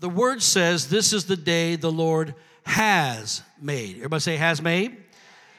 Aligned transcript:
the 0.00 0.08
word 0.08 0.42
says, 0.42 0.88
This 0.88 1.12
is 1.12 1.26
the 1.26 1.36
day 1.36 1.76
the 1.76 1.92
Lord 1.92 2.34
has 2.64 3.42
made. 3.60 3.96
Everybody 3.96 4.20
say, 4.20 4.36
has 4.36 4.60
made? 4.60 4.96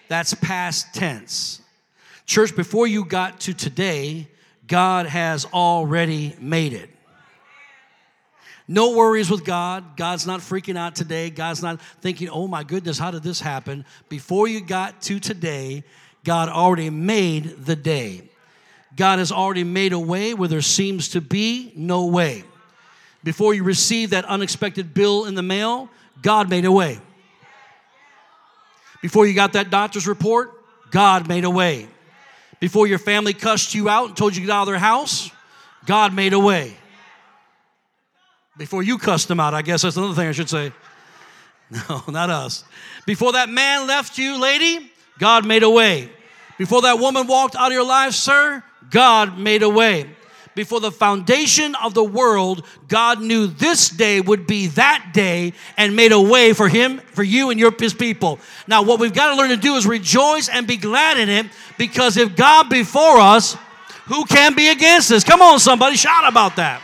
That's 0.08 0.34
past 0.34 0.94
tense. 0.94 1.62
Church, 2.26 2.56
before 2.56 2.88
you 2.88 3.06
got 3.06 3.40
to 3.42 3.54
today, 3.54 4.28
God 4.68 5.06
has 5.06 5.46
already 5.46 6.36
made 6.40 6.74
it. 6.74 6.90
No 8.68 8.96
worries 8.96 9.30
with 9.30 9.44
God. 9.44 9.98
God's 9.98 10.26
not 10.26 10.40
freaking 10.40 10.78
out 10.78 10.96
today. 10.96 11.30
God's 11.30 11.62
not 11.62 11.82
thinking, 12.00 12.30
oh 12.30 12.48
my 12.48 12.64
goodness, 12.64 12.98
how 12.98 13.12
did 13.12 13.24
this 13.24 13.42
happen? 13.42 13.86
Before 14.08 14.48
you 14.48 14.62
got 14.62 15.02
to 15.04 15.20
today, 15.20 15.84
God 16.24 16.48
already 16.48 16.90
made 16.90 17.66
the 17.66 17.76
day. 17.76 18.30
God 18.96 19.20
has 19.20 19.32
already 19.32 19.64
made 19.64 19.94
a 19.94 20.00
way 20.00 20.34
where 20.34 20.48
there 20.48 20.62
seems 20.62 21.10
to 21.10 21.22
be 21.22 21.74
no 21.76 22.06
way. 22.06 22.44
Before 23.24 23.54
you 23.54 23.64
received 23.64 24.14
that 24.14 24.26
unexpected 24.26 24.94
bill 24.94 25.26
in 25.26 25.36
the 25.36 25.44
mail, 25.44 25.90
God 26.22 26.50
made 26.50 26.66
a 26.66 26.72
way. 26.72 27.00
Before 29.02 29.26
you 29.26 29.34
got 29.34 29.54
that 29.54 29.70
doctor's 29.70 30.08
report, 30.08 30.52
God 30.92 31.28
made 31.28 31.44
a 31.44 31.50
way. 31.50 31.88
Before 32.60 32.86
your 32.86 33.00
family 33.00 33.34
cussed 33.34 33.74
you 33.74 33.90
out 33.90 34.10
and 34.10 34.18
told 34.18 34.36
you 34.36 34.42
to 34.42 34.48
get 34.48 34.54
out 34.54 34.62
of 34.64 34.68
their 34.68 34.78
house, 34.78 35.32
God 35.86 36.14
made 36.14 36.34
a 36.34 36.40
way. 36.40 36.76
Before 38.58 38.84
you 38.84 38.98
cussed 38.98 39.28
them 39.28 39.40
out, 39.40 39.54
I 39.54 39.62
guess 39.62 39.82
that's 39.82 39.98
another 39.98 40.14
thing 40.14 40.28
I 40.28 40.32
should 40.32 40.50
say. 40.50 40.72
No, 41.88 42.04
not 42.10 42.30
us. 42.30 42.66
Before 43.06 43.32
that 43.32 43.48
man 43.48 43.88
left 43.88 44.18
you, 44.18 44.38
lady, 44.38 44.92
God 45.20 45.46
made 45.46 45.64
a 45.64 45.70
way. 45.70 46.10
Before 46.58 46.82
that 46.82 47.00
woman 47.00 47.28
walked 47.28 47.56
out 47.56 47.68
of 47.68 47.72
your 47.72 47.86
life, 47.86 48.12
sir, 48.12 48.62
God 48.90 49.40
made 49.40 49.64
a 49.64 49.70
way 49.70 50.10
before 50.62 50.80
the 50.80 50.92
foundation 50.92 51.74
of 51.74 51.96
the 51.96 52.04
world, 52.04 52.64
God 52.88 53.20
knew 53.20 53.48
this 53.48 53.90
day 53.90 54.22
would 54.22 54.46
be 54.46 54.68
that 54.68 55.10
day 55.12 55.54
and 55.76 55.96
made 55.96 56.12
a 56.12 56.22
way 56.22 56.54
for 56.54 56.70
him, 56.70 57.00
for 57.00 57.24
you 57.24 57.50
and 57.50 57.60
your 57.60 57.74
his 57.80 57.96
people. 57.96 58.40
Now, 58.68 58.84
what 58.84 59.00
we've 59.00 59.12
got 59.12 59.32
to 59.32 59.36
learn 59.38 59.50
to 59.50 59.58
do 59.58 59.74
is 59.74 59.88
rejoice 59.88 60.50
and 60.50 60.68
be 60.68 60.78
glad 60.78 61.18
in 61.18 61.30
it 61.30 61.48
because 61.80 62.16
if 62.16 62.36
God 62.36 62.70
before 62.70 63.18
us, 63.18 63.58
who 64.06 64.24
can 64.26 64.54
be 64.54 64.70
against 64.70 65.12
us? 65.12 65.24
Come 65.24 65.42
on, 65.42 65.58
somebody, 65.58 65.96
shout 65.96 66.30
about 66.30 66.58
that. 66.58 66.84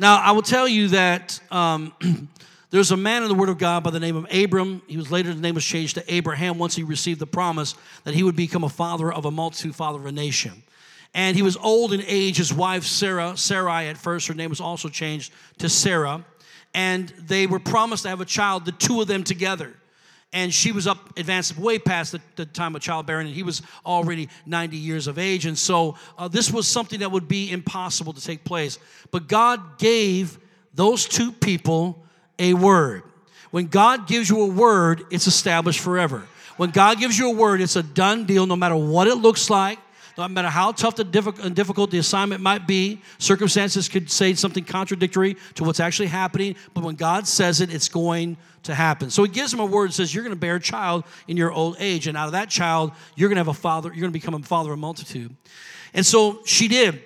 Now, 0.00 0.16
I 0.16 0.32
will 0.32 0.42
tell 0.42 0.66
you 0.66 0.88
that 0.88 1.38
um, 1.52 1.92
there's 2.70 2.90
a 2.90 2.96
man 2.96 3.22
in 3.22 3.28
the 3.28 3.36
Word 3.36 3.50
of 3.50 3.58
God 3.58 3.84
by 3.84 3.90
the 3.90 4.00
name 4.00 4.16
of 4.16 4.26
Abram. 4.34 4.82
He 4.88 4.96
was 4.96 5.12
later, 5.12 5.32
the 5.32 5.40
name 5.40 5.54
was 5.54 5.64
changed 5.64 5.94
to 5.94 6.12
Abraham 6.12 6.58
once 6.58 6.74
he 6.74 6.82
received 6.82 7.20
the 7.20 7.26
promise 7.28 7.76
that 8.02 8.14
he 8.14 8.24
would 8.24 8.34
become 8.34 8.64
a 8.64 8.68
father 8.68 9.12
of 9.12 9.26
a 9.26 9.30
multitude, 9.30 9.76
father 9.76 10.00
of 10.00 10.06
a 10.06 10.12
nation 10.12 10.64
and 11.14 11.36
he 11.36 11.42
was 11.42 11.56
old 11.56 11.92
in 11.92 12.02
age. 12.06 12.36
His 12.36 12.52
wife, 12.52 12.84
Sarah, 12.84 13.36
Sarai 13.36 13.88
at 13.88 13.96
first, 13.96 14.28
her 14.28 14.34
name 14.34 14.50
was 14.50 14.60
also 14.60 14.88
changed 14.88 15.32
to 15.58 15.68
Sarah. 15.68 16.24
And 16.74 17.08
they 17.18 17.46
were 17.46 17.58
promised 17.58 18.02
to 18.02 18.10
have 18.10 18.20
a 18.20 18.26
child, 18.26 18.66
the 18.66 18.72
two 18.72 19.00
of 19.00 19.08
them 19.08 19.24
together. 19.24 19.74
And 20.32 20.52
she 20.52 20.72
was 20.72 20.86
up, 20.86 21.18
advanced 21.18 21.56
way 21.56 21.78
past 21.78 22.12
the, 22.12 22.20
the 22.34 22.44
time 22.44 22.76
of 22.76 22.82
childbearing, 22.82 23.26
and 23.26 23.34
he 23.34 23.42
was 23.42 23.62
already 23.86 24.28
90 24.44 24.76
years 24.76 25.06
of 25.06 25.18
age. 25.18 25.46
And 25.46 25.56
so 25.56 25.96
uh, 26.18 26.28
this 26.28 26.52
was 26.52 26.68
something 26.68 27.00
that 27.00 27.10
would 27.10 27.28
be 27.28 27.50
impossible 27.50 28.12
to 28.12 28.20
take 28.20 28.44
place. 28.44 28.78
But 29.10 29.28
God 29.28 29.78
gave 29.78 30.38
those 30.74 31.06
two 31.06 31.32
people 31.32 32.04
a 32.38 32.52
word. 32.52 33.02
When 33.50 33.68
God 33.68 34.06
gives 34.06 34.28
you 34.28 34.42
a 34.42 34.46
word, 34.46 35.04
it's 35.10 35.26
established 35.26 35.80
forever. 35.80 36.26
When 36.58 36.70
God 36.70 36.98
gives 36.98 37.18
you 37.18 37.30
a 37.30 37.34
word, 37.34 37.60
it's 37.60 37.76
a 37.76 37.82
done 37.82 38.26
deal 38.26 38.46
no 38.46 38.56
matter 38.56 38.76
what 38.76 39.06
it 39.06 39.14
looks 39.14 39.48
like, 39.48 39.78
no 40.18 40.28
matter 40.28 40.48
how 40.48 40.72
tough 40.72 40.98
and 40.98 41.54
difficult 41.54 41.90
the 41.90 41.98
assignment 41.98 42.40
might 42.40 42.66
be, 42.66 43.02
circumstances 43.18 43.88
could 43.88 44.10
say 44.10 44.34
something 44.34 44.64
contradictory 44.64 45.36
to 45.54 45.64
what's 45.64 45.80
actually 45.80 46.08
happening, 46.08 46.56
but 46.74 46.82
when 46.82 46.94
God 46.94 47.26
says 47.26 47.60
it, 47.60 47.72
it's 47.72 47.88
going 47.88 48.36
to 48.62 48.74
happen. 48.74 49.10
So 49.10 49.22
he 49.24 49.30
gives 49.30 49.52
him 49.52 49.60
a 49.60 49.66
word 49.66 49.86
and 49.86 49.94
says, 49.94 50.14
You're 50.14 50.24
going 50.24 50.34
to 50.34 50.40
bear 50.40 50.56
a 50.56 50.60
child 50.60 51.04
in 51.28 51.36
your 51.36 51.52
old 51.52 51.76
age, 51.78 52.06
and 52.06 52.16
out 52.16 52.26
of 52.26 52.32
that 52.32 52.50
child, 52.50 52.92
you're 53.14 53.28
going 53.28 53.36
to 53.36 53.40
have 53.40 53.48
a 53.48 53.54
father, 53.54 53.90
you're 53.90 54.00
going 54.00 54.12
to 54.12 54.18
become 54.18 54.34
a 54.34 54.38
father 54.40 54.70
of 54.70 54.78
a 54.78 54.80
multitude. 54.80 55.34
And 55.92 56.04
so 56.04 56.40
she 56.44 56.68
did. 56.68 57.02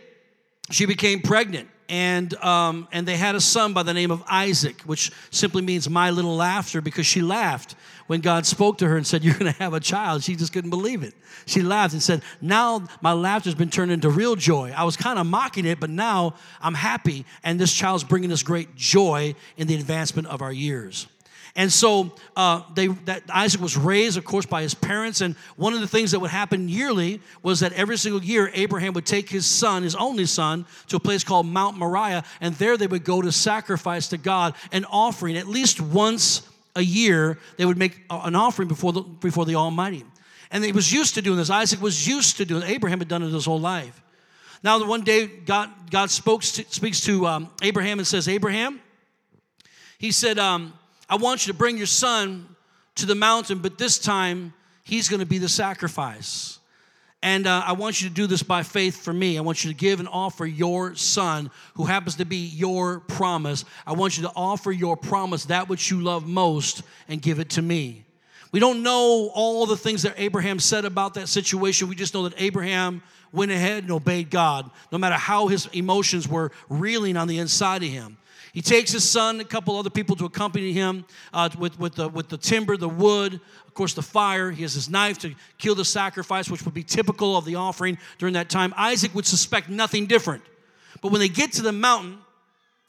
She 0.71 0.87
became 0.87 1.21
pregnant 1.21 1.69
and 1.91 2.33
um, 2.37 2.87
and 2.93 3.07
they 3.07 3.17
had 3.17 3.35
a 3.35 3.41
son 3.41 3.75
by 3.75 3.83
the 3.83 3.93
name 3.93 4.11
of 4.11 4.23
Isaac, 4.29 4.81
which 4.83 5.11
simply 5.31 5.61
means 5.61 5.91
my 5.91 6.11
little 6.11 6.37
laughter, 6.37 6.81
because 6.81 7.05
she 7.05 7.21
laughed 7.21 7.75
when 8.07 8.21
God 8.21 8.47
spoke 8.47 8.79
to 8.79 8.89
her 8.89 8.97
and 8.97 9.07
said, 9.07 9.25
"You're 9.25 9.35
going 9.35 9.53
to 9.53 9.59
have 9.59 9.75
a 9.75 9.81
child." 9.81 10.23
She 10.23 10.37
just 10.37 10.53
couldn't 10.53 10.71
believe 10.71 11.03
it. 11.03 11.15
She 11.47 11.63
laughed 11.63 11.93
and 11.93 12.03
said, 12.03 12.23
"Now 12.41 12.87
my 13.03 13.13
laughter's 13.13 13.57
been 13.57 13.71
turned 13.71 13.91
into 13.91 14.09
real 14.09 14.37
joy. 14.37 14.73
I 14.75 14.85
was 14.85 14.97
kind 14.97 15.19
of 15.19 15.27
mocking 15.27 15.67
it, 15.67 15.81
but 15.81 15.91
now 15.91 16.35
I'm 16.63 16.75
happy, 16.75 17.27
and 17.43 17.61
this 17.61 17.75
child's 17.75 18.05
bringing 18.05 18.31
us 18.31 18.45
great 18.45 18.77
joy 18.77 19.35
in 19.57 19.67
the 19.67 19.75
advancement 19.75 20.29
of 20.29 20.43
our 20.43 20.53
years." 20.53 21.09
And 21.57 21.73
so 21.73 22.15
uh, 22.37 22.63
they, 22.75 22.87
that 22.87 23.23
Isaac 23.29 23.61
was 23.61 23.77
raised, 23.77 24.17
of 24.17 24.25
course, 24.25 24.47
by 24.47 24.63
his 24.63 24.75
parents. 24.75 25.21
And 25.21 25.35
one 25.57 25.75
of 25.75 25.81
the 25.81 25.89
things 25.89 26.13
that 26.13 26.21
would 26.21 26.31
happen 26.31 26.69
yearly 26.69 27.21
was 27.43 27.61
that 27.61 27.73
every 27.73 27.99
single 27.99 28.23
year, 28.23 28.51
Abraham 28.55 28.93
would 28.93 29.07
take 29.07 29.29
his 29.29 29.47
son, 29.47 29.83
his 29.83 29.97
only 29.97 30.27
son, 30.27 30.65
to 30.89 30.97
a 30.97 31.01
place 31.01 31.25
called 31.25 31.47
Mount 31.47 31.77
Moriah. 31.77 32.25
And 32.41 32.55
there 32.55 32.77
they 32.77 32.87
would 32.87 33.05
go 33.05 33.21
to 33.21 33.33
sacrifice 33.33 34.09
to 34.09 34.19
God 34.19 34.55
an 34.71 34.85
offering. 34.85 35.37
At 35.37 35.49
least 35.49 35.81
once 35.81 36.49
a 36.77 36.83
year, 36.83 37.39
they 37.57 37.67
would 37.67 37.79
make 37.79 38.01
an 38.11 38.37
offering 38.37 38.69
before 38.69 38.93
the, 38.93 39.03
before 39.03 39.45
the 39.45 39.57
Almighty. 39.57 40.05
And 40.53 40.65
he 40.65 40.73
was 40.73 40.93
used 40.93 41.15
to 41.15 41.23
doing 41.23 41.37
this. 41.37 41.51
Isaac 41.51 41.81
was 41.81 42.07
used 42.07 42.37
to 42.39 42.45
doing 42.45 42.63
it. 42.63 42.71
Abraham 42.71 42.99
had 42.99 43.09
done 43.09 43.23
it 43.23 43.31
his 43.31 43.45
whole 43.45 43.61
life. 43.61 44.01
Now, 44.63 44.79
the 44.79 44.87
one 44.87 45.03
day, 45.03 45.27
God, 45.27 45.71
God 45.91 46.11
spoke 46.11 46.43
to, 46.43 46.65
speaks 46.69 47.01
to 47.03 47.27
um, 47.27 47.51
Abraham 47.63 47.99
and 47.99 48.07
says, 48.07 48.29
Abraham, 48.29 48.81
he 49.99 50.13
said, 50.13 50.39
um, 50.39 50.75
I 51.11 51.17
want 51.17 51.45
you 51.45 51.53
to 51.53 51.59
bring 51.59 51.77
your 51.77 51.87
son 51.87 52.47
to 52.95 53.05
the 53.05 53.17
mountain, 53.17 53.59
but 53.59 53.79
this 53.79 53.99
time 53.99 54.55
he's 54.85 55.09
going 55.09 55.19
to 55.19 55.27
be 55.27 55.39
the 55.39 55.49
sacrifice. 55.49 56.61
And 57.21 57.49
uh, 57.49 57.65
I 57.67 57.73
want 57.73 58.01
you 58.01 58.09
to 58.09 58.15
do 58.15 58.29
this 58.29 58.45
by 58.45 58.63
faith 58.63 59.03
for 59.03 59.13
me. 59.13 59.37
I 59.37 59.41
want 59.41 59.65
you 59.65 59.73
to 59.73 59.77
give 59.77 59.99
and 59.99 60.09
offer 60.09 60.47
your 60.47 60.95
son, 60.95 61.51
who 61.75 61.85
happens 61.85 62.15
to 62.17 62.25
be 62.25 62.47
your 62.47 63.01
promise. 63.01 63.65
I 63.87 63.93
want 63.93 64.17
you 64.17 64.23
to 64.23 64.33
offer 64.37 64.71
your 64.71 64.97
promise, 64.97 65.47
that 65.47 65.69
which 65.69 65.91
you 65.91 66.01
love 66.01 66.29
most, 66.29 66.83
and 67.09 67.21
give 67.21 67.41
it 67.41 67.51
to 67.51 67.63
me. 67.63 68.05
We 68.53 68.61
don't 68.61 68.85
know 68.85 69.31
all 69.35 69.67
the 69.67 69.77
things 69.77 70.03
that 70.03 70.15
Abraham 70.17 70.61
said 70.61 70.85
about 70.85 71.15
that 71.15 71.29
situation. 71.29 71.89
We 71.89 71.97
just 71.97 72.15
know 72.15 72.29
that 72.29 72.41
Abraham 72.41 73.03
went 73.33 73.51
ahead 73.51 73.83
and 73.83 73.93
obeyed 73.93 74.31
God, 74.31 74.71
no 74.93 74.99
matter 74.99 75.17
how 75.17 75.49
his 75.49 75.67
emotions 75.73 76.29
were 76.29 76.53
reeling 76.69 77.17
on 77.17 77.27
the 77.27 77.39
inside 77.39 77.83
of 77.83 77.89
him. 77.89 78.17
He 78.53 78.63
takes 78.63 78.91
his 78.91 79.09
son, 79.09 79.39
a 79.41 79.45
couple 79.45 79.77
other 79.77 79.91
people 79.91 80.17
to 80.17 80.25
accompany 80.25 80.73
him 80.73 81.05
uh, 81.33 81.49
with, 81.59 81.79
with, 81.79 81.95
the, 81.95 82.09
with 82.09 82.29
the 82.29 82.37
timber, 82.37 82.77
the 82.77 82.89
wood, 82.89 83.35
of 83.67 83.75
course, 83.75 83.95
the 83.95 84.03
fire. 84.03 84.51
He 84.51 84.63
has 84.63 84.75
his 84.75 84.89
knife 84.89 85.19
to 85.19 85.35
kill 85.59 85.75
the 85.75 85.85
sacrifice, 85.85 86.51
which 86.51 86.65
would 86.65 86.75
be 86.75 86.83
typical 86.83 87.37
of 87.37 87.45
the 87.45 87.55
offering 87.55 87.99
during 88.19 88.35
that 88.35 88.51
time. 88.51 88.75
Isaac 88.77 89.15
would 89.15 89.27
suspect 89.27 89.69
nothing 89.69 90.07
different. 90.07 90.43
But 91.01 91.13
when 91.13 91.21
they 91.21 91.29
get 91.29 91.53
to 91.53 91.63
the 91.63 91.73
mountain, 91.73 92.19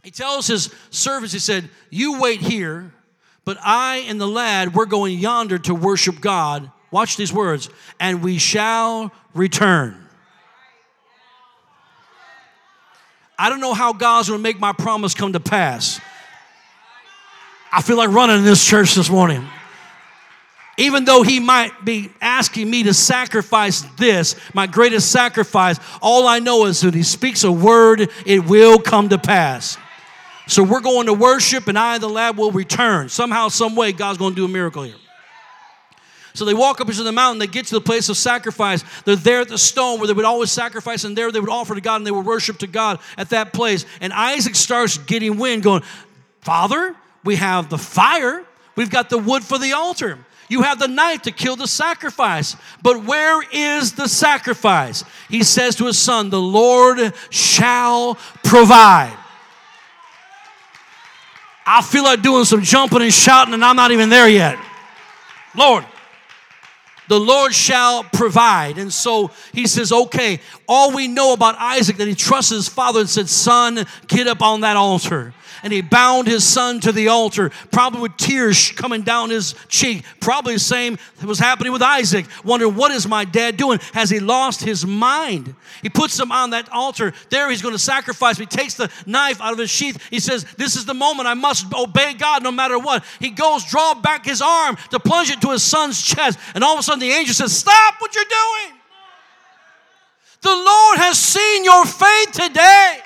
he 0.04 0.10
tells 0.10 0.48
his 0.48 0.74
servants, 0.90 1.34
he 1.34 1.40
said, 1.40 1.70
You 1.92 2.20
wait 2.20 2.42
here, 2.42 2.92
but 3.46 3.58
I 3.62 3.98
and 4.08 4.20
the 4.20 4.28
lad, 4.28 4.74
we're 4.74 4.86
going 4.86 5.20
yonder 5.20 5.60
to 5.60 5.76
worship 5.76 6.22
God. 6.22 6.72
Watch 6.90 7.18
these 7.18 7.32
words, 7.32 7.70
and 8.00 8.24
we 8.24 8.38
shall 8.38 9.12
return. 9.34 10.08
I 13.42 13.50
don't 13.50 13.60
know 13.60 13.74
how 13.74 13.92
God's 13.92 14.28
to 14.28 14.38
make 14.38 14.60
my 14.60 14.72
promise 14.72 15.16
come 15.16 15.34
to 15.34 15.40
pass. 15.40 16.00
I 17.72 17.82
feel 17.82 17.98
like 17.98 18.10
running 18.10 18.38
in 18.38 18.44
this 18.44 18.64
church 18.64 18.94
this 18.94 19.10
morning. 19.10 19.44
Even 20.78 21.06
though 21.06 21.24
he 21.24 21.40
might 21.40 21.84
be 21.84 22.12
asking 22.22 22.70
me 22.70 22.84
to 22.84 22.94
sacrifice 22.94 23.82
this, 23.98 24.36
my 24.54 24.68
greatest 24.68 25.12
sacrifice, 25.12 25.80
all 26.04 26.28
I 26.28 26.38
know 26.38 26.68
is 26.68 26.82
that 26.82 26.94
he 26.94 27.02
speaks 27.02 27.44
a 27.44 27.52
word, 27.52 28.12
it 28.28 28.46
will 28.46 28.78
come 28.78 29.10
to 29.10 29.18
pass. 29.18 29.76
So 30.46 30.62
we're 30.62 30.80
going 30.80 31.08
to 31.08 31.14
worship, 31.14 31.68
and 31.68 31.80
I, 31.80 31.98
the 31.98 32.10
lad, 32.10 32.38
will 32.38 32.52
return. 32.52 33.10
Somehow, 33.10 33.48
some 33.48 33.76
way, 33.76 33.92
God's 33.92 34.20
going 34.20 34.34
to 34.34 34.36
do 34.36 34.46
a 34.46 34.50
miracle 34.50 34.84
here. 34.84 34.94
So 36.34 36.46
they 36.46 36.54
walk 36.54 36.82
up 36.82 36.90
into 36.90 37.04
the 37.04 37.12
mountain, 37.12 37.40
they 37.40 37.48
get 37.48 37.66
to 37.68 37.76
the 37.76 37.82
place 37.82 38.10
of 38.10 38.18
sacrifice. 38.18 38.84
They're 39.04 39.16
there 39.16 39.42
at 39.42 39.50
the 39.50 39.58
stone 39.58 40.00
where 40.00 40.08
they 40.08 40.14
would 40.14 40.26
always 40.26 40.52
sacrifice, 40.52 41.04
and 41.04 41.18
there 41.18 41.32
they 41.32 41.40
would 41.40 41.50
offer 41.50 41.76
to 41.76 41.82
God 41.82 41.98
and 41.98 42.08
they 42.08 42.12
would 42.12 42.26
worship 42.26 42.60
to 42.60 42.68
God 42.68 43.00
at 43.18 43.30
that 43.30 43.54
place. 43.54 43.86
And 44.00 44.14
Isaac 44.14 44.56
starts 44.56 44.98
getting 44.98 45.38
wind, 45.38 45.64
going, 45.64 45.84
Father, 46.42 46.96
we 47.24 47.36
have 47.36 47.70
the 47.70 47.78
fire, 47.78 48.44
we've 48.76 48.90
got 48.90 49.10
the 49.10 49.18
wood 49.18 49.44
for 49.44 49.58
the 49.58 49.74
altar. 49.74 50.18
You 50.50 50.64
have 50.64 50.80
the 50.80 50.90
knife 50.90 51.22
to 51.22 51.32
kill 51.32 51.56
the 51.56 51.66
sacrifice. 51.66 52.58
But 52.82 53.06
where 53.06 53.42
is 53.54 53.94
the 53.94 54.10
sacrifice? 54.10 55.06
He 55.30 55.44
says 55.44 55.78
to 55.78 55.86
his 55.86 55.98
son, 55.98 56.30
The 56.30 56.42
Lord 56.42 57.14
shall 57.30 58.16
provide. 58.44 59.18
I 61.66 61.82
feel 61.82 62.04
like 62.04 62.22
doing 62.22 62.44
some 62.44 62.64
jumping 62.64 63.02
and 63.02 63.14
shouting, 63.14 63.54
and 63.54 63.64
I'm 63.64 63.78
not 63.78 63.92
even 63.92 64.10
there 64.10 64.28
yet. 64.28 64.60
Lord, 65.56 65.86
the 67.12 67.20
Lord 67.20 67.54
shall 67.54 68.06
provide. 68.06 68.78
And 68.78 68.92
so 68.92 69.32
he 69.52 69.68
says, 69.68 69.92
okay, 69.92 70.40
all 70.66 70.96
we 70.96 71.10
know 71.10 71.34
about 71.34 71.56
Isaac 71.60 71.98
that 71.98 72.08
he 72.08 72.16
trusted 72.16 72.56
his 72.56 72.70
father 72.70 73.02
and 73.02 73.10
said, 73.10 73.28
son, 73.28 73.86
get 74.08 74.28
up 74.28 74.42
on 74.42 74.62
that 74.62 74.78
altar 74.78 75.34
and 75.64 75.72
he 75.72 75.82
bound 75.82 76.28
his 76.28 76.44
son 76.44 76.80
to 76.82 76.92
the 76.92 77.08
altar, 77.10 77.52
probably 77.72 78.02
with 78.02 78.18
tears 78.18 78.72
coming 78.72 79.02
down 79.02 79.30
his 79.30 79.56
cheek. 79.68 80.04
Probably 80.20 80.54
the 80.54 80.60
same 80.60 80.98
that 81.20 81.28
was 81.28 81.40
happening 81.40 81.72
with 81.72 81.82
Isaac, 81.82 82.26
wondering, 82.44 82.76
what 82.76 82.92
is 82.92 83.08
my 83.08 83.26
dad 83.26 83.58
doing? 83.58 83.80
Has 83.94 84.10
he 84.10 84.20
lost 84.20 84.62
his 84.62 84.86
mind? 84.86 85.56
He 85.82 85.90
puts 85.90 86.20
him 86.20 86.32
on 86.32 86.52
that 86.52 86.70
altar. 86.72 87.14
There 87.30 87.50
he's 87.50 87.62
going 87.62 87.76
to 87.76 87.80
sacrifice. 87.80 88.38
He 88.38 88.46
takes 88.46 88.76
the 88.76 88.92
knife 89.06 89.42
out 89.42 89.54
of 89.54 89.60
his 89.60 89.70
sheath. 89.70 90.02
He 90.10 90.20
says, 90.20 90.46
This 90.58 90.76
is 90.76 90.86
the 90.86 90.94
moment 90.94 91.28
I 91.28 91.34
must 91.34 91.74
obey 91.74 92.14
God 92.14 92.44
no 92.44 92.52
matter 92.52 92.78
what. 92.78 93.04
He 93.20 93.30
goes, 93.30 93.66
draw 93.66 93.94
back 93.94 94.26
his 94.26 94.42
arm 94.42 94.78
to 94.92 95.00
plunge 95.00 95.30
it 95.30 95.42
to 95.42 95.52
his 95.52 95.64
son's 95.64 96.02
chest. 96.02 96.40
And 96.56 96.64
all 96.64 96.74
of 96.74 96.80
a 96.80 96.84
sudden 96.84 97.00
the 97.00 97.12
angel 97.12 97.34
says, 97.34 97.56
Stop 97.56 97.96
what 98.00 98.16
you're 98.16 98.24
doing. 98.26 98.80
The 100.42 100.50
Lord 100.50 100.98
has 100.98 101.20
seen 101.20 101.64
your 101.64 101.86
faith 101.86 102.32
today. 102.32 103.00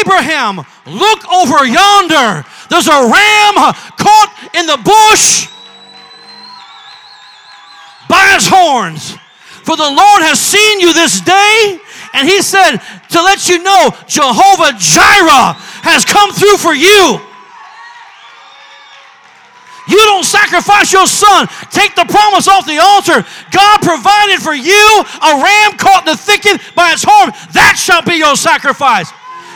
Abraham, 0.00 0.58
look 0.86 1.20
over 1.32 1.66
yonder. 1.66 2.44
There's 2.70 2.86
a 2.86 3.02
ram 3.02 3.54
caught 3.98 4.30
in 4.54 4.66
the 4.66 4.78
bush 4.78 5.48
by 8.08 8.32
his 8.34 8.46
horns. 8.46 9.16
For 9.64 9.76
the 9.76 9.90
Lord 9.90 10.22
has 10.22 10.40
seen 10.40 10.80
you 10.80 10.92
this 10.92 11.20
day, 11.20 11.78
and 12.14 12.28
he 12.28 12.42
said 12.42 12.78
to 13.10 13.22
let 13.22 13.48
you 13.48 13.62
know 13.62 13.90
Jehovah 14.06 14.74
Jireh 14.78 15.54
has 15.86 16.04
come 16.04 16.32
through 16.32 16.58
for 16.58 16.74
you. 16.74 17.20
You 19.88 19.98
don't 19.98 20.24
sacrifice 20.24 20.92
your 20.92 21.06
son. 21.06 21.48
Take 21.70 21.94
the 21.94 22.06
promise 22.06 22.46
off 22.46 22.66
the 22.66 22.78
altar. 22.78 23.26
God 23.50 23.78
provided 23.82 24.40
for 24.40 24.54
you 24.54 25.04
a 25.22 25.32
ram 25.42 25.76
caught 25.76 26.06
in 26.06 26.12
the 26.12 26.16
thicket 26.16 26.60
by 26.74 26.92
its 26.92 27.02
horn. 27.06 27.32
That 27.52 27.74
shall 27.76 28.02
be 28.02 28.14
your 28.14 28.36
sacrifice. 28.36 29.10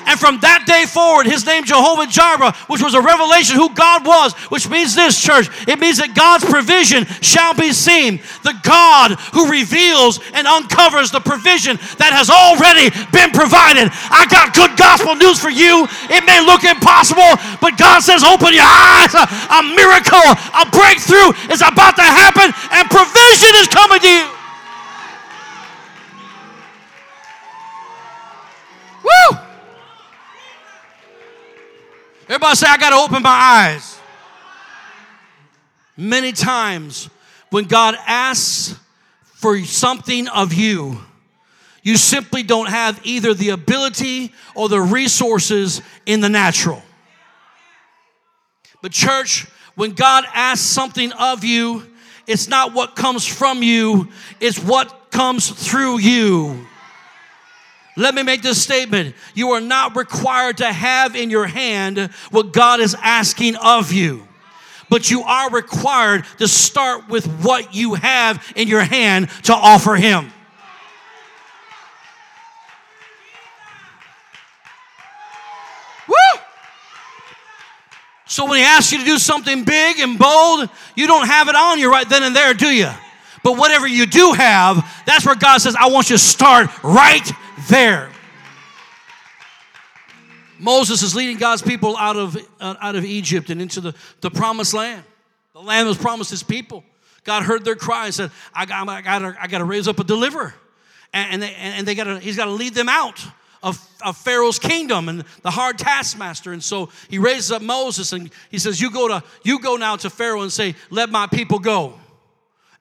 And 0.07 0.19
from 0.19 0.39
that 0.41 0.63
day 0.71 0.87
forward, 0.87 1.27
his 1.27 1.45
name 1.45 1.67
Jehovah 1.67 2.07
Jireh, 2.07 2.55
which 2.71 2.81
was 2.81 2.95
a 2.95 3.03
revelation 3.03 3.59
who 3.59 3.75
God 3.75 4.07
was, 4.07 4.33
which 4.55 4.71
means 4.71 4.95
this, 4.95 5.19
church. 5.19 5.51
It 5.67 5.83
means 5.83 5.99
that 5.99 6.15
God's 6.15 6.47
provision 6.47 7.05
shall 7.19 7.55
be 7.59 7.75
seen. 7.75 8.23
The 8.47 8.55
God 8.63 9.19
who 9.35 9.51
reveals 9.51 10.23
and 10.31 10.47
uncovers 10.47 11.11
the 11.11 11.19
provision 11.19 11.77
that 11.99 12.15
has 12.15 12.31
already 12.31 12.95
been 13.11 13.35
provided. 13.35 13.91
I 14.15 14.31
got 14.31 14.55
good 14.55 14.79
gospel 14.79 15.19
news 15.19 15.43
for 15.43 15.51
you. 15.51 15.91
It 16.07 16.23
may 16.23 16.39
look 16.39 16.63
impossible, 16.63 17.35
but 17.59 17.75
God 17.75 18.07
says, 18.07 18.23
open 18.23 18.55
your 18.55 18.67
eyes. 18.67 19.11
A 19.11 19.61
miracle, 19.75 20.23
a 20.55 20.65
breakthrough 20.71 21.35
is 21.51 21.67
about 21.67 21.99
to 21.99 22.07
happen, 22.07 22.55
and 22.71 22.87
provision 22.87 23.53
is 23.59 23.67
coming 23.67 23.99
to 23.99 24.07
you. 24.07 24.36
Everybody 32.29 32.57
say, 32.57 32.67
I 32.69 32.77
got 32.77 32.91
to 32.91 32.97
open 32.97 33.23
my 33.23 33.31
eyes. 33.31 34.01
Many 35.97 36.33
times 36.33 37.09
when 37.51 37.65
God 37.65 37.97
asks 38.07 38.75
for 39.23 39.59
something 39.61 40.27
of 40.29 40.53
you, 40.53 40.99
you 41.85 41.97
simply 41.97 42.43
don't 42.43 42.69
have 42.69 43.01
either 43.05 43.33
the 43.33 43.51
ability 43.51 44.33
or 44.57 44.69
the 44.69 44.81
resources 44.81 45.83
in 46.05 46.21
the 46.21 46.29
natural. 46.29 46.83
But, 48.83 48.91
church, 48.91 49.47
when 49.77 49.93
God 49.93 50.25
asks 50.35 50.67
something 50.67 51.13
of 51.13 51.45
you, 51.45 51.87
it's 52.27 52.49
not 52.49 52.75
what 52.75 52.97
comes 52.97 53.25
from 53.25 53.63
you, 53.63 54.09
it's 54.41 54.59
what 54.59 55.13
comes 55.13 55.49
through 55.49 55.99
you. 55.99 56.67
Let 57.97 58.15
me 58.15 58.23
make 58.23 58.43
this 58.43 58.63
statement. 58.63 59.15
You 59.35 59.53
are 59.53 59.61
not 59.61 59.97
required 59.97 60.59
to 60.59 60.71
have 60.71 61.17
in 61.17 61.31
your 61.31 61.47
hand 61.47 61.99
what 62.31 62.53
God 62.53 62.81
is 62.81 62.95
asking 63.01 63.57
of 63.57 63.91
you. 63.91 64.29
But 64.91 65.11
you 65.11 65.23
are 65.23 65.51
required 65.51 66.27
to 66.39 66.47
start 66.47 67.09
with 67.09 67.27
what 67.43 67.75
you 67.75 67.95
have 67.95 68.53
in 68.55 68.69
your 68.69 68.83
hand 68.83 69.31
to 69.45 69.55
offer 69.55 69.97
Him. 69.97 70.31
Woo! 76.07 76.15
So 78.27 78.47
when 78.47 78.59
He 78.59 78.65
asks 78.65 78.93
you 78.93 78.99
to 78.99 79.05
do 79.05 79.19
something 79.19 79.65
big 79.65 79.99
and 80.01 80.19
bold, 80.19 80.69
you 80.95 81.07
don't 81.07 81.27
have 81.27 81.49
it 81.49 81.57
on 81.57 81.81
you 81.81 81.91
right 81.91 82.09
then 82.09 82.23
and 82.23 82.37
there, 82.37 82.53
do 82.53 82.69
you? 82.69 82.91
But 83.43 83.57
whatever 83.57 83.87
you 83.87 84.07
do 84.07 84.33
have, 84.33 84.85
that's 85.07 85.25
where 85.25 85.35
God 85.35 85.59
says, 85.59 85.75
I 85.77 85.89
want 85.89 86.11
you 86.11 86.17
to 86.17 86.23
start 86.23 86.69
right 86.85 87.29
there. 87.69 88.11
Moses 90.59 91.03
is 91.03 91.15
leading 91.15 91.37
God's 91.37 91.63
people 91.63 91.97
out 91.97 92.17
of, 92.17 92.37
uh, 92.61 92.75
out 92.81 92.97
of 92.97 93.05
Egypt 93.05 93.51
and 93.51 93.61
into 93.61 93.81
the, 93.81 93.95
the 94.21 94.31
promised 94.31 94.75
land. 94.75 95.05
The 95.53 95.61
land 95.61 95.89
was 95.89 95.99
promised 95.99 96.31
his 96.31 96.43
people. 96.43 96.85
God 97.25 97.43
heard 97.43 97.65
their 97.65 97.77
cry 97.77 98.07
and 98.07 98.15
said, 98.15 98.31
I 98.55 98.67
got, 98.67 98.89
I 98.89 99.03
got, 99.03 99.19
to, 99.19 99.37
I 99.41 99.47
got 99.49 99.59
to 99.59 99.65
raise 99.65 99.89
up 99.89 99.99
a 99.99 100.05
deliverer. 100.05 100.55
And, 101.13 101.33
and, 101.33 101.43
they, 101.43 101.55
and 101.55 101.87
they 101.87 101.95
got 101.95 102.23
he's 102.23 102.37
got 102.37 102.47
to 102.47 102.53
lead 102.53 102.75
them 102.75 102.89
out 102.89 103.25
of, 103.63 103.85
of 104.05 104.17
Pharaoh's 104.17 104.59
kingdom 104.59 105.09
and 105.09 105.25
the 105.43 105.51
hard 105.51 105.79
taskmaster. 105.79 106.53
And 106.53 106.63
so 106.63 106.91
he 107.09 107.19
raises 107.19 107.51
up 107.51 107.63
Moses 107.63 108.13
and 108.13 108.31
he 108.51 108.59
says, 108.59 108.81
you 108.81 108.91
go, 108.91 109.09
to, 109.09 109.23
you 109.43 109.59
go 109.59 109.77
now 109.77 109.97
to 109.97 110.11
Pharaoh 110.11 110.43
and 110.43 110.53
say, 110.53 110.75
Let 110.91 111.11
my 111.11 111.27
people 111.27 111.59
go. 111.59 111.99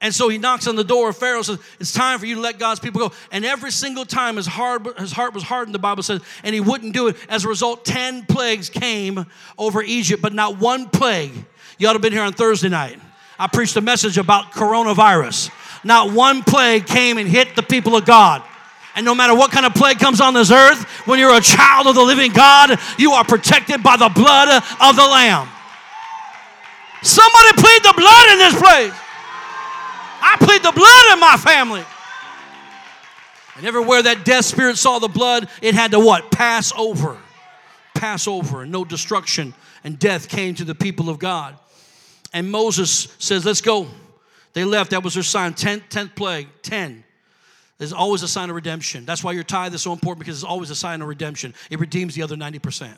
And 0.06 0.14
so 0.14 0.30
he 0.30 0.38
knocks 0.38 0.68
on 0.68 0.76
the 0.76 0.84
door 0.84 1.12
Pharaoh 1.14 1.42
says, 1.42 1.58
It's 1.80 1.92
time 1.92 2.20
for 2.20 2.28
you 2.28 2.36
to 2.36 2.42
let 2.42 2.60
God's 2.60 2.80
people 2.80 3.10
go. 3.10 3.12
And 3.32 3.44
every 3.44 3.72
single 3.72 4.06
time 4.06 4.36
his 4.36 4.46
heart, 4.46 5.00
his 5.00 5.12
heart 5.12 5.34
was 5.34 5.42
hardened, 5.42 5.74
the 5.74 5.80
Bible 5.80 6.04
says, 6.04 6.22
and 6.44 6.54
he 6.54 6.62
wouldn't 6.62 6.94
do 6.94 7.08
it. 7.08 7.18
As 7.28 7.44
a 7.44 7.48
result, 7.48 7.86
10 7.86 8.28
plagues 8.28 8.70
came 8.70 9.26
over 9.58 9.82
Egypt, 9.82 10.22
but 10.22 10.32
not 10.32 10.60
one 10.60 10.90
plague. 10.90 11.32
You 11.80 11.88
ought 11.88 11.94
to 11.94 11.96
have 11.96 12.04
been 12.04 12.14
here 12.14 12.22
on 12.22 12.34
Thursday 12.34 12.70
night. 12.70 13.00
I 13.40 13.48
preached 13.48 13.76
a 13.78 13.82
message 13.82 14.20
about 14.20 14.52
coronavirus. 14.52 15.50
Not 15.84 16.14
one 16.14 16.44
plague 16.44 16.86
came 16.86 17.18
and 17.18 17.28
hit 17.28 17.56
the 17.56 17.64
people 17.64 17.96
of 17.96 18.06
God. 18.06 18.44
And 18.96 19.08
no 19.08 19.16
matter 19.16 19.34
what 19.34 19.50
kind 19.50 19.66
of 19.66 19.74
plague 19.74 19.98
comes 19.98 20.22
on 20.22 20.36
this 20.36 20.52
earth, 20.52 20.84
when 21.08 21.18
you're 21.18 21.36
a 21.36 21.42
child 21.42 21.88
of 21.88 21.96
the 21.96 22.04
living 22.04 22.32
God, 22.32 22.80
you 23.00 23.14
are 23.14 23.24
protected 23.24 23.82
by 23.82 23.98
the 23.98 24.10
blood 24.10 24.64
of 24.82 24.96
the 24.96 25.02
Lamb. 25.02 25.50
Somebody 27.02 27.54
plead 27.54 27.82
the 27.82 27.94
blood 27.98 28.34
in 28.34 28.38
this 28.38 28.62
place. 28.62 28.94
I 30.28 30.38
plead 30.38 30.64
the 30.64 30.72
blood 30.72 31.14
in 31.14 31.20
my 31.20 31.38
family. 31.38 31.86
And 33.58 33.66
everywhere 33.66 34.02
that 34.04 34.26
death 34.26 34.46
spirit 34.46 34.78
saw 34.78 35.00
the 35.00 35.08
blood, 35.08 35.48
it 35.62 35.76
had 35.76 35.92
to 35.92 36.00
what? 36.00 36.32
Pass 36.32 36.74
over. 36.76 37.18
Pass 37.94 38.28
over. 38.28 38.64
And 38.64 38.72
no 38.72 38.84
destruction 38.84 39.54
and 39.84 40.00
death 40.00 40.28
came 40.28 40.56
to 40.56 40.66
the 40.66 40.76
people 40.76 41.10
of 41.10 41.20
God. 41.20 41.56
And 42.34 42.52
Moses 42.52 43.08
says, 43.20 43.46
Let's 43.46 43.62
go. 43.62 43.88
They 44.54 44.66
left. 44.66 44.92
That 44.92 45.04
was 45.04 45.14
their 45.14 45.24
sign. 45.24 45.54
Tenth, 45.54 45.84
tenth 45.90 46.16
plague. 46.16 46.48
Ten. 46.64 47.04
There's 47.78 47.94
always 47.94 48.24
a 48.24 48.28
sign 48.28 48.50
of 48.50 48.56
redemption. 48.56 49.06
That's 49.06 49.24
why 49.24 49.34
your 49.34 49.44
tithe 49.44 49.74
is 49.74 49.82
so 49.82 49.92
important 49.92 50.20
because 50.20 50.38
it's 50.38 50.50
always 50.50 50.70
a 50.70 50.76
sign 50.76 51.02
of 51.02 51.08
redemption. 51.08 51.54
It 51.70 51.80
redeems 51.80 52.16
the 52.16 52.24
other 52.24 52.36
90%. 52.36 52.90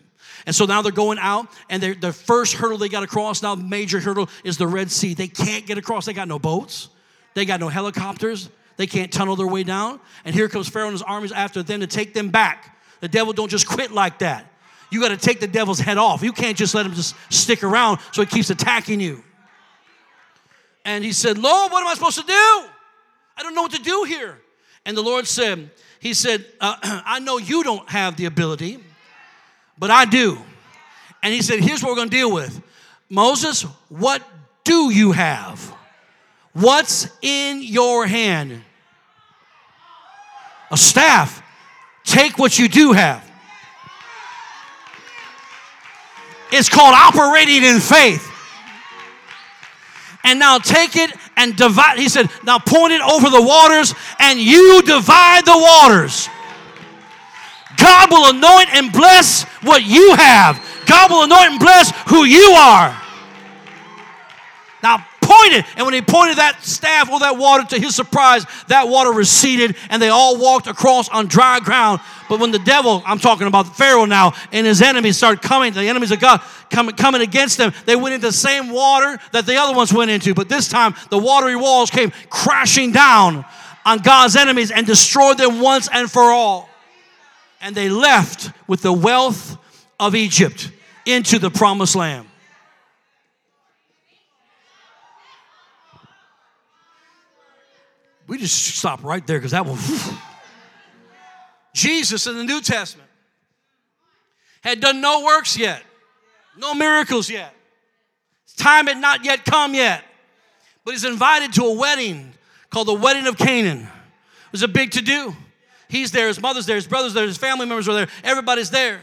And 0.45 0.55
so 0.55 0.65
now 0.65 0.83
they're 0.83 0.91
going 0.91 1.17
out, 1.19 1.47
and 1.69 1.81
the 1.81 2.13
first 2.13 2.53
hurdle 2.53 2.77
they 2.77 2.89
got 2.89 2.99
to 2.99 3.07
cross, 3.07 3.41
now 3.41 3.55
the 3.55 3.63
major 3.63 3.99
hurdle 3.99 4.29
is 4.43 4.57
the 4.57 4.67
Red 4.67 4.91
Sea. 4.91 5.15
They 5.15 5.27
can't 5.27 5.65
get 5.65 5.79
across. 5.79 6.05
They 6.05 6.13
got 6.13 6.27
no 6.27 6.37
boats. 6.37 6.89
They 7.37 7.45
got 7.45 7.59
no 7.59 7.67
helicopters. 7.67 8.49
They 8.77 8.87
can't 8.87 9.13
tunnel 9.13 9.35
their 9.35 9.45
way 9.45 9.61
down. 9.61 9.99
And 10.25 10.33
here 10.33 10.49
comes 10.49 10.67
Pharaoh 10.67 10.87
and 10.87 10.93
his 10.93 11.03
armies 11.03 11.31
after 11.31 11.61
them 11.61 11.81
to 11.81 11.87
take 11.87 12.15
them 12.15 12.29
back. 12.29 12.75
The 12.99 13.07
devil 13.07 13.31
don't 13.31 13.49
just 13.49 13.67
quit 13.67 13.91
like 13.91 14.17
that. 14.19 14.51
You 14.89 14.99
got 15.01 15.09
to 15.09 15.17
take 15.17 15.39
the 15.39 15.45
devil's 15.45 15.77
head 15.77 15.99
off. 15.99 16.23
You 16.23 16.31
can't 16.31 16.57
just 16.57 16.73
let 16.73 16.87
him 16.87 16.93
just 16.93 17.13
stick 17.29 17.63
around 17.63 17.99
so 18.11 18.23
he 18.23 18.25
keeps 18.25 18.49
attacking 18.49 18.99
you. 18.99 19.23
And 20.83 21.03
he 21.03 21.11
said, 21.11 21.37
Lord, 21.37 21.71
what 21.71 21.81
am 21.81 21.87
I 21.87 21.93
supposed 21.93 22.17
to 22.17 22.25
do? 22.25 22.33
I 22.33 23.43
don't 23.43 23.53
know 23.53 23.61
what 23.61 23.73
to 23.73 23.83
do 23.83 24.03
here. 24.07 24.39
And 24.83 24.97
the 24.97 25.03
Lord 25.03 25.27
said, 25.27 25.69
He 25.99 26.15
said, 26.15 26.43
uh, 26.59 26.77
I 27.05 27.19
know 27.19 27.37
you 27.37 27.61
don't 27.61 27.87
have 27.87 28.17
the 28.17 28.25
ability, 28.25 28.79
but 29.77 29.91
I 29.91 30.05
do. 30.05 30.39
And 31.21 31.35
he 31.35 31.43
said, 31.43 31.59
Here's 31.59 31.83
what 31.83 31.89
we're 31.89 31.97
going 31.97 32.09
to 32.09 32.17
deal 32.17 32.33
with 32.33 32.59
Moses, 33.11 33.61
what 33.89 34.23
do 34.63 34.91
you 34.91 35.11
have? 35.11 35.76
What's 36.59 37.07
in 37.21 37.61
your 37.61 38.07
hand? 38.07 38.63
A 40.71 40.77
staff. 40.77 41.43
Take 42.03 42.39
what 42.39 42.57
you 42.57 42.67
do 42.67 42.93
have. 42.93 43.23
It's 46.51 46.67
called 46.67 46.95
operating 46.95 47.63
in 47.63 47.79
faith. 47.79 48.27
And 50.23 50.39
now 50.39 50.57
take 50.57 50.95
it 50.95 51.11
and 51.35 51.55
divide. 51.55 51.99
He 51.99 52.09
said, 52.09 52.27
now 52.43 52.57
point 52.57 52.91
it 52.91 53.01
over 53.01 53.29
the 53.29 53.41
waters 53.41 53.93
and 54.17 54.39
you 54.39 54.81
divide 54.81 55.45
the 55.45 55.57
waters. 55.57 56.27
God 57.77 58.09
will 58.09 58.35
anoint 58.35 58.73
and 58.73 58.91
bless 58.91 59.43
what 59.61 59.85
you 59.85 60.15
have. 60.15 60.59
God 60.87 61.11
will 61.11 61.23
anoint 61.23 61.51
and 61.51 61.59
bless 61.59 61.91
who 62.09 62.23
you 62.23 62.49
are. 62.57 62.99
Now 64.81 65.05
pointed. 65.37 65.65
And 65.75 65.85
when 65.85 65.93
he 65.93 66.01
pointed 66.01 66.37
that 66.37 66.63
staff 66.63 67.09
or 67.09 67.19
that 67.19 67.37
water, 67.37 67.63
to 67.65 67.79
his 67.79 67.95
surprise, 67.95 68.45
that 68.67 68.87
water 68.87 69.11
receded 69.11 69.75
and 69.89 70.01
they 70.01 70.09
all 70.09 70.39
walked 70.39 70.67
across 70.67 71.09
on 71.09 71.27
dry 71.27 71.59
ground. 71.59 71.99
But 72.29 72.39
when 72.39 72.51
the 72.51 72.59
devil, 72.59 73.01
I'm 73.05 73.19
talking 73.19 73.47
about 73.47 73.75
Pharaoh 73.75 74.05
now, 74.05 74.33
and 74.51 74.67
his 74.67 74.81
enemies 74.81 75.17
started 75.17 75.41
coming, 75.41 75.73
the 75.73 75.87
enemies 75.87 76.11
of 76.11 76.19
God 76.19 76.41
coming, 76.69 76.95
coming 76.95 77.21
against 77.21 77.57
them, 77.57 77.73
they 77.85 77.95
went 77.95 78.15
into 78.15 78.27
the 78.27 78.33
same 78.33 78.69
water 78.69 79.19
that 79.31 79.45
the 79.45 79.55
other 79.55 79.75
ones 79.75 79.93
went 79.93 80.11
into. 80.11 80.33
But 80.33 80.49
this 80.49 80.67
time, 80.67 80.95
the 81.09 81.17
watery 81.17 81.55
walls 81.55 81.89
came 81.89 82.11
crashing 82.29 82.91
down 82.91 83.45
on 83.85 83.99
God's 83.99 84.35
enemies 84.35 84.71
and 84.71 84.85
destroyed 84.85 85.37
them 85.37 85.61
once 85.61 85.87
and 85.91 86.11
for 86.11 86.23
all. 86.23 86.69
And 87.61 87.73
they 87.73 87.89
left 87.89 88.51
with 88.67 88.81
the 88.81 88.93
wealth 88.93 89.57
of 89.99 90.13
Egypt 90.13 90.71
into 91.05 91.39
the 91.39 91.49
promised 91.49 91.95
land. 91.95 92.27
We 98.27 98.37
just 98.37 98.77
stop 98.77 99.03
right 99.03 99.25
there 99.25 99.37
because 99.37 99.51
that 99.51 99.65
will. 99.65 99.77
Jesus 101.73 102.27
in 102.27 102.35
the 102.35 102.43
New 102.43 102.61
Testament 102.61 103.09
had 104.61 104.79
done 104.79 104.99
no 104.99 105.23
works 105.23 105.57
yet, 105.57 105.83
no 106.57 106.73
miracles 106.73 107.29
yet. 107.29 107.53
Time 108.57 108.87
had 108.87 108.97
not 108.97 109.23
yet 109.23 109.45
come 109.45 109.73
yet. 109.75 110.03
But 110.83 110.91
he's 110.91 111.05
invited 111.05 111.53
to 111.53 111.63
a 111.63 111.73
wedding 111.73 112.33
called 112.69 112.87
the 112.87 112.93
Wedding 112.93 113.27
of 113.27 113.37
Canaan. 113.37 113.81
It 113.81 114.51
was 114.51 114.63
a 114.63 114.67
big 114.67 114.91
to 114.91 115.01
do. 115.01 115.35
He's 115.89 116.11
there, 116.11 116.27
his 116.27 116.41
mother's 116.41 116.65
there, 116.65 116.75
his 116.75 116.87
brothers 116.87 117.13
there, 117.13 117.25
his 117.25 117.37
family 117.37 117.65
members 117.65 117.87
were 117.87 117.93
there, 117.93 118.07
everybody's 118.23 118.71
there. 118.71 118.99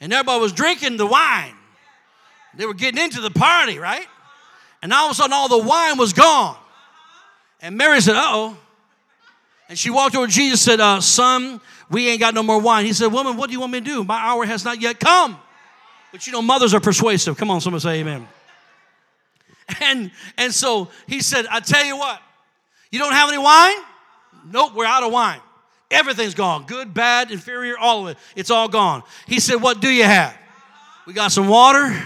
And 0.00 0.12
everybody 0.12 0.40
was 0.40 0.52
drinking 0.52 0.98
the 0.98 1.06
wine. 1.06 1.54
They 2.54 2.66
were 2.66 2.74
getting 2.74 3.02
into 3.02 3.20
the 3.20 3.30
party, 3.30 3.78
right? 3.78 4.06
And 4.82 4.92
all 4.92 5.06
of 5.06 5.12
a 5.12 5.14
sudden, 5.14 5.32
all 5.32 5.48
the 5.48 5.66
wine 5.66 5.96
was 5.96 6.12
gone. 6.12 6.56
And 7.62 7.76
Mary 7.76 8.00
said, 8.00 8.16
Uh 8.16 8.22
oh. 8.24 8.58
And 9.68 9.78
she 9.78 9.90
walked 9.90 10.14
over 10.14 10.26
to 10.26 10.32
Jesus 10.32 10.60
said, 10.60 10.80
uh, 10.80 11.00
Son, 11.00 11.60
we 11.90 12.08
ain't 12.08 12.20
got 12.20 12.34
no 12.34 12.42
more 12.42 12.60
wine. 12.60 12.84
He 12.84 12.92
said, 12.92 13.12
Woman, 13.12 13.36
what 13.36 13.48
do 13.48 13.52
you 13.52 13.60
want 13.60 13.72
me 13.72 13.80
to 13.80 13.84
do? 13.84 14.04
My 14.04 14.18
hour 14.18 14.44
has 14.44 14.64
not 14.64 14.80
yet 14.80 15.00
come. 15.00 15.38
But 16.12 16.26
you 16.26 16.32
know, 16.32 16.42
mothers 16.42 16.72
are 16.74 16.80
persuasive. 16.80 17.36
Come 17.36 17.50
on, 17.50 17.60
someone 17.60 17.80
say 17.80 18.00
amen. 18.00 18.28
And, 19.80 20.12
and 20.38 20.54
so 20.54 20.88
he 21.08 21.20
said, 21.20 21.44
I 21.50 21.58
tell 21.58 21.84
you 21.84 21.96
what, 21.96 22.22
you 22.92 23.00
don't 23.00 23.12
have 23.12 23.28
any 23.28 23.38
wine? 23.38 23.76
Nope, 24.48 24.74
we're 24.76 24.86
out 24.86 25.02
of 25.02 25.12
wine. 25.12 25.40
Everything's 25.90 26.34
gone. 26.34 26.66
Good, 26.66 26.94
bad, 26.94 27.30
inferior, 27.30 27.76
all 27.78 28.06
of 28.06 28.12
it. 28.12 28.18
It's 28.34 28.50
all 28.50 28.68
gone. 28.68 29.02
He 29.26 29.40
said, 29.40 29.56
What 29.56 29.80
do 29.80 29.88
you 29.88 30.04
have? 30.04 30.36
We 31.06 31.12
got 31.12 31.32
some 31.32 31.48
water 31.48 31.96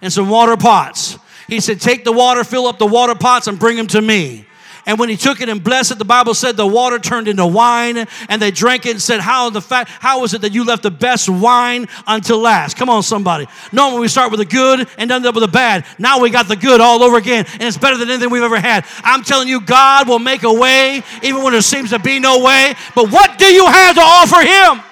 and 0.00 0.12
some 0.12 0.28
water 0.28 0.56
pots. 0.56 1.18
He 1.48 1.60
said, 1.60 1.80
Take 1.80 2.04
the 2.04 2.12
water, 2.12 2.44
fill 2.44 2.66
up 2.66 2.78
the 2.78 2.86
water 2.86 3.14
pots, 3.14 3.46
and 3.46 3.58
bring 3.58 3.76
them 3.76 3.86
to 3.88 4.00
me. 4.00 4.46
And 4.88 4.98
when 4.98 5.10
he 5.10 5.18
took 5.18 5.42
it 5.42 5.50
and 5.50 5.62
blessed 5.62 5.92
it, 5.92 5.98
the 5.98 6.06
Bible 6.06 6.32
said 6.32 6.56
the 6.56 6.66
water 6.66 6.98
turned 6.98 7.28
into 7.28 7.46
wine, 7.46 8.06
and 8.30 8.40
they 8.40 8.50
drank 8.50 8.86
it 8.86 8.92
and 8.92 9.02
said, 9.02 9.20
How 9.20 9.50
the 9.50 9.60
fact 9.60 9.90
how 9.90 10.24
is 10.24 10.32
it 10.32 10.40
that 10.40 10.54
you 10.54 10.64
left 10.64 10.82
the 10.82 10.90
best 10.90 11.28
wine 11.28 11.88
until 12.06 12.38
last? 12.38 12.78
Come 12.78 12.88
on, 12.88 13.02
somebody. 13.02 13.46
Normally 13.70 14.00
we 14.00 14.08
start 14.08 14.30
with 14.30 14.40
the 14.40 14.46
good 14.46 14.88
and 14.96 15.12
end 15.12 15.26
up 15.26 15.34
with 15.34 15.42
the 15.44 15.48
bad. 15.48 15.84
Now 15.98 16.20
we 16.20 16.30
got 16.30 16.48
the 16.48 16.56
good 16.56 16.80
all 16.80 17.02
over 17.02 17.18
again, 17.18 17.44
and 17.52 17.64
it's 17.64 17.76
better 17.76 17.98
than 17.98 18.08
anything 18.08 18.30
we've 18.30 18.42
ever 18.42 18.58
had. 18.58 18.86
I'm 19.04 19.22
telling 19.22 19.46
you, 19.46 19.60
God 19.60 20.08
will 20.08 20.18
make 20.18 20.42
a 20.42 20.52
way 20.52 21.02
even 21.22 21.42
when 21.42 21.52
there 21.52 21.60
seems 21.60 21.90
to 21.90 21.98
be 21.98 22.18
no 22.18 22.42
way. 22.42 22.72
But 22.94 23.12
what 23.12 23.38
do 23.38 23.44
you 23.44 23.66
have 23.66 23.94
to 23.94 24.00
offer 24.00 24.40
him? 24.40 24.82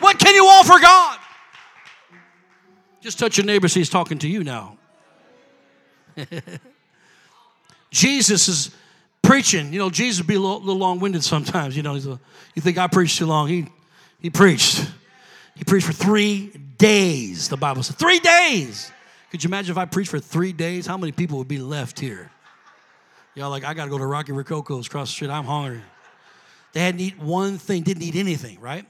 What 0.00 0.18
can 0.18 0.34
you 0.34 0.44
offer 0.44 0.78
God? 0.78 1.18
Just 3.00 3.18
touch 3.18 3.38
your 3.38 3.46
neighbor, 3.46 3.66
see 3.66 3.80
he's 3.80 3.88
talking 3.88 4.18
to 4.18 4.28
you 4.28 4.44
now. 4.44 4.76
Jesus 7.90 8.48
is 8.48 8.70
preaching. 9.22 9.72
You 9.72 9.78
know, 9.78 9.90
Jesus 9.90 10.24
be 10.24 10.34
a 10.34 10.40
little, 10.40 10.60
little 10.60 10.76
long-winded 10.76 11.24
sometimes. 11.24 11.76
You 11.76 11.82
know, 11.82 11.94
a, 11.94 12.20
you 12.54 12.62
think 12.62 12.78
I 12.78 12.86
preached 12.86 13.18
too 13.18 13.26
long? 13.26 13.48
He 13.48 13.66
he 14.20 14.30
preached. 14.30 14.84
He 15.54 15.64
preached 15.64 15.86
for 15.86 15.92
three 15.92 16.50
days. 16.76 17.48
The 17.48 17.56
Bible 17.56 17.82
says 17.82 17.96
three 17.96 18.20
days. 18.20 18.90
Could 19.30 19.44
you 19.44 19.48
imagine 19.48 19.72
if 19.72 19.78
I 19.78 19.84
preached 19.84 20.10
for 20.10 20.20
three 20.20 20.52
days? 20.52 20.86
How 20.86 20.96
many 20.96 21.12
people 21.12 21.38
would 21.38 21.48
be 21.48 21.58
left 21.58 22.00
here? 22.00 22.30
Y'all 23.34 23.50
like, 23.50 23.64
I 23.64 23.74
got 23.74 23.84
to 23.84 23.90
go 23.90 23.98
to 23.98 24.06
Rocky 24.06 24.32
Rococo's 24.32 24.86
across 24.86 25.10
the 25.10 25.12
street. 25.12 25.30
I'm 25.30 25.44
hungry. 25.44 25.82
They 26.72 26.80
hadn't 26.80 27.00
eaten 27.00 27.26
one 27.26 27.58
thing, 27.58 27.82
didn't 27.82 28.02
eat 28.02 28.16
anything, 28.16 28.60
right? 28.60 28.84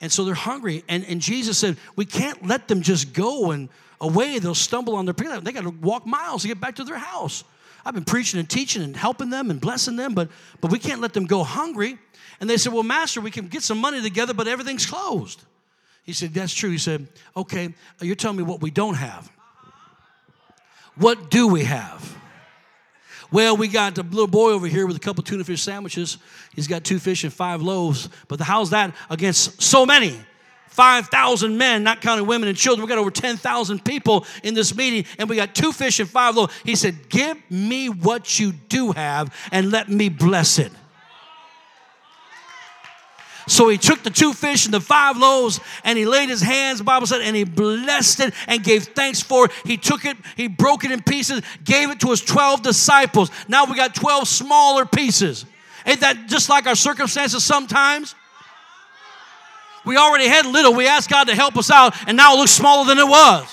And 0.00 0.10
so 0.10 0.24
they're 0.24 0.34
hungry. 0.34 0.84
And, 0.88 1.04
and 1.06 1.20
Jesus 1.20 1.58
said, 1.58 1.76
We 1.96 2.04
can't 2.04 2.46
let 2.46 2.68
them 2.68 2.82
just 2.82 3.12
go 3.12 3.50
and 3.50 3.68
away. 4.00 4.38
They'll 4.38 4.54
stumble 4.54 4.96
on 4.96 5.06
their 5.06 5.14
feet. 5.14 5.44
They 5.44 5.52
got 5.52 5.64
to 5.64 5.70
walk 5.70 6.06
miles 6.06 6.42
to 6.42 6.48
get 6.48 6.60
back 6.60 6.76
to 6.76 6.84
their 6.84 6.98
house. 6.98 7.44
I've 7.84 7.94
been 7.94 8.04
preaching 8.04 8.40
and 8.40 8.48
teaching 8.48 8.82
and 8.82 8.96
helping 8.96 9.30
them 9.30 9.50
and 9.50 9.60
blessing 9.60 9.96
them, 9.96 10.14
but, 10.14 10.28
but 10.60 10.70
we 10.70 10.78
can't 10.78 11.00
let 11.00 11.12
them 11.12 11.26
go 11.26 11.42
hungry. 11.42 11.98
And 12.40 12.48
they 12.48 12.56
said, 12.56 12.72
Well, 12.72 12.82
Master, 12.82 13.20
we 13.20 13.30
can 13.30 13.48
get 13.48 13.62
some 13.62 13.78
money 13.78 14.02
together, 14.02 14.34
but 14.34 14.48
everything's 14.48 14.86
closed. 14.86 15.44
He 16.02 16.12
said, 16.12 16.34
That's 16.34 16.54
true. 16.54 16.70
He 16.70 16.78
said, 16.78 17.06
Okay, 17.36 17.66
uh, 17.66 18.04
you're 18.04 18.16
telling 18.16 18.38
me 18.38 18.42
what 18.42 18.60
we 18.60 18.70
don't 18.70 18.94
have. 18.94 19.30
What 20.96 21.30
do 21.30 21.48
we 21.48 21.64
have? 21.64 22.16
Well, 23.32 23.56
we 23.56 23.68
got 23.68 23.94
the 23.94 24.02
little 24.02 24.26
boy 24.26 24.50
over 24.50 24.66
here 24.66 24.86
with 24.86 24.96
a 24.96 25.00
couple 25.00 25.22
tuna 25.22 25.44
fish 25.44 25.62
sandwiches. 25.62 26.18
He's 26.54 26.66
got 26.66 26.82
two 26.82 26.98
fish 26.98 27.22
and 27.22 27.32
five 27.32 27.62
loaves. 27.62 28.08
But 28.26 28.40
how's 28.40 28.70
that 28.70 28.94
against 29.08 29.62
so 29.62 29.86
many? 29.86 30.18
5,000 30.70 31.58
men, 31.58 31.82
not 31.82 32.00
counting 32.00 32.26
women 32.26 32.48
and 32.48 32.56
children. 32.56 32.86
We 32.86 32.88
got 32.88 32.98
over 32.98 33.10
10,000 33.10 33.84
people 33.84 34.24
in 34.42 34.54
this 34.54 34.74
meeting, 34.74 35.04
and 35.18 35.28
we 35.28 35.36
got 35.36 35.54
two 35.54 35.72
fish 35.72 36.00
and 36.00 36.08
five 36.08 36.36
loaves. 36.36 36.54
He 36.64 36.76
said, 36.76 37.08
Give 37.08 37.36
me 37.50 37.88
what 37.88 38.38
you 38.38 38.52
do 38.52 38.92
have 38.92 39.34
and 39.52 39.70
let 39.70 39.88
me 39.88 40.08
bless 40.08 40.58
it. 40.58 40.72
So 43.50 43.68
he 43.68 43.78
took 43.78 44.04
the 44.04 44.10
two 44.10 44.32
fish 44.32 44.64
and 44.66 44.72
the 44.72 44.80
five 44.80 45.16
loaves 45.16 45.58
and 45.82 45.98
he 45.98 46.06
laid 46.06 46.28
his 46.28 46.40
hands, 46.40 46.80
Bible 46.82 47.08
said, 47.08 47.20
and 47.20 47.34
he 47.34 47.42
blessed 47.42 48.20
it 48.20 48.34
and 48.46 48.62
gave 48.62 48.84
thanks 48.84 49.20
for 49.20 49.46
it. 49.46 49.50
He 49.64 49.76
took 49.76 50.04
it, 50.04 50.16
he 50.36 50.46
broke 50.46 50.84
it 50.84 50.92
in 50.92 51.02
pieces, 51.02 51.42
gave 51.64 51.90
it 51.90 51.98
to 52.00 52.10
his 52.10 52.20
12 52.20 52.62
disciples. 52.62 53.28
Now 53.48 53.64
we 53.64 53.74
got 53.74 53.92
12 53.92 54.28
smaller 54.28 54.86
pieces. 54.86 55.46
Ain't 55.84 55.98
that 56.00 56.28
just 56.28 56.48
like 56.48 56.68
our 56.68 56.76
circumstances 56.76 57.42
sometimes? 57.42 58.14
We 59.84 59.96
already 59.96 60.28
had 60.28 60.46
little. 60.46 60.74
We 60.74 60.86
asked 60.86 61.10
God 61.10 61.24
to 61.24 61.34
help 61.34 61.56
us 61.56 61.70
out, 61.70 61.94
and 62.06 62.16
now 62.16 62.34
it 62.34 62.38
looks 62.38 62.52
smaller 62.52 62.86
than 62.86 62.98
it 62.98 63.08
was. 63.08 63.48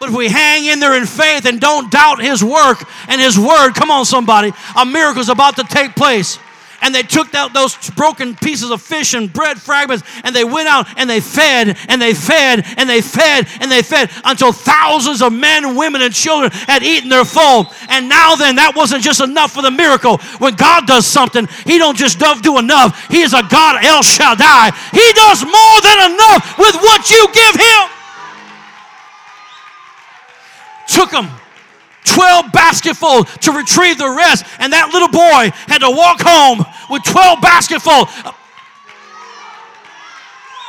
But 0.00 0.08
if 0.10 0.16
we 0.16 0.28
hang 0.28 0.66
in 0.66 0.80
there 0.80 0.94
in 0.94 1.06
faith 1.06 1.46
and 1.46 1.60
don't 1.60 1.90
doubt 1.90 2.20
His 2.20 2.42
work 2.42 2.84
and 3.08 3.20
His 3.20 3.38
word, 3.38 3.72
come 3.72 3.90
on, 3.90 4.04
somebody, 4.04 4.52
a 4.76 4.84
miracle 4.84 5.20
is 5.20 5.28
about 5.28 5.56
to 5.56 5.64
take 5.64 5.94
place 5.94 6.38
and 6.84 6.94
they 6.94 7.02
took 7.02 7.34
out 7.34 7.52
those 7.54 7.90
broken 7.90 8.36
pieces 8.36 8.70
of 8.70 8.80
fish 8.80 9.14
and 9.14 9.32
bread 9.32 9.60
fragments 9.60 10.04
and 10.22 10.36
they 10.36 10.44
went 10.44 10.68
out 10.68 10.86
and 10.96 11.08
they 11.08 11.20
fed 11.20 11.76
and 11.88 12.00
they 12.00 12.12
fed 12.12 12.62
and 12.76 12.88
they 12.88 13.00
fed 13.00 13.48
and 13.60 13.72
they 13.72 13.82
fed 13.82 14.10
until 14.24 14.52
thousands 14.52 15.22
of 15.22 15.32
men, 15.32 15.74
women, 15.74 16.02
and 16.02 16.14
children 16.14 16.52
had 16.52 16.82
eaten 16.82 17.08
their 17.08 17.24
full. 17.24 17.72
And 17.88 18.08
now 18.08 18.36
then, 18.36 18.56
that 18.56 18.74
wasn't 18.76 19.02
just 19.02 19.20
enough 19.20 19.52
for 19.52 19.62
the 19.62 19.70
miracle. 19.70 20.18
When 20.38 20.54
God 20.54 20.86
does 20.86 21.06
something, 21.06 21.48
He 21.64 21.78
don't 21.78 21.96
just 21.96 22.18
do 22.42 22.58
enough. 22.58 23.08
He 23.08 23.22
is 23.22 23.32
a 23.32 23.42
God 23.42 23.82
El 23.82 24.02
Shaddai. 24.02 24.70
He 24.92 25.12
does 25.16 25.40
more 25.42 25.78
than 25.80 26.12
enough 26.12 26.58
with 26.58 26.76
what 26.76 27.10
you 27.10 27.26
give 27.32 27.54
Him. 27.56 27.88
Took 30.86 31.10
them 31.10 31.30
12 32.04 32.52
basketful 32.52 33.24
to 33.24 33.52
retrieve 33.52 33.98
the 33.98 34.08
rest. 34.08 34.44
And 34.58 34.72
that 34.72 34.90
little 34.92 35.08
boy 35.08 35.50
had 35.66 35.78
to 35.78 35.90
walk 35.90 36.20
home 36.20 36.64
with 36.90 37.02
12 37.02 37.40
basketful 37.40 38.08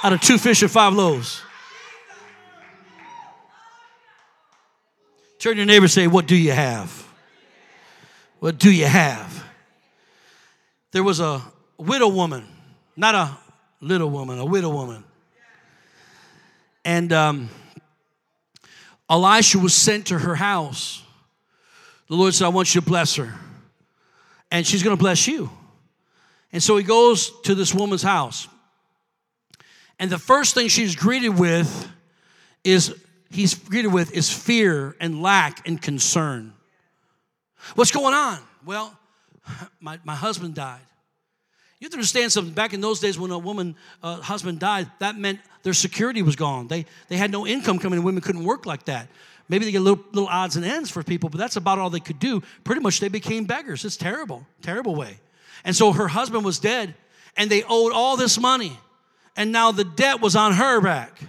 out 0.03 0.13
of 0.13 0.21
two 0.21 0.37
fish 0.37 0.61
and 0.61 0.71
five 0.71 0.93
loaves. 0.93 1.41
Turn 5.39 5.57
your 5.57 5.65
neighbor 5.65 5.85
and 5.85 5.91
say, 5.91 6.07
What 6.07 6.27
do 6.27 6.35
you 6.35 6.51
have? 6.51 7.07
What 8.39 8.57
do 8.57 8.71
you 8.71 8.85
have? 8.85 9.43
There 10.91 11.03
was 11.03 11.19
a 11.19 11.41
widow 11.77 12.07
woman, 12.07 12.47
not 12.95 13.15
a 13.15 13.37
little 13.81 14.09
woman, 14.09 14.39
a 14.39 14.45
widow 14.45 14.69
woman. 14.69 15.03
And 16.83 17.11
um, 17.11 17.49
Elisha 19.09 19.59
was 19.59 19.73
sent 19.73 20.07
to 20.07 20.19
her 20.19 20.35
house 20.35 21.01
the 22.07 22.15
Lord 22.15 22.33
said, 22.33 22.45
I 22.45 22.49
want 22.49 22.73
you 22.73 22.81
to 22.81 22.87
bless 22.87 23.15
her. 23.15 23.33
And 24.51 24.65
she's 24.65 24.83
going 24.83 24.95
to 24.95 25.01
bless 25.01 25.27
you. 25.27 25.49
And 26.51 26.61
so 26.61 26.77
he 26.77 26.83
goes 26.83 27.31
to 27.41 27.55
this 27.55 27.73
woman's 27.73 28.03
house. 28.03 28.47
And 29.99 30.09
the 30.09 30.19
first 30.19 30.53
thing 30.53 30.67
she's 30.67 30.95
greeted 30.95 31.37
with 31.37 31.89
is 32.63 32.95
he's 33.29 33.55
greeted 33.55 33.91
with 33.91 34.13
is 34.13 34.31
fear 34.31 34.95
and 34.99 35.21
lack 35.21 35.67
and 35.67 35.81
concern. 35.81 36.53
What's 37.75 37.91
going 37.91 38.13
on? 38.13 38.39
Well, 38.65 38.97
my, 39.79 39.99
my 40.03 40.15
husband 40.15 40.55
died. 40.55 40.81
You 41.79 41.85
have 41.85 41.91
to 41.91 41.97
understand 41.97 42.31
something. 42.31 42.53
Back 42.53 42.73
in 42.73 42.81
those 42.81 42.99
days 42.99 43.19
when 43.19 43.31
a 43.31 43.37
woman 43.37 43.75
uh, 44.01 44.21
husband 44.21 44.59
died, 44.59 44.89
that 44.99 45.17
meant 45.17 45.39
their 45.63 45.73
security 45.73 46.21
was 46.21 46.35
gone. 46.35 46.67
They, 46.67 46.85
they 47.09 47.17
had 47.17 47.31
no 47.31 47.45
income 47.45 47.79
coming 47.79 47.97
and 47.97 48.05
Women 48.05 48.21
couldn't 48.21 48.43
work 48.43 48.65
like 48.65 48.85
that. 48.85 49.09
Maybe 49.47 49.65
they 49.65 49.71
get 49.71 49.81
little, 49.81 50.03
little 50.11 50.29
odds 50.29 50.55
and 50.55 50.65
ends 50.65 50.89
for 50.89 51.03
people, 51.03 51.29
but 51.29 51.37
that's 51.37 51.55
about 51.55 51.77
all 51.77 51.89
they 51.89 51.99
could 51.99 52.19
do. 52.19 52.41
Pretty 52.63 52.81
much 52.81 52.99
they 52.99 53.09
became 53.09 53.45
beggars. 53.45 53.85
It's 53.85 53.97
terrible, 53.97 54.45
terrible 54.61 54.95
way. 54.95 55.19
And 55.63 55.75
so 55.75 55.91
her 55.91 56.07
husband 56.07 56.43
was 56.43 56.59
dead, 56.59 56.95
and 57.37 57.49
they 57.49 57.63
owed 57.63 57.91
all 57.93 58.17
this 58.17 58.39
money. 58.39 58.77
And 59.35 59.51
now 59.51 59.71
the 59.71 59.83
debt 59.83 60.21
was 60.21 60.35
on 60.35 60.53
her 60.53 60.81
back. 60.81 61.19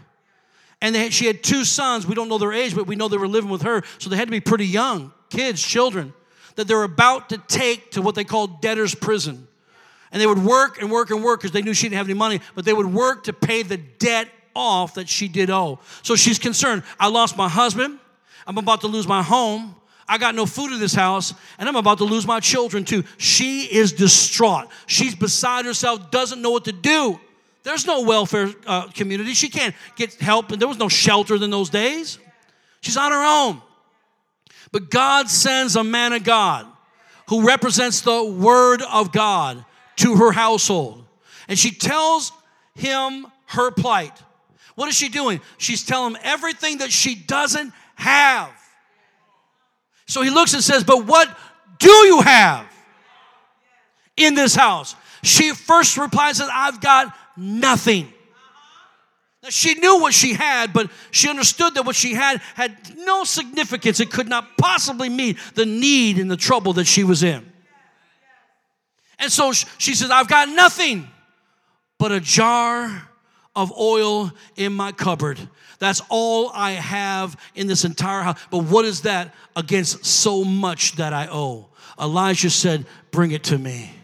And 0.81 0.95
they, 0.95 1.11
she 1.11 1.27
had 1.27 1.43
two 1.43 1.65
sons. 1.65 2.07
We 2.07 2.15
don't 2.15 2.29
know 2.29 2.39
their 2.39 2.53
age, 2.53 2.75
but 2.75 2.87
we 2.87 2.97
know 2.97 3.09
they 3.09 3.17
were 3.17 3.29
living 3.29 3.51
with 3.51 3.63
her. 3.63 3.83
So 3.99 4.11
they 4.11 4.17
had 4.17 4.29
to 4.29 4.33
be 4.33 4.41
pretty 4.41 4.67
young 4.67 5.13
kids, 5.31 5.63
children, 5.63 6.13
that 6.55 6.69
they're 6.69 6.85
about 6.85 7.31
to 7.31 7.39
take 7.39 7.93
to 7.93 8.03
what 8.03 8.15
they 8.15 8.25
call 8.25 8.47
debtor's 8.47 8.95
prison. 8.95 9.49
And 10.13 10.23
they 10.23 10.27
would 10.27 10.39
work 10.39 10.81
and 10.81 10.91
work 10.91 11.11
and 11.11 11.23
work 11.23 11.41
because 11.41 11.53
they 11.53 11.63
knew 11.63 11.75
she 11.75 11.87
didn't 11.87 11.99
have 11.99 12.07
any 12.07 12.15
money, 12.15 12.41
but 12.55 12.65
they 12.65 12.73
would 12.73 12.87
work 12.87 13.25
to 13.25 13.33
pay 13.33 13.63
the 13.63 13.77
debt 13.77 14.29
off 14.55 14.95
that 14.95 15.09
she 15.09 15.29
did 15.29 15.51
owe. 15.51 15.81
So 16.03 16.17
she's 16.17 16.39
concerned. 16.39 16.83
I 16.99 17.09
lost 17.09 17.37
my 17.37 17.49
husband. 17.49 17.99
I'm 18.47 18.59
about 18.59 18.83
to 18.83 18.87
lose 18.87 19.07
my 19.07 19.23
home. 19.23 19.75
I 20.09 20.19
got 20.19 20.35
no 20.35 20.47
food 20.47 20.73
in 20.73 20.79
this 20.79 20.95
house, 20.95 21.35
and 21.59 21.69
I'm 21.69 21.75
about 21.75 21.99
to 21.99 22.05
lose 22.05 22.27
my 22.27 22.39
children 22.39 22.85
too. 22.85 23.03
She 23.19 23.63
is 23.63 23.93
distraught. 23.93 24.69
She's 24.87 25.15
beside 25.17 25.65
herself, 25.65 26.11
doesn't 26.11 26.41
know 26.41 26.51
what 26.51 26.67
to 26.67 26.73
do. 26.73 27.19
There's 27.65 27.87
no 27.87 28.03
welfare 28.03 28.51
uh, 28.67 28.87
community. 28.89 29.35
She 29.35 29.49
can't 29.49 29.75
get 29.97 30.15
help, 30.15 30.53
and 30.53 30.61
there 30.61 30.69
was 30.69 30.79
no 30.79 30.89
shelter 30.89 31.35
in 31.35 31.51
those 31.51 31.71
days. 31.71 32.21
She's 32.81 32.97
on 32.97 33.11
her 33.11 33.25
own. 33.25 33.61
But 34.71 34.91
God 34.91 35.29
sends 35.29 35.75
a 35.75 35.83
man 35.83 36.13
of 36.13 36.23
God 36.23 36.67
who 37.29 37.45
represents 37.45 38.03
the 38.03 38.25
word 38.25 38.83
of 38.83 39.11
God 39.11 39.65
to 39.97 40.15
her 40.17 40.31
household. 40.31 41.05
And 41.49 41.59
she 41.59 41.73
tells 41.73 42.31
him 42.75 43.27
her 43.47 43.73
plight. 43.73 44.13
What 44.77 44.89
is 44.89 44.95
she 44.95 45.09
doing? 45.09 45.41
She's 45.59 45.85
telling 45.85 46.15
him 46.15 46.21
everything 46.23 46.79
that 46.79 46.93
she 46.93 47.15
doesn't 47.15 47.73
have. 47.97 48.53
So 50.07 50.23
he 50.23 50.31
looks 50.31 50.55
and 50.55 50.63
says, 50.63 50.85
But 50.85 51.05
what 51.05 51.29
do 51.79 51.91
you 51.91 52.21
have 52.23 52.67
in 54.17 54.35
this 54.35 54.55
house? 54.55 54.95
She 55.23 55.53
first 55.53 55.97
replies 55.97 56.39
that 56.39 56.49
I've 56.53 56.81
got 56.81 57.15
nothing. 57.37 58.13
Now, 59.43 59.51
she 59.51 59.75
knew 59.75 60.01
what 60.01 60.15
she 60.15 60.35
had, 60.35 60.73
but 60.73 60.91
she 61.11 61.29
understood 61.29 61.75
that 61.75 61.85
what 61.85 61.97
she 61.97 62.15
had 62.15 62.41
had 62.55 62.77
no 62.99 63.25
significance. 63.25 64.01
It 64.01 64.11
could 64.11 64.29
not 64.29 64.57
possibly 64.57 65.09
meet 65.09 65.39
the 65.55 65.67
need 65.67 66.19
and 66.19 66.31
the 66.31 66.37
trouble 66.37 66.75
that 66.75 66.87
she 66.87 67.05
was 67.05 67.23
in. 67.23 67.45
And 69.19 69.33
so 69.33 69.53
she 69.53 69.95
says, 69.95 70.11
I've 70.11 70.29
got 70.29 70.49
nothing 70.49 71.09
but 71.99 72.13
a 72.13 72.21
jar 72.21 73.09
of 73.55 73.73
oil 73.77 74.31
in 74.57 74.73
my 74.73 74.93
cupboard. 74.93 75.41
That's 75.79 76.01
all 76.09 76.51
I 76.55 76.73
have 76.73 77.37
in 77.55 77.67
this 77.67 77.85
entire 77.85 78.23
house. 78.23 78.41
But 78.51 78.65
what 78.65 78.85
is 78.85 79.03
that 79.03 79.35
against 79.55 80.05
so 80.05 80.45
much 80.45 80.97
that 80.97 81.13
I 81.13 81.29
owe? 81.31 81.69
Elijah 82.01 82.51
said, 82.51 82.87
Bring 83.11 83.31
it 83.31 83.45
to 83.45 83.59
me. 83.59 83.96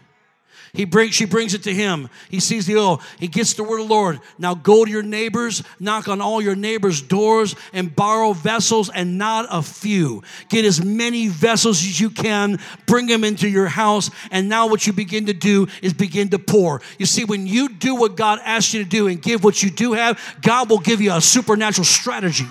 He 0.75 0.85
brings, 0.85 1.13
she 1.13 1.25
brings 1.25 1.53
it 1.53 1.61
to 1.63 1.73
him. 1.73 2.09
He 2.31 2.39
sees 2.39 2.65
the 2.65 2.77
oil. 2.77 2.99
He 3.19 3.27
gets 3.27 3.53
the 3.53 3.63
word 3.63 3.81
of 3.81 3.87
the 3.87 3.93
Lord. 3.93 4.19
Now 4.39 4.55
go 4.55 4.83
to 4.83 4.89
your 4.89 5.03
neighbors, 5.03 5.61
knock 5.79 6.07
on 6.07 6.19
all 6.19 6.41
your 6.41 6.55
neighbors' 6.55 6.99
doors, 6.99 7.55
and 7.73 7.95
borrow 7.95 8.33
vessels, 8.33 8.89
and 8.89 9.19
not 9.19 9.45
a 9.51 9.61
few. 9.61 10.23
Get 10.49 10.65
as 10.65 10.83
many 10.83 11.27
vessels 11.27 11.77
as 11.77 11.99
you 11.99 12.09
can, 12.09 12.59
bring 12.87 13.05
them 13.05 13.23
into 13.23 13.47
your 13.47 13.67
house, 13.67 14.09
and 14.31 14.49
now 14.49 14.65
what 14.65 14.87
you 14.87 14.93
begin 14.93 15.27
to 15.27 15.33
do 15.33 15.67
is 15.83 15.93
begin 15.93 16.29
to 16.29 16.39
pour. 16.39 16.81
You 16.97 17.05
see, 17.05 17.23
when 17.23 17.45
you 17.45 17.69
do 17.69 17.93
what 17.93 18.15
God 18.15 18.39
asks 18.43 18.73
you 18.73 18.83
to 18.83 18.89
do 18.89 19.07
and 19.07 19.21
give 19.21 19.43
what 19.43 19.61
you 19.61 19.69
do 19.69 19.93
have, 19.93 20.19
God 20.41 20.71
will 20.71 20.79
give 20.79 21.01
you 21.01 21.13
a 21.13 21.21
supernatural 21.21 21.85
strategy. 21.85 22.47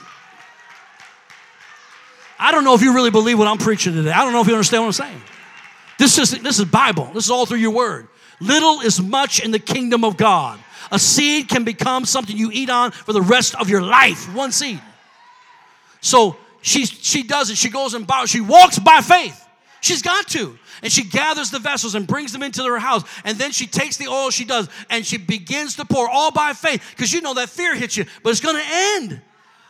I 2.38 2.52
don't 2.52 2.62
know 2.62 2.74
if 2.74 2.82
you 2.82 2.94
really 2.94 3.10
believe 3.10 3.36
what 3.36 3.48
I'm 3.48 3.58
preaching 3.58 3.94
today. 3.94 4.12
I 4.12 4.22
don't 4.22 4.32
know 4.32 4.42
if 4.42 4.46
you 4.46 4.54
understand 4.54 4.84
what 4.84 5.00
I'm 5.00 5.08
saying. 5.08 5.22
This 5.98 6.18
is, 6.18 6.30
this 6.42 6.58
is 6.58 6.64
Bible. 6.64 7.10
This 7.14 7.24
is 7.24 7.30
all 7.30 7.46
through 7.46 7.58
your 7.58 7.72
word. 7.72 8.08
Little 8.40 8.80
is 8.80 9.00
much 9.00 9.40
in 9.44 9.50
the 9.50 9.58
kingdom 9.58 10.04
of 10.04 10.16
God. 10.16 10.58
A 10.90 10.98
seed 10.98 11.48
can 11.48 11.64
become 11.64 12.04
something 12.04 12.36
you 12.36 12.50
eat 12.52 12.68
on 12.68 12.90
for 12.90 13.12
the 13.12 13.22
rest 13.22 13.54
of 13.54 13.70
your 13.70 13.82
life. 13.82 14.32
One 14.34 14.52
seed. 14.52 14.80
So 16.00 16.36
she, 16.60 16.86
she 16.86 17.22
does 17.22 17.50
it. 17.50 17.56
She 17.56 17.70
goes 17.70 17.94
and 17.94 18.06
borrows. 18.06 18.30
She 18.30 18.40
walks 18.40 18.78
by 18.78 19.00
faith. 19.00 19.38
She's 19.80 20.02
got 20.02 20.28
to. 20.28 20.58
And 20.82 20.92
she 20.92 21.04
gathers 21.04 21.50
the 21.50 21.58
vessels 21.58 21.94
and 21.94 22.06
brings 22.06 22.32
them 22.32 22.42
into 22.42 22.64
her 22.64 22.78
house. 22.78 23.04
And 23.24 23.38
then 23.38 23.52
she 23.52 23.66
takes 23.66 23.96
the 23.96 24.08
oil 24.08 24.30
she 24.30 24.44
does 24.44 24.68
and 24.90 25.06
she 25.06 25.16
begins 25.16 25.76
to 25.76 25.84
pour 25.84 26.08
all 26.08 26.30
by 26.30 26.52
faith. 26.52 26.82
Because 26.90 27.12
you 27.12 27.20
know 27.20 27.34
that 27.34 27.48
fear 27.48 27.74
hits 27.74 27.96
you, 27.96 28.04
but 28.22 28.30
it's 28.30 28.40
going 28.40 28.56
to 28.56 28.64
end. 28.66 29.20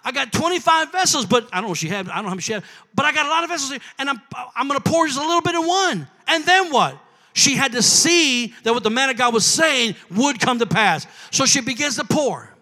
I 0.04 0.12
got 0.12 0.32
25 0.32 0.90
vessels, 0.90 1.26
but 1.26 1.48
I 1.52 1.56
don't 1.56 1.64
know 1.64 1.68
what 1.68 1.78
she 1.78 1.88
had. 1.88 2.08
I 2.08 2.16
don't 2.16 2.24
know 2.24 2.30
how 2.30 2.34
much 2.34 2.44
she 2.44 2.52
had. 2.52 2.64
But 2.94 3.06
I 3.06 3.12
got 3.12 3.26
a 3.26 3.28
lot 3.28 3.44
of 3.44 3.50
vessels, 3.50 3.78
and 3.98 4.10
I'm, 4.10 4.20
I'm 4.56 4.68
going 4.68 4.80
to 4.80 4.90
pour 4.90 5.06
just 5.06 5.18
a 5.18 5.22
little 5.22 5.40
bit 5.40 5.54
in 5.54 5.66
one. 5.66 6.08
And 6.26 6.44
then 6.44 6.72
what? 6.72 6.98
She 7.34 7.54
had 7.54 7.72
to 7.72 7.82
see 7.82 8.54
that 8.64 8.74
what 8.74 8.82
the 8.82 8.90
man 8.90 9.10
of 9.10 9.16
God 9.16 9.32
was 9.32 9.46
saying 9.46 9.94
would 10.10 10.40
come 10.40 10.58
to 10.58 10.66
pass. 10.66 11.06
So 11.30 11.46
she 11.46 11.60
begins 11.60 11.96
to 11.96 12.04
pour. 12.04 12.52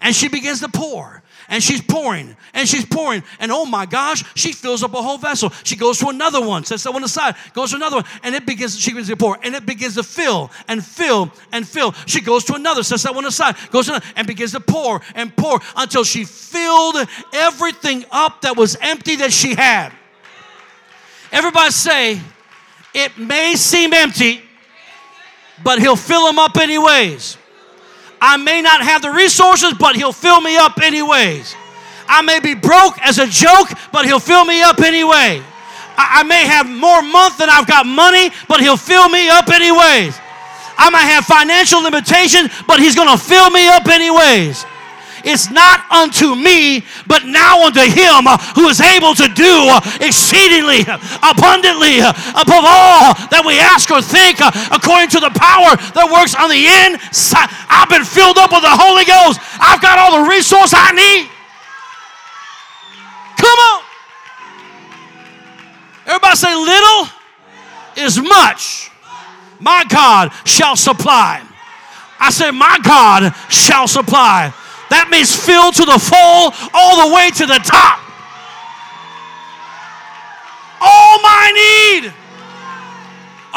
And 0.00 0.14
she 0.14 0.28
begins 0.28 0.60
to 0.60 0.68
pour. 0.68 1.22
And 1.48 1.62
she's 1.62 1.82
pouring 1.82 2.36
and 2.54 2.68
she's 2.68 2.84
pouring. 2.84 3.22
And 3.38 3.52
oh 3.52 3.66
my 3.66 3.86
gosh, 3.86 4.24
she 4.34 4.52
fills 4.52 4.82
up 4.82 4.94
a 4.94 5.02
whole 5.02 5.18
vessel. 5.18 5.50
She 5.64 5.76
goes 5.76 5.98
to 5.98 6.08
another 6.08 6.40
one, 6.40 6.64
sets 6.64 6.84
that 6.84 6.92
one 6.92 7.04
aside, 7.04 7.34
goes 7.52 7.70
to 7.70 7.76
another 7.76 7.96
one, 7.96 8.04
and 8.22 8.34
it 8.34 8.46
begins, 8.46 8.78
she 8.78 8.90
begins 8.90 9.08
to 9.08 9.16
pour. 9.16 9.38
And 9.42 9.54
it 9.54 9.66
begins 9.66 9.94
to 9.96 10.02
fill 10.02 10.50
and 10.68 10.84
fill 10.84 11.30
and 11.52 11.66
fill. 11.66 11.92
She 12.06 12.20
goes 12.20 12.44
to 12.44 12.54
another, 12.54 12.82
sets 12.82 13.02
that 13.02 13.14
one 13.14 13.26
aside, 13.26 13.56
goes 13.70 13.86
to 13.86 13.92
another, 13.92 14.06
and 14.16 14.26
begins 14.26 14.52
to 14.52 14.60
pour 14.60 15.00
and 15.14 15.34
pour 15.36 15.60
until 15.76 16.04
she 16.04 16.24
filled 16.24 16.96
everything 17.32 18.04
up 18.10 18.42
that 18.42 18.56
was 18.56 18.76
empty 18.80 19.16
that 19.16 19.32
she 19.32 19.54
had. 19.54 19.92
Everybody 21.32 21.70
say, 21.72 22.20
it 22.94 23.18
may 23.18 23.56
seem 23.56 23.92
empty, 23.92 24.40
but 25.62 25.80
He'll 25.80 25.96
fill 25.96 26.26
them 26.26 26.38
up 26.38 26.56
anyways. 26.56 27.36
I 28.24 28.38
may 28.38 28.62
not 28.62 28.80
have 28.80 29.02
the 29.02 29.10
resources, 29.10 29.74
but 29.78 29.96
He'll 29.96 30.10
fill 30.10 30.40
me 30.40 30.56
up 30.56 30.80
anyways. 30.80 31.54
I 32.08 32.22
may 32.22 32.40
be 32.40 32.54
broke 32.54 32.98
as 33.04 33.18
a 33.18 33.26
joke, 33.26 33.68
but 33.92 34.06
He'll 34.06 34.18
fill 34.18 34.46
me 34.46 34.62
up 34.62 34.80
anyway. 34.80 35.42
I, 35.98 36.20
I 36.20 36.22
may 36.22 36.46
have 36.46 36.66
more 36.66 37.02
month 37.02 37.36
than 37.36 37.50
I've 37.50 37.66
got 37.66 37.84
money, 37.84 38.30
but 38.48 38.60
He'll 38.60 38.78
fill 38.78 39.10
me 39.10 39.28
up 39.28 39.50
anyways. 39.50 40.16
I 40.78 40.88
might 40.88 41.04
have 41.04 41.26
financial 41.26 41.82
limitations, 41.82 42.48
but 42.66 42.80
He's 42.80 42.94
going 42.94 43.12
to 43.12 43.22
fill 43.22 43.50
me 43.50 43.68
up 43.68 43.86
anyways. 43.88 44.64
It's 45.24 45.50
not 45.50 45.90
unto 45.90 46.34
me, 46.36 46.84
but 47.06 47.24
now 47.24 47.64
unto 47.64 47.80
him 47.80 48.28
who 48.54 48.68
is 48.68 48.80
able 48.80 49.14
to 49.16 49.26
do 49.32 49.72
exceedingly 50.04 50.84
abundantly 51.24 52.04
above 52.36 52.64
all 52.64 53.16
that 53.32 53.42
we 53.44 53.58
ask 53.58 53.90
or 53.90 54.04
think 54.04 54.38
according 54.68 55.08
to 55.16 55.20
the 55.20 55.32
power 55.32 55.74
that 55.96 56.06
works 56.12 56.36
on 56.36 56.52
the 56.52 56.60
inside. 56.60 57.48
I've 57.72 57.88
been 57.88 58.04
filled 58.04 58.36
up 58.36 58.52
with 58.52 58.62
the 58.62 58.76
Holy 58.76 59.08
Ghost. 59.08 59.40
I've 59.56 59.80
got 59.80 59.96
all 59.96 60.22
the 60.22 60.28
resource 60.28 60.76
I 60.76 60.92
need. 60.92 61.32
Come 63.40 63.58
on. 63.58 63.80
Everybody 66.06 66.36
say, 66.36 66.54
little 66.54 67.08
is 67.96 68.20
much. 68.20 68.90
My 69.58 69.84
God 69.88 70.32
shall 70.44 70.76
supply. 70.76 71.42
I 72.20 72.30
say, 72.30 72.50
my 72.50 72.78
God 72.82 73.34
shall 73.48 73.88
supply. 73.88 74.52
That 74.94 75.10
means 75.10 75.34
filled 75.34 75.74
to 75.74 75.84
the 75.84 75.98
full, 75.98 76.54
all 76.70 77.02
the 77.02 77.10
way 77.10 77.26
to 77.34 77.46
the 77.50 77.58
top. 77.66 77.98
All 80.78 81.18
my 81.18 81.50
need 81.50 82.14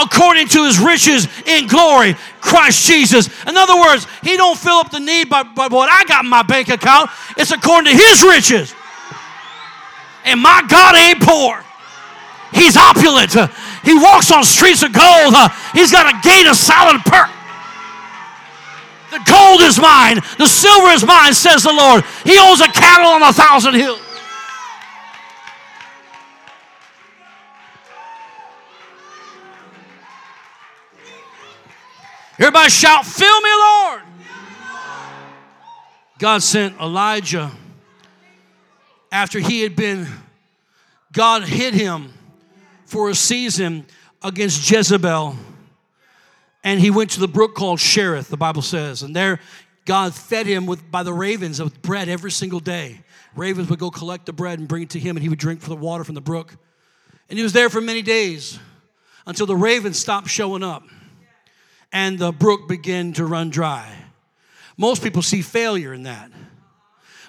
according 0.02 0.48
to 0.48 0.66
his 0.66 0.80
riches 0.80 1.28
in 1.46 1.68
glory, 1.68 2.16
Christ 2.42 2.88
Jesus. 2.88 3.30
In 3.46 3.56
other 3.56 3.78
words, 3.80 4.08
he 4.24 4.36
don't 4.36 4.58
fill 4.58 4.82
up 4.82 4.90
the 4.90 5.00
need 5.00 5.30
by, 5.30 5.44
by 5.44 5.68
what 5.68 5.90
I 5.92 6.06
got 6.06 6.24
in 6.24 6.30
my 6.30 6.42
bank 6.42 6.70
account. 6.70 7.12
It's 7.38 7.52
according 7.52 7.94
to 7.94 7.98
his 7.98 8.24
riches. 8.24 8.74
And 10.26 10.42
my 10.42 10.66
God 10.68 10.96
ain't 10.96 11.22
poor. 11.22 11.64
He's 12.52 12.76
opulent. 12.76 13.34
He 13.84 13.94
walks 13.94 14.32
on 14.32 14.44
streets 14.44 14.82
of 14.82 14.92
gold. 14.92 15.36
He's 15.74 15.92
got 15.92 16.10
a 16.10 16.18
gate 16.28 16.50
of 16.50 16.56
solid 16.56 17.02
pearl. 17.06 17.30
The 19.12 19.20
gold 19.30 19.62
is 19.62 19.80
mine, 19.80 20.20
the 20.38 20.48
silver 20.48 20.90
is 20.90 21.06
mine, 21.06 21.34
says 21.34 21.64
the 21.64 21.74
Lord. 21.74 22.04
He 22.26 22.38
owns 22.38 22.60
a 22.60 22.68
cattle 22.68 23.08
on 23.08 23.24
a 23.24 23.32
thousand 23.32 23.76
hills. 23.76 24.02
Everybody 32.40 32.70
shout, 32.70 33.06
Fill 33.06 33.42
me, 33.42 33.50
Lord. 33.50 34.02
God 36.20 36.44
sent 36.44 36.80
Elijah 36.80 37.52
after 39.12 39.40
he 39.40 39.62
had 39.62 39.76
been, 39.76 40.08
God 41.14 41.44
hid 41.44 41.74
him 41.74 42.14
for 42.86 43.10
a 43.10 43.16
season 43.16 43.86
against 44.22 44.70
Jezebel 44.70 45.36
And 46.68 46.82
he 46.82 46.92
went 46.92 47.12
to 47.12 47.22
the 47.22 47.30
brook 47.30 47.56
called 47.56 47.80
Cherith, 47.80 48.28
the 48.28 48.36
Bible 48.36 48.62
says. 48.62 49.02
And 49.02 49.16
there, 49.16 49.40
God 49.86 50.14
fed 50.14 50.46
him 50.46 50.66
with, 50.66 50.92
by 50.92 51.02
the 51.02 51.14
ravens 51.14 51.64
with 51.64 51.82
bread 51.82 52.10
every 52.10 52.30
single 52.30 52.60
day. 52.60 53.00
Ravens 53.38 53.70
would 53.70 53.80
go 53.80 53.90
collect 53.90 54.26
the 54.26 54.34
bread 54.34 54.60
and 54.60 54.68
bring 54.68 54.84
it 54.84 54.90
to 54.90 55.00
him, 55.00 55.16
and 55.16 55.24
he 55.24 55.30
would 55.30 55.40
drink 55.40 55.62
from 55.62 55.70
the 55.70 55.80
water 55.80 56.04
from 56.04 56.16
the 56.16 56.20
brook. 56.20 56.58
And 57.30 57.40
he 57.40 57.44
was 57.44 57.54
there 57.54 57.70
for 57.70 57.80
many 57.80 58.02
days 58.02 58.60
until 59.26 59.46
the 59.46 59.56
ravens 59.56 59.98
stopped 59.98 60.28
showing 60.28 60.62
up 60.62 60.84
and 61.94 62.20
the 62.20 62.34
brook 62.34 62.68
began 62.68 63.14
to 63.14 63.26
run 63.26 63.50
dry. 63.50 63.90
Most 64.76 65.02
people 65.02 65.22
see 65.22 65.42
failure 65.42 65.94
in 65.94 66.04
that. 66.04 66.30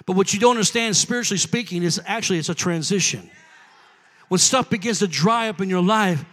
But 0.05 0.17
what 0.17 0.33
you 0.33 0.39
don't 0.41 0.57
understand, 0.57 0.97
spiritually 0.97 1.39
speaking, 1.39 1.83
is 1.83 2.01
actually 2.05 2.39
it's 2.39 2.49
a 2.49 2.55
transition. 2.55 3.31
When 4.27 4.39
stuff 4.39 4.69
begins 4.69 4.99
to 4.99 5.07
dry 5.07 5.47
up 5.47 5.61
in 5.61 5.69
your 5.69 5.81
life, 5.81 6.25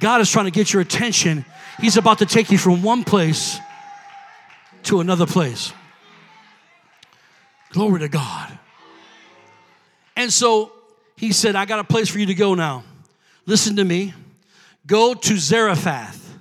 God 0.00 0.20
is 0.20 0.30
trying 0.30 0.44
to 0.46 0.50
get 0.50 0.72
your 0.72 0.82
attention. 0.82 1.44
He's 1.80 1.96
about 1.96 2.18
to 2.18 2.26
take 2.26 2.50
you 2.50 2.58
from 2.58 2.82
one 2.82 3.04
place 3.04 3.58
to 4.84 5.00
another 5.00 5.26
place. 5.26 5.72
Glory 7.70 8.00
to 8.00 8.08
God. 8.08 8.58
And 10.16 10.32
so 10.32 10.72
he 11.16 11.32
said, 11.32 11.56
I 11.56 11.64
got 11.64 11.78
a 11.78 11.84
place 11.84 12.08
for 12.08 12.18
you 12.18 12.26
to 12.26 12.34
go 12.34 12.54
now. 12.54 12.84
Listen 13.46 13.76
to 13.76 13.84
me. 13.84 14.14
Go 14.86 15.12
to 15.12 15.36
Zarephath, 15.36 16.38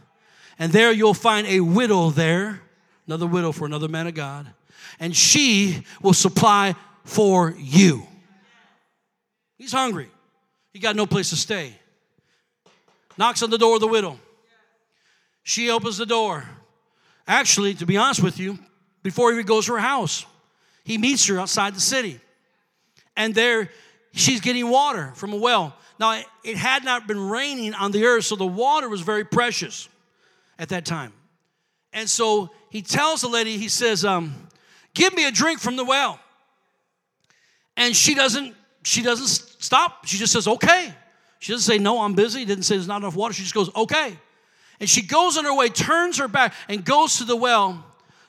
and 0.58 0.72
there 0.72 0.94
you'll 0.94 1.14
find 1.14 1.46
a 1.48 1.60
widow 1.60 2.12
there, 2.12 2.62
another 3.06 3.28
widow 3.28 3.52
for 3.52 3.66
another 3.66 3.90
man 3.90 4.08
of 4.08 4.14
God, 4.14 4.48
and 5.02 5.14
she 5.14 5.84
will 6.02 6.14
supply 6.14 6.74
for 7.04 7.54
you. 7.58 8.08
He's 9.58 9.74
hungry. 9.74 10.10
He 10.72 10.80
got 10.80 10.96
no 10.96 11.06
place 11.06 11.32
to 11.32 11.36
stay. 11.36 11.74
Knocks 13.18 13.42
on 13.42 13.50
the 13.50 13.58
door 13.58 13.76
of 13.76 13.82
the 13.82 13.88
widow. 13.88 14.20
She 15.44 15.70
opens 15.70 15.98
the 15.98 16.06
door. 16.06 16.48
Actually, 17.28 17.74
to 17.76 17.86
be 17.86 17.98
honest 17.98 18.22
with 18.22 18.40
you, 18.40 18.60
before 19.04 19.34
he 19.34 19.44
goes 19.44 19.66
to 19.66 19.74
her 19.74 19.80
house, 19.80 20.26
he 20.84 20.98
meets 20.98 21.26
her 21.28 21.40
outside 21.40 21.76
the 21.76 21.82
city. 21.82 22.20
And 23.16 23.34
there 23.34 23.70
she's 24.14 24.42
getting 24.42 24.70
water 24.70 25.12
from 25.16 25.34
a 25.34 25.38
well. 25.38 25.76
Now, 26.00 26.22
it 26.44 26.58
had 26.58 26.84
not 26.84 27.08
been 27.08 27.30
raining 27.30 27.74
on 27.74 27.92
the 27.92 28.06
earth, 28.06 28.26
so 28.26 28.36
the 28.36 28.46
water 28.46 28.88
was 28.88 29.02
very 29.02 29.24
precious 29.24 29.90
at 30.60 30.70
that 30.70 30.86
time. 30.86 31.14
And 31.94 32.10
so 32.10 32.52
he 32.70 32.82
tells 32.82 33.22
the 33.22 33.28
lady, 33.28 33.58
he 33.58 33.70
says, 33.70 34.06
um, 34.06 34.36
Give 34.94 35.14
me 35.14 35.28
a 35.28 35.32
drink 35.32 35.60
from 35.60 35.76
the 35.76 35.86
well. 35.86 36.20
And 37.76 37.96
she 37.96 38.16
doesn't, 38.16 38.56
she 38.84 39.04
doesn't 39.04 39.28
stop. 39.28 40.06
She 40.06 40.18
just 40.18 40.34
says, 40.34 40.48
Okay. 40.48 40.94
She 41.40 41.52
doesn't 41.52 41.72
say, 41.72 41.78
No, 41.78 42.02
I'm 42.02 42.14
busy. 42.14 42.46
Didn't 42.46 42.64
say 42.64 42.76
there's 42.76 42.88
not 42.88 43.02
enough 43.02 43.16
water. 43.16 43.34
She 43.34 43.44
just 43.44 43.54
goes, 43.54 43.74
Okay. 43.76 44.18
And 44.80 44.90
she 44.90 45.02
goes 45.02 45.38
on 45.38 45.46
her 45.46 45.56
way, 45.56 45.70
turns 45.70 46.20
her 46.20 46.28
back, 46.28 46.54
and 46.68 46.86
goes 46.86 47.18
to 47.18 47.24
the 47.24 47.36
well 47.36 47.84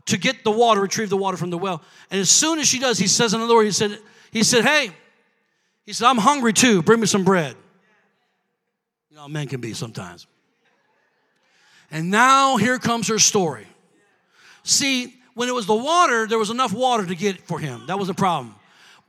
to 0.06 0.16
get 0.16 0.44
the 0.44 0.50
water, 0.50 0.80
retrieve 0.80 1.10
the 1.10 1.16
water 1.16 1.36
from 1.36 1.50
the 1.50 1.58
well. 1.58 1.82
And 2.10 2.20
as 2.20 2.30
soon 2.30 2.58
as 2.58 2.66
she 2.66 2.78
does, 2.78 2.98
he 2.98 3.06
says, 3.06 3.34
In 3.34 3.40
other 3.40 3.54
words, 3.54 3.78
he 3.78 3.88
said, 3.88 3.98
he 4.30 4.42
said, 4.42 4.64
Hey, 4.64 4.90
he 5.84 5.92
said, 5.92 6.06
I'm 6.06 6.18
hungry 6.18 6.52
too. 6.52 6.82
Bring 6.82 7.00
me 7.00 7.06
some 7.06 7.24
bread. 7.24 7.56
You 9.10 9.16
know, 9.16 9.28
men 9.28 9.48
can 9.48 9.60
be 9.60 9.74
sometimes. 9.74 10.26
And 11.90 12.10
now 12.10 12.56
here 12.56 12.78
comes 12.78 13.08
her 13.08 13.18
story. 13.18 13.66
See, 14.62 15.14
when 15.34 15.48
it 15.48 15.52
was 15.52 15.66
the 15.66 15.74
water, 15.74 16.26
there 16.26 16.38
was 16.38 16.50
enough 16.50 16.72
water 16.72 17.06
to 17.06 17.14
get 17.14 17.40
for 17.40 17.58
him. 17.58 17.86
That 17.86 17.98
was 17.98 18.08
a 18.08 18.14
problem. 18.14 18.54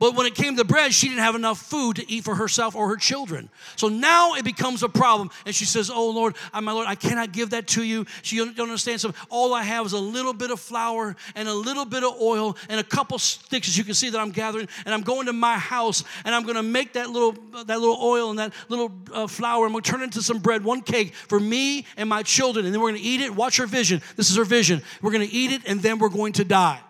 But 0.00 0.14
when 0.16 0.26
it 0.26 0.34
came 0.34 0.56
to 0.56 0.64
bread, 0.64 0.94
she 0.94 1.08
didn't 1.08 1.20
have 1.20 1.34
enough 1.34 1.60
food 1.60 1.96
to 1.96 2.10
eat 2.10 2.24
for 2.24 2.34
herself 2.34 2.74
or 2.74 2.88
her 2.88 2.96
children. 2.96 3.50
So 3.76 3.88
now 3.88 4.34
it 4.34 4.44
becomes 4.46 4.82
a 4.82 4.88
problem. 4.88 5.30
And 5.44 5.54
she 5.54 5.66
says, 5.66 5.90
Oh 5.90 6.10
Lord, 6.10 6.36
my 6.54 6.72
Lord, 6.72 6.86
I 6.88 6.94
cannot 6.94 7.32
give 7.32 7.50
that 7.50 7.66
to 7.68 7.82
you. 7.82 8.06
She 8.22 8.38
don't 8.38 8.58
understand 8.58 9.02
something. 9.02 9.20
All 9.28 9.52
I 9.52 9.62
have 9.62 9.84
is 9.84 9.92
a 9.92 9.98
little 9.98 10.32
bit 10.32 10.50
of 10.50 10.58
flour 10.58 11.16
and 11.34 11.46
a 11.46 11.52
little 11.52 11.84
bit 11.84 12.02
of 12.02 12.18
oil 12.18 12.56
and 12.70 12.80
a 12.80 12.82
couple 12.82 13.18
sticks, 13.18 13.68
as 13.68 13.76
you 13.76 13.84
can 13.84 13.92
see 13.92 14.08
that 14.08 14.18
I'm 14.18 14.30
gathering. 14.30 14.68
And 14.86 14.94
I'm 14.94 15.02
going 15.02 15.26
to 15.26 15.34
my 15.34 15.58
house 15.58 16.02
and 16.24 16.34
I'm 16.34 16.44
going 16.44 16.56
to 16.56 16.62
make 16.62 16.94
that 16.94 17.10
little 17.10 17.32
that 17.66 17.78
little 17.78 17.98
oil 18.00 18.30
and 18.30 18.38
that 18.38 18.54
little 18.70 18.90
uh, 19.12 19.26
flour. 19.26 19.66
I'm 19.66 19.72
going 19.72 19.82
to 19.82 19.90
turn 19.90 20.00
it 20.00 20.04
into 20.04 20.22
some 20.22 20.38
bread, 20.38 20.64
one 20.64 20.80
cake 20.80 21.14
for 21.14 21.38
me 21.38 21.84
and 21.98 22.08
my 22.08 22.22
children. 22.22 22.64
And 22.64 22.74
then 22.74 22.80
we're 22.80 22.90
going 22.90 23.02
to 23.02 23.06
eat 23.06 23.20
it. 23.20 23.34
Watch 23.34 23.58
her 23.58 23.66
vision. 23.66 24.00
This 24.16 24.30
is 24.30 24.36
her 24.36 24.46
vision. 24.46 24.80
We're 25.02 25.12
going 25.12 25.28
to 25.28 25.34
eat 25.34 25.52
it 25.52 25.60
and 25.66 25.82
then 25.82 25.98
we're 25.98 26.08
going 26.08 26.32
to 26.34 26.44
die. 26.44 26.80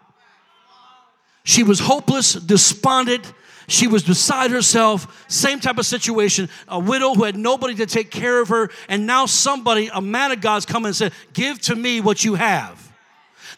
She 1.44 1.62
was 1.62 1.80
hopeless, 1.80 2.34
despondent. 2.34 3.32
She 3.68 3.86
was 3.86 4.02
beside 4.02 4.50
herself, 4.50 5.24
same 5.28 5.60
type 5.60 5.78
of 5.78 5.86
situation. 5.86 6.48
A 6.66 6.78
widow 6.78 7.14
who 7.14 7.22
had 7.22 7.36
nobody 7.36 7.76
to 7.76 7.86
take 7.86 8.10
care 8.10 8.40
of 8.40 8.48
her, 8.48 8.68
and 8.88 9.06
now 9.06 9.26
somebody, 9.26 9.88
a 9.94 10.00
man 10.00 10.32
of 10.32 10.40
God's 10.40 10.66
come 10.66 10.86
and 10.86 10.96
said, 10.96 11.12
Give 11.32 11.60
to 11.62 11.76
me 11.76 12.00
what 12.00 12.24
you 12.24 12.34
have. 12.34 12.90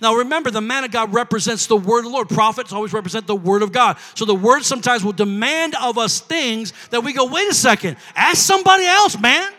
Now 0.03 0.15
remember, 0.17 0.51
the 0.51 0.61
man 0.61 0.85
of 0.85 0.91
God 0.91 1.15
represents 1.15 1.67
the 1.67 1.77
word 1.77 2.01
of 2.01 2.05
the 2.05 2.11
Lord. 2.11 2.29
Prophets 2.29 2.73
always 2.73 2.93
represent 2.93 3.27
the 3.27 3.37
word 3.37 3.63
of 3.63 3.73
God. 3.73 3.97
So 4.15 4.25
the 4.25 4.35
word 4.35 4.65
sometimes 4.65 5.05
will 5.05 5.13
demand 5.13 5.77
of 5.81 5.97
us 5.97 6.21
things 6.21 6.73
that 6.91 7.03
we 7.03 7.13
go, 7.13 7.27
wait 7.27 7.49
a 7.49 7.55
second, 7.55 7.97
ask 8.15 8.39
somebody 8.39 8.85
else, 8.85 9.19
man. 9.19 9.51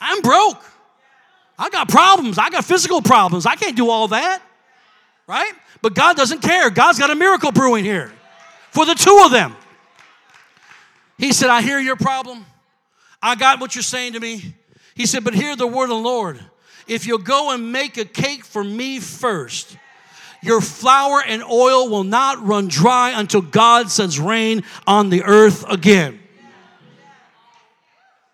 I'm 0.00 0.20
broke. 0.20 0.62
I 1.58 1.70
got 1.70 1.88
problems. 1.88 2.38
I 2.38 2.50
got 2.50 2.64
physical 2.64 3.00
problems. 3.00 3.46
I 3.46 3.54
can't 3.54 3.76
do 3.76 3.88
all 3.88 4.08
that. 4.08 4.42
Right? 5.26 5.52
But 5.80 5.94
God 5.94 6.16
doesn't 6.16 6.40
care. 6.40 6.70
God's 6.70 6.98
got 6.98 7.10
a 7.10 7.14
miracle 7.14 7.52
brewing 7.52 7.84
here 7.84 8.12
for 8.70 8.86
the 8.86 8.94
two 8.94 9.22
of 9.24 9.30
them. 9.30 9.56
He 11.18 11.32
said, 11.32 11.50
I 11.50 11.62
hear 11.62 11.78
your 11.78 11.96
problem. 11.96 12.44
I 13.22 13.36
got 13.36 13.60
what 13.60 13.74
you're 13.74 13.82
saying 13.82 14.14
to 14.14 14.20
me. 14.20 14.54
He 14.94 15.06
said, 15.06 15.24
but 15.24 15.34
hear 15.34 15.54
the 15.54 15.66
word 15.66 15.84
of 15.84 15.90
the 15.90 15.94
Lord. 15.96 16.40
If 16.88 17.06
you'll 17.06 17.18
go 17.18 17.52
and 17.52 17.70
make 17.70 17.96
a 17.96 18.04
cake 18.04 18.44
for 18.44 18.64
me 18.64 18.98
first, 18.98 19.76
your 20.42 20.60
flour 20.60 21.22
and 21.24 21.42
oil 21.44 21.88
will 21.88 22.04
not 22.04 22.44
run 22.44 22.66
dry 22.66 23.12
until 23.14 23.40
God 23.40 23.90
sends 23.90 24.18
rain 24.18 24.64
on 24.86 25.08
the 25.08 25.22
earth 25.22 25.64
again. 25.68 26.18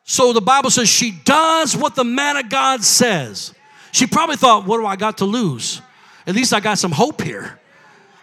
So 0.04 0.32
the 0.32 0.40
Bible 0.40 0.70
says 0.70 0.88
she 0.88 1.10
does 1.10 1.76
what 1.76 1.94
the 1.94 2.04
man 2.04 2.38
of 2.38 2.48
God 2.48 2.82
says. 2.82 3.52
She 3.92 4.06
probably 4.06 4.36
thought, 4.36 4.64
What 4.64 4.78
do 4.78 4.86
I 4.86 4.96
got 4.96 5.18
to 5.18 5.26
lose? 5.26 5.82
At 6.28 6.34
least 6.34 6.52
I 6.52 6.60
got 6.60 6.78
some 6.78 6.92
hope 6.92 7.22
here. 7.22 7.58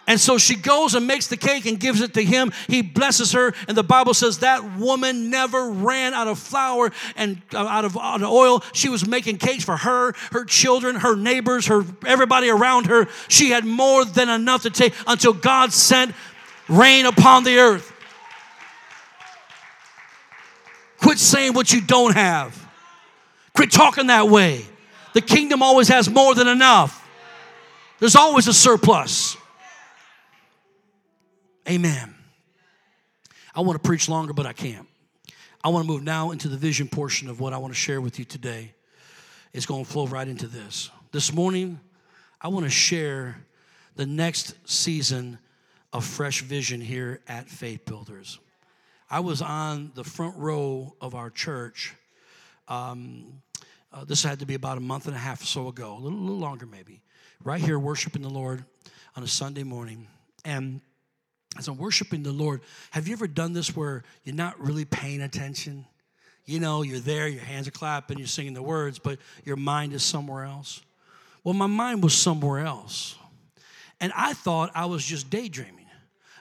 And 0.06 0.20
so 0.20 0.38
she 0.38 0.54
goes 0.54 0.94
and 0.94 1.08
makes 1.08 1.26
the 1.26 1.36
cake 1.36 1.66
and 1.66 1.80
gives 1.80 2.00
it 2.00 2.14
to 2.14 2.22
him. 2.22 2.52
He 2.68 2.80
blesses 2.80 3.32
her, 3.32 3.52
and 3.66 3.76
the 3.76 3.82
Bible 3.82 4.14
says 4.14 4.38
that 4.38 4.78
woman 4.78 5.30
never 5.30 5.68
ran 5.68 6.14
out 6.14 6.28
of 6.28 6.38
flour 6.38 6.92
and 7.16 7.42
uh, 7.52 7.58
out 7.58 7.84
of, 7.84 7.98
out 7.98 8.22
of 8.22 8.30
oil. 8.30 8.62
She 8.72 8.88
was 8.88 9.04
making 9.04 9.38
cakes 9.38 9.64
for 9.64 9.76
her, 9.76 10.12
her 10.30 10.44
children, 10.44 10.94
her 10.94 11.16
neighbors, 11.16 11.66
her 11.66 11.84
everybody 12.06 12.48
around 12.48 12.86
her. 12.86 13.08
She 13.26 13.50
had 13.50 13.64
more 13.64 14.04
than 14.04 14.28
enough 14.28 14.62
to 14.62 14.70
take 14.70 14.94
until 15.08 15.32
God 15.32 15.72
sent 15.72 16.14
rain 16.68 17.06
upon 17.06 17.42
the 17.42 17.58
earth. 17.58 17.92
Quit 21.00 21.18
saying 21.18 21.54
what 21.54 21.72
you 21.72 21.80
don't 21.80 22.14
have. 22.14 22.56
Quit 23.54 23.72
talking 23.72 24.06
that 24.06 24.28
way. 24.28 24.64
The 25.14 25.20
kingdom 25.20 25.64
always 25.64 25.88
has 25.88 26.08
more 26.08 26.36
than 26.36 26.46
enough. 26.46 27.02
There's 27.98 28.16
always 28.16 28.46
a 28.46 28.52
surplus. 28.52 29.36
Amen. 31.68 32.14
I 33.54 33.60
want 33.60 33.82
to 33.82 33.86
preach 33.86 34.08
longer, 34.08 34.34
but 34.34 34.44
I 34.44 34.52
can't. 34.52 34.86
I 35.64 35.68
want 35.70 35.86
to 35.86 35.88
move 35.90 36.02
now 36.02 36.30
into 36.30 36.48
the 36.48 36.58
vision 36.58 36.88
portion 36.88 37.28
of 37.30 37.40
what 37.40 37.54
I 37.54 37.58
want 37.58 37.72
to 37.72 37.78
share 37.78 38.00
with 38.00 38.18
you 38.18 38.26
today. 38.26 38.74
It's 39.54 39.64
going 39.64 39.84
to 39.84 39.90
flow 39.90 40.06
right 40.06 40.28
into 40.28 40.46
this. 40.46 40.90
This 41.10 41.32
morning, 41.32 41.80
I 42.40 42.48
want 42.48 42.66
to 42.66 42.70
share 42.70 43.38
the 43.96 44.04
next 44.04 44.54
season 44.68 45.38
of 45.92 46.04
fresh 46.04 46.42
vision 46.42 46.82
here 46.82 47.20
at 47.26 47.48
Faith 47.48 47.86
Builders. 47.86 48.38
I 49.10 49.20
was 49.20 49.40
on 49.40 49.92
the 49.94 50.04
front 50.04 50.36
row 50.36 50.94
of 51.00 51.14
our 51.14 51.30
church. 51.30 51.94
Um, 52.68 53.40
uh, 53.90 54.04
this 54.04 54.22
had 54.22 54.40
to 54.40 54.46
be 54.46 54.54
about 54.54 54.76
a 54.76 54.82
month 54.82 55.06
and 55.06 55.16
a 55.16 55.18
half 55.18 55.40
or 55.40 55.46
so 55.46 55.68
ago, 55.68 55.94
a 55.94 56.00
little, 56.00 56.18
little 56.18 56.38
longer 56.38 56.66
maybe 56.66 57.00
right 57.46 57.60
here 57.60 57.78
worshiping 57.78 58.22
the 58.22 58.28
Lord 58.28 58.64
on 59.14 59.22
a 59.22 59.28
Sunday 59.28 59.62
morning. 59.62 60.08
And 60.44 60.80
as 61.56 61.68
I'm 61.68 61.78
worshiping 61.78 62.24
the 62.24 62.32
Lord, 62.32 62.60
have 62.90 63.06
you 63.06 63.12
ever 63.14 63.28
done 63.28 63.52
this 63.52 63.74
where 63.74 64.02
you're 64.24 64.34
not 64.34 64.60
really 64.60 64.84
paying 64.84 65.22
attention? 65.22 65.86
You 66.44 66.58
know, 66.58 66.82
you're 66.82 66.98
there, 66.98 67.28
your 67.28 67.42
hands 67.42 67.68
are 67.68 67.70
clapping, 67.70 68.18
you're 68.18 68.26
singing 68.26 68.52
the 68.52 68.62
words, 68.62 68.98
but 68.98 69.20
your 69.44 69.54
mind 69.54 69.92
is 69.92 70.02
somewhere 70.02 70.44
else. 70.44 70.82
Well, 71.44 71.54
my 71.54 71.68
mind 71.68 72.02
was 72.02 72.14
somewhere 72.14 72.66
else. 72.66 73.14
And 74.00 74.12
I 74.16 74.32
thought 74.32 74.72
I 74.74 74.86
was 74.86 75.04
just 75.04 75.30
daydreaming 75.30 75.86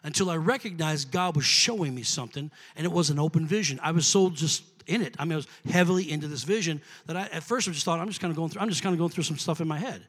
until 0.03 0.31
I 0.31 0.37
recognized 0.37 1.11
God 1.11 1.35
was 1.35 1.45
showing 1.45 1.93
me 1.93 2.01
something, 2.01 2.49
and 2.75 2.85
it 2.85 2.91
was 2.91 3.11
an 3.11 3.19
open 3.19 3.45
vision. 3.45 3.79
I 3.83 3.91
was 3.91 4.07
so 4.07 4.31
just 4.31 4.63
in 4.87 5.03
it. 5.03 5.15
I 5.19 5.25
mean, 5.25 5.33
I 5.33 5.35
was 5.37 5.47
heavily 5.69 6.11
into 6.11 6.27
this 6.27 6.43
vision 6.43 6.81
that 7.05 7.15
I, 7.15 7.21
at 7.31 7.43
first, 7.43 7.67
I 7.67 7.71
just 7.71 7.85
thought, 7.85 7.99
I'm 7.99 8.07
just 8.07 8.19
kind 8.19 8.31
of 8.31 8.35
going 8.35 8.49
through, 8.49 8.61
I'm 8.61 8.69
just 8.69 8.81
kind 8.81 8.93
of 8.93 8.97
going 8.97 9.11
through 9.11 9.23
some 9.23 9.37
stuff 9.37 9.61
in 9.61 9.67
my 9.67 9.77
head. 9.77 10.03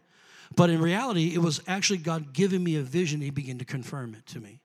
But 0.55 0.71
in 0.71 0.81
reality, 0.81 1.35
it 1.35 1.39
was 1.39 1.61
actually 1.67 1.99
God 1.99 2.33
giving 2.33 2.63
me 2.63 2.77
a 2.77 2.83
vision. 2.83 3.21
He 3.21 3.31
began 3.31 3.59
to 3.59 3.65
confirm 3.65 4.15
it 4.15 4.27
to 4.27 4.41
me. 4.41 4.61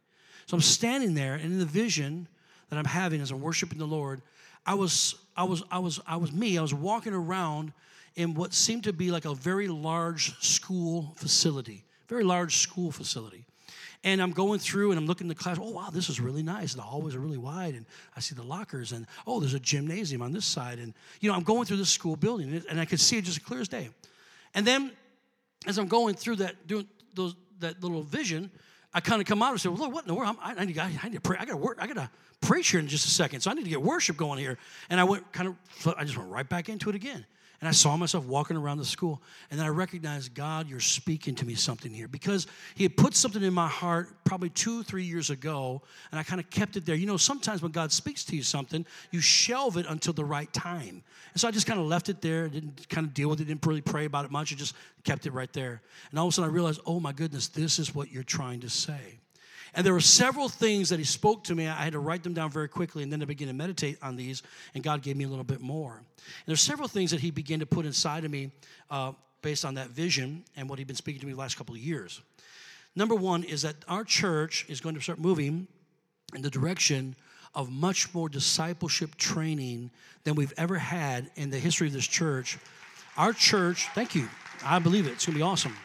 So 0.46 0.56
I'm 0.56 0.62
standing 0.62 1.14
there, 1.14 1.36
and 1.36 1.46
in 1.46 1.60
the 1.60 1.66
vision 1.66 2.28
that 2.70 2.78
I'm 2.78 2.86
having 2.86 3.22
as 3.22 3.32
I'm 3.32 3.42
worshiping 3.42 3.80
the 3.80 3.86
Lord, 3.86 4.22
I 4.66 4.76
was, 4.76 5.16
I 5.36 5.44
was, 5.44 5.64
I 5.72 5.80
was, 5.80 6.00
I 6.06 6.18
was 6.18 6.32
me. 6.32 6.58
I 6.58 6.62
was 6.62 6.74
walking 6.74 7.14
around 7.14 7.74
in 8.16 8.34
what 8.34 8.54
seemed 8.54 8.84
to 8.84 8.94
be 8.94 9.12
like 9.12 9.26
a 9.26 9.34
very 9.34 9.68
large 9.68 10.38
school 10.44 11.14
facility, 11.16 11.84
very 12.08 12.24
large 12.24 12.58
school 12.58 12.92
facility. 12.92 13.46
And 14.04 14.22
I'm 14.22 14.32
going 14.32 14.60
through 14.60 14.92
and 14.92 15.00
I'm 15.00 15.06
looking 15.06 15.30
at 15.30 15.38
the 15.38 15.44
class. 15.44 15.60
Oh, 15.62 15.70
wow, 15.70 15.90
this 15.92 16.10
is 16.10 16.20
really 16.20 16.42
nice. 16.42 16.74
The 16.74 16.82
hallways 16.82 17.14
are 17.14 17.20
really 17.20 17.38
wide. 17.38 17.76
And 17.76 17.86
I 18.16 18.20
see 18.20 18.34
the 18.34 18.44
lockers. 18.44 18.94
And 18.94 19.06
oh, 19.28 19.40
there's 19.40 19.54
a 19.54 19.60
gymnasium 19.60 20.24
on 20.24 20.32
this 20.32 20.46
side. 20.46 20.80
And, 20.80 20.96
you 21.20 21.30
know, 21.30 21.36
I'm 21.36 21.44
going 21.44 21.66
through 21.66 21.78
this 21.78 21.90
school 21.90 22.16
building 22.16 22.64
and 22.68 22.80
I 22.80 22.86
could 22.86 23.00
see 23.00 23.20
it 23.20 23.26
just 23.26 23.38
as 23.38 23.46
clear 23.46 23.62
as 23.62 23.68
day. 23.68 23.90
And 24.56 24.66
then 24.66 24.92
as 25.68 25.78
I'm 25.78 25.88
going 25.88 26.16
through 26.16 26.38
that, 26.38 26.68
doing 26.68 26.88
those, 27.14 27.36
that 27.60 27.82
little 27.82 28.02
vision, 28.02 28.50
I 28.94 29.00
kind 29.00 29.22
of 29.22 29.28
come 29.28 29.42
out 29.42 29.52
and 29.52 29.62
say, 29.62 29.70
well, 29.70 29.80
Lord, 29.80 29.94
what 29.94 30.04
in 30.04 30.08
the 30.08 30.14
world? 30.14 30.36
I, 30.42 30.56
I, 30.58 30.66
need, 30.66 30.78
I 30.78 30.90
need 31.04 31.14
to 31.14 31.22
pray. 31.22 31.38
I 31.40 31.46
got 31.46 31.54
to 31.54 31.58
work. 31.58 31.78
I 31.80 31.88
got 31.88 31.96
to 31.96 32.10
preach 32.42 32.70
here 32.70 32.80
in 32.80 32.88
just 32.88 33.06
a 33.06 33.10
second. 33.10 33.42
So 33.42 33.52
I 33.52 33.54
need 33.54 33.64
to 33.64 33.70
get 33.70 33.82
worship 33.82 34.18
going 34.18 34.40
here. 34.40 34.58
And 34.90 35.00
I 35.00 35.04
went 35.04 35.32
kind 35.32 35.48
of, 35.48 35.96
I 35.98 36.04
just 36.04 36.18
went 36.18 36.30
right 36.30 36.48
back 36.48 36.68
into 36.70 36.90
it 36.90 36.96
again. 36.96 37.26
And 37.62 37.68
I 37.68 37.72
saw 37.72 37.96
myself 37.96 38.26
walking 38.26 38.58
around 38.58 38.80
the 38.80 38.86
school. 38.86 39.22
And 39.52 39.60
then 39.60 39.68
I 39.68 39.70
recognized, 39.70 40.34
God, 40.34 40.68
you're 40.68 40.80
speaking 40.80 41.36
to 41.36 41.46
me 41.46 41.54
something 41.54 41.94
here. 41.94 42.08
Because 42.08 42.48
He 42.74 42.84
had 42.84 42.98
put 42.98 43.14
something 43.14 43.44
in 43.44 43.54
my 43.54 43.68
heart 43.68 44.10
probably 44.24 44.50
two, 44.50 44.82
three 44.82 45.04
years 45.04 45.30
ago, 45.30 45.84
and 46.12 46.20
I 46.20 46.24
kind 46.24 46.42
of 46.42 46.50
kept 46.50 46.76
it 46.76 46.88
there. 46.88 46.96
You 46.96 47.06
know, 47.06 47.18
sometimes 47.18 47.62
when 47.62 47.72
God 47.72 47.92
speaks 47.92 48.24
to 48.26 48.36
you 48.36 48.42
something, 48.42 48.84
you 49.12 49.22
shelve 49.22 49.78
it 49.78 49.86
until 49.88 50.14
the 50.14 50.26
right 50.26 50.52
time. 50.52 51.04
And 51.34 51.40
so 51.40 51.48
I 51.48 51.52
just 51.52 51.68
kind 51.68 51.80
of 51.80 51.86
left 51.86 52.10
it 52.10 52.20
there, 52.20 52.50
didn't 52.50 52.90
kind 52.90 53.06
of 53.06 53.14
deal 53.14 53.30
with 53.30 53.42
it, 53.42 53.46
didn't 53.46 53.64
really 53.64 53.82
pray 53.82 54.06
about 54.06 54.26
it 54.26 54.32
much, 54.32 54.52
I 54.52 54.56
just 54.56 54.76
kept 55.04 55.28
it 55.28 55.32
right 55.32 55.54
there. 55.54 55.82
And 56.10 56.20
all 56.20 56.26
of 56.26 56.34
a 56.34 56.34
sudden 56.34 56.50
I 56.50 56.54
realized, 56.54 56.82
oh 56.88 57.00
my 57.00 57.12
goodness, 57.12 57.48
this 57.48 57.78
is 57.78 57.94
what 57.94 58.12
you're 58.12 58.24
trying 58.24 58.62
to 58.62 58.70
say. 58.70 59.21
And 59.74 59.86
there 59.86 59.94
were 59.94 60.02
several 60.02 60.50
things 60.50 60.90
that 60.90 61.00
he 61.00 61.06
spoke 61.06 61.46
to 61.46 61.56
me. 61.56 61.68
I 61.68 61.84
had 61.84 61.94
to 61.94 62.00
write 62.00 62.24
them 62.24 62.34
down 62.34 62.52
very 62.52 62.68
quickly, 62.68 63.04
and 63.04 63.12
then 63.12 63.22
I 63.22 63.26
began 63.26 63.48
to 63.48 63.54
meditate 63.54 63.98
on 64.02 64.18
these, 64.18 64.44
and 64.74 64.84
God 64.84 65.02
gave 65.02 65.16
me 65.16 65.24
a 65.24 65.28
little 65.30 65.46
bit 65.46 65.62
more. 65.62 65.98
And 65.98 66.46
there's 66.46 66.62
several 66.62 66.88
things 66.88 67.12
that 67.12 67.22
he 67.22 67.32
began 67.32 67.60
to 67.60 67.66
put 67.66 67.86
inside 67.86 68.26
of 68.26 68.32
me 68.32 68.52
uh, 68.90 69.14
based 69.42 69.64
on 69.64 69.76
that 69.76 69.90
vision 69.90 70.44
and 70.58 70.70
what 70.70 70.78
he'd 70.78 70.88
been 70.88 70.96
speaking 70.96 71.22
to 71.22 71.26
me 71.26 71.34
the 71.34 71.40
last 71.40 71.58
couple 71.58 71.74
of 71.74 71.82
years. 71.82 72.22
Number 72.96 73.16
one 73.16 73.44
is 73.44 73.62
that 73.62 73.76
our 73.88 74.04
church 74.04 74.66
is 74.68 74.82
going 74.82 74.96
to 74.96 75.02
start 75.02 75.20
moving 75.20 75.68
in 76.36 76.42
the 76.42 76.50
direction 76.50 77.16
of 77.56 77.72
much 77.72 78.14
more 78.14 78.28
discipleship 78.28 79.16
training 79.16 79.92
than 80.24 80.36
we've 80.36 80.54
ever 80.58 80.78
had 80.78 81.32
in 81.36 81.50
the 81.50 81.60
history 81.60 81.88
of 81.88 81.94
this 81.94 82.08
church. 82.08 82.58
Our 83.18 83.34
church, 83.34 83.88
thank 83.94 84.16
you. 84.16 84.28
I 84.64 84.80
believe 84.80 85.08
it. 85.08 85.12
It's 85.12 85.26
going 85.26 85.34
to 85.34 85.40
be 85.40 85.44
awesome 85.44 85.76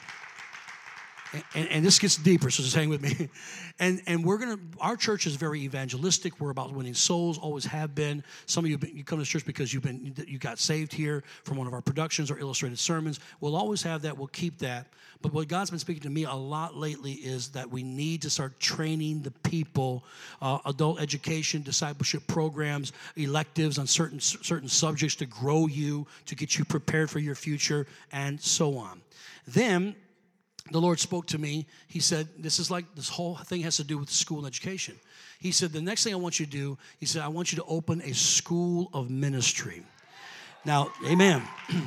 and, 1.55 1.69
and, 1.69 1.85
this 1.85 1.99
gets 1.99 2.17
deeper, 2.17 2.51
so 2.51 2.63
just 2.63 2.75
hang 2.75 2.89
with 2.89 3.03
me. 3.03 3.29
And, 3.79 4.01
and 4.07 4.25
we're 4.25 4.39
gonna, 4.39 4.59
our 4.81 4.97
church 4.97 5.27
is 5.27 5.37
very 5.37 5.61
evangelistic. 5.61 6.41
We're 6.41 6.49
about 6.49 6.73
winning 6.73 6.95
souls, 6.95 7.37
always 7.37 7.67
have 7.67 7.95
been. 7.95 8.25
Some 8.47 8.65
of 8.65 8.71
you, 8.71 8.79
been, 8.79 8.97
you 8.97 9.05
come 9.05 9.19
to 9.19 9.25
church 9.27 9.45
because 9.45 9.75
you've 9.75 9.83
been, 9.83 10.15
you 10.27 10.39
got 10.39 10.59
saved 10.59 10.95
here 10.95 11.23
from 11.45 11.59
one 11.59 11.67
of 11.67 11.75
our 11.75 11.83
productions 11.83 12.31
or 12.31 12.39
illustrated 12.39 12.79
sermons. 12.79 13.21
We'll 13.41 13.55
always 13.55 13.83
have 13.83 14.01
that. 14.01 14.17
We'll 14.17 14.29
keep 14.29 14.57
that. 14.61 14.87
But 15.23 15.33
what 15.33 15.49
God's 15.49 15.71
been 15.71 15.79
speaking 15.79 16.03
to 16.05 16.11
me 16.11 16.25
a 16.25 16.33
lot 16.33 16.77
lately 16.77 17.13
is 17.13 17.49
that 17.49 17.71
we 17.71 17.83
need 17.83 18.23
to 18.23 18.31
start 18.31 18.59
training 18.61 19.23
the 19.23 19.31
people, 19.31 20.05
uh, 20.41 20.59
adult 20.67 21.01
education, 21.01 21.63
discipleship 21.63 22.27
programs, 22.27 22.93
electives 23.17 23.79
on 23.79 23.87
certain 23.87 24.21
certain 24.21 24.69
subjects 24.69 25.17
to 25.17 25.27
grow 25.27 25.67
you, 25.67 26.07
to 26.27 26.35
get 26.35 26.59
you 26.59 26.65
prepared 26.65 27.11
for 27.11 27.19
your 27.19 27.35
future, 27.35 27.87
and 28.13 28.41
so 28.41 28.77
on. 28.77 29.01
Then 29.47 29.95
the 30.71 30.81
Lord 30.81 30.99
spoke 30.99 31.27
to 31.29 31.39
me. 31.39 31.67
He 31.87 32.01
said, 32.01 32.29
This 32.39 32.59
is 32.59 32.71
like 32.71 32.85
this 32.95 33.09
whole 33.09 33.37
thing 33.37 33.63
has 33.63 33.77
to 33.77 33.85
do 33.85 33.99
with 33.99 34.11
school 34.11 34.39
and 34.39 34.47
education. 34.47 34.97
He 35.39 35.53
said, 35.53 35.73
The 35.73 35.81
next 35.81 36.05
thing 36.05 36.13
I 36.13 36.17
want 36.17 36.41
you 36.41 36.47
to 36.47 36.53
do, 36.53 36.79
he 36.99 37.07
said, 37.07 37.23
I 37.23 37.29
want 37.29 37.53
you 37.53 37.57
to 37.59 37.65
open 37.65 38.01
a 38.03 38.13
school 38.15 38.91
of 38.93 39.11
ministry. 39.11 39.83
Now, 40.65 40.93
amen. 41.07 41.43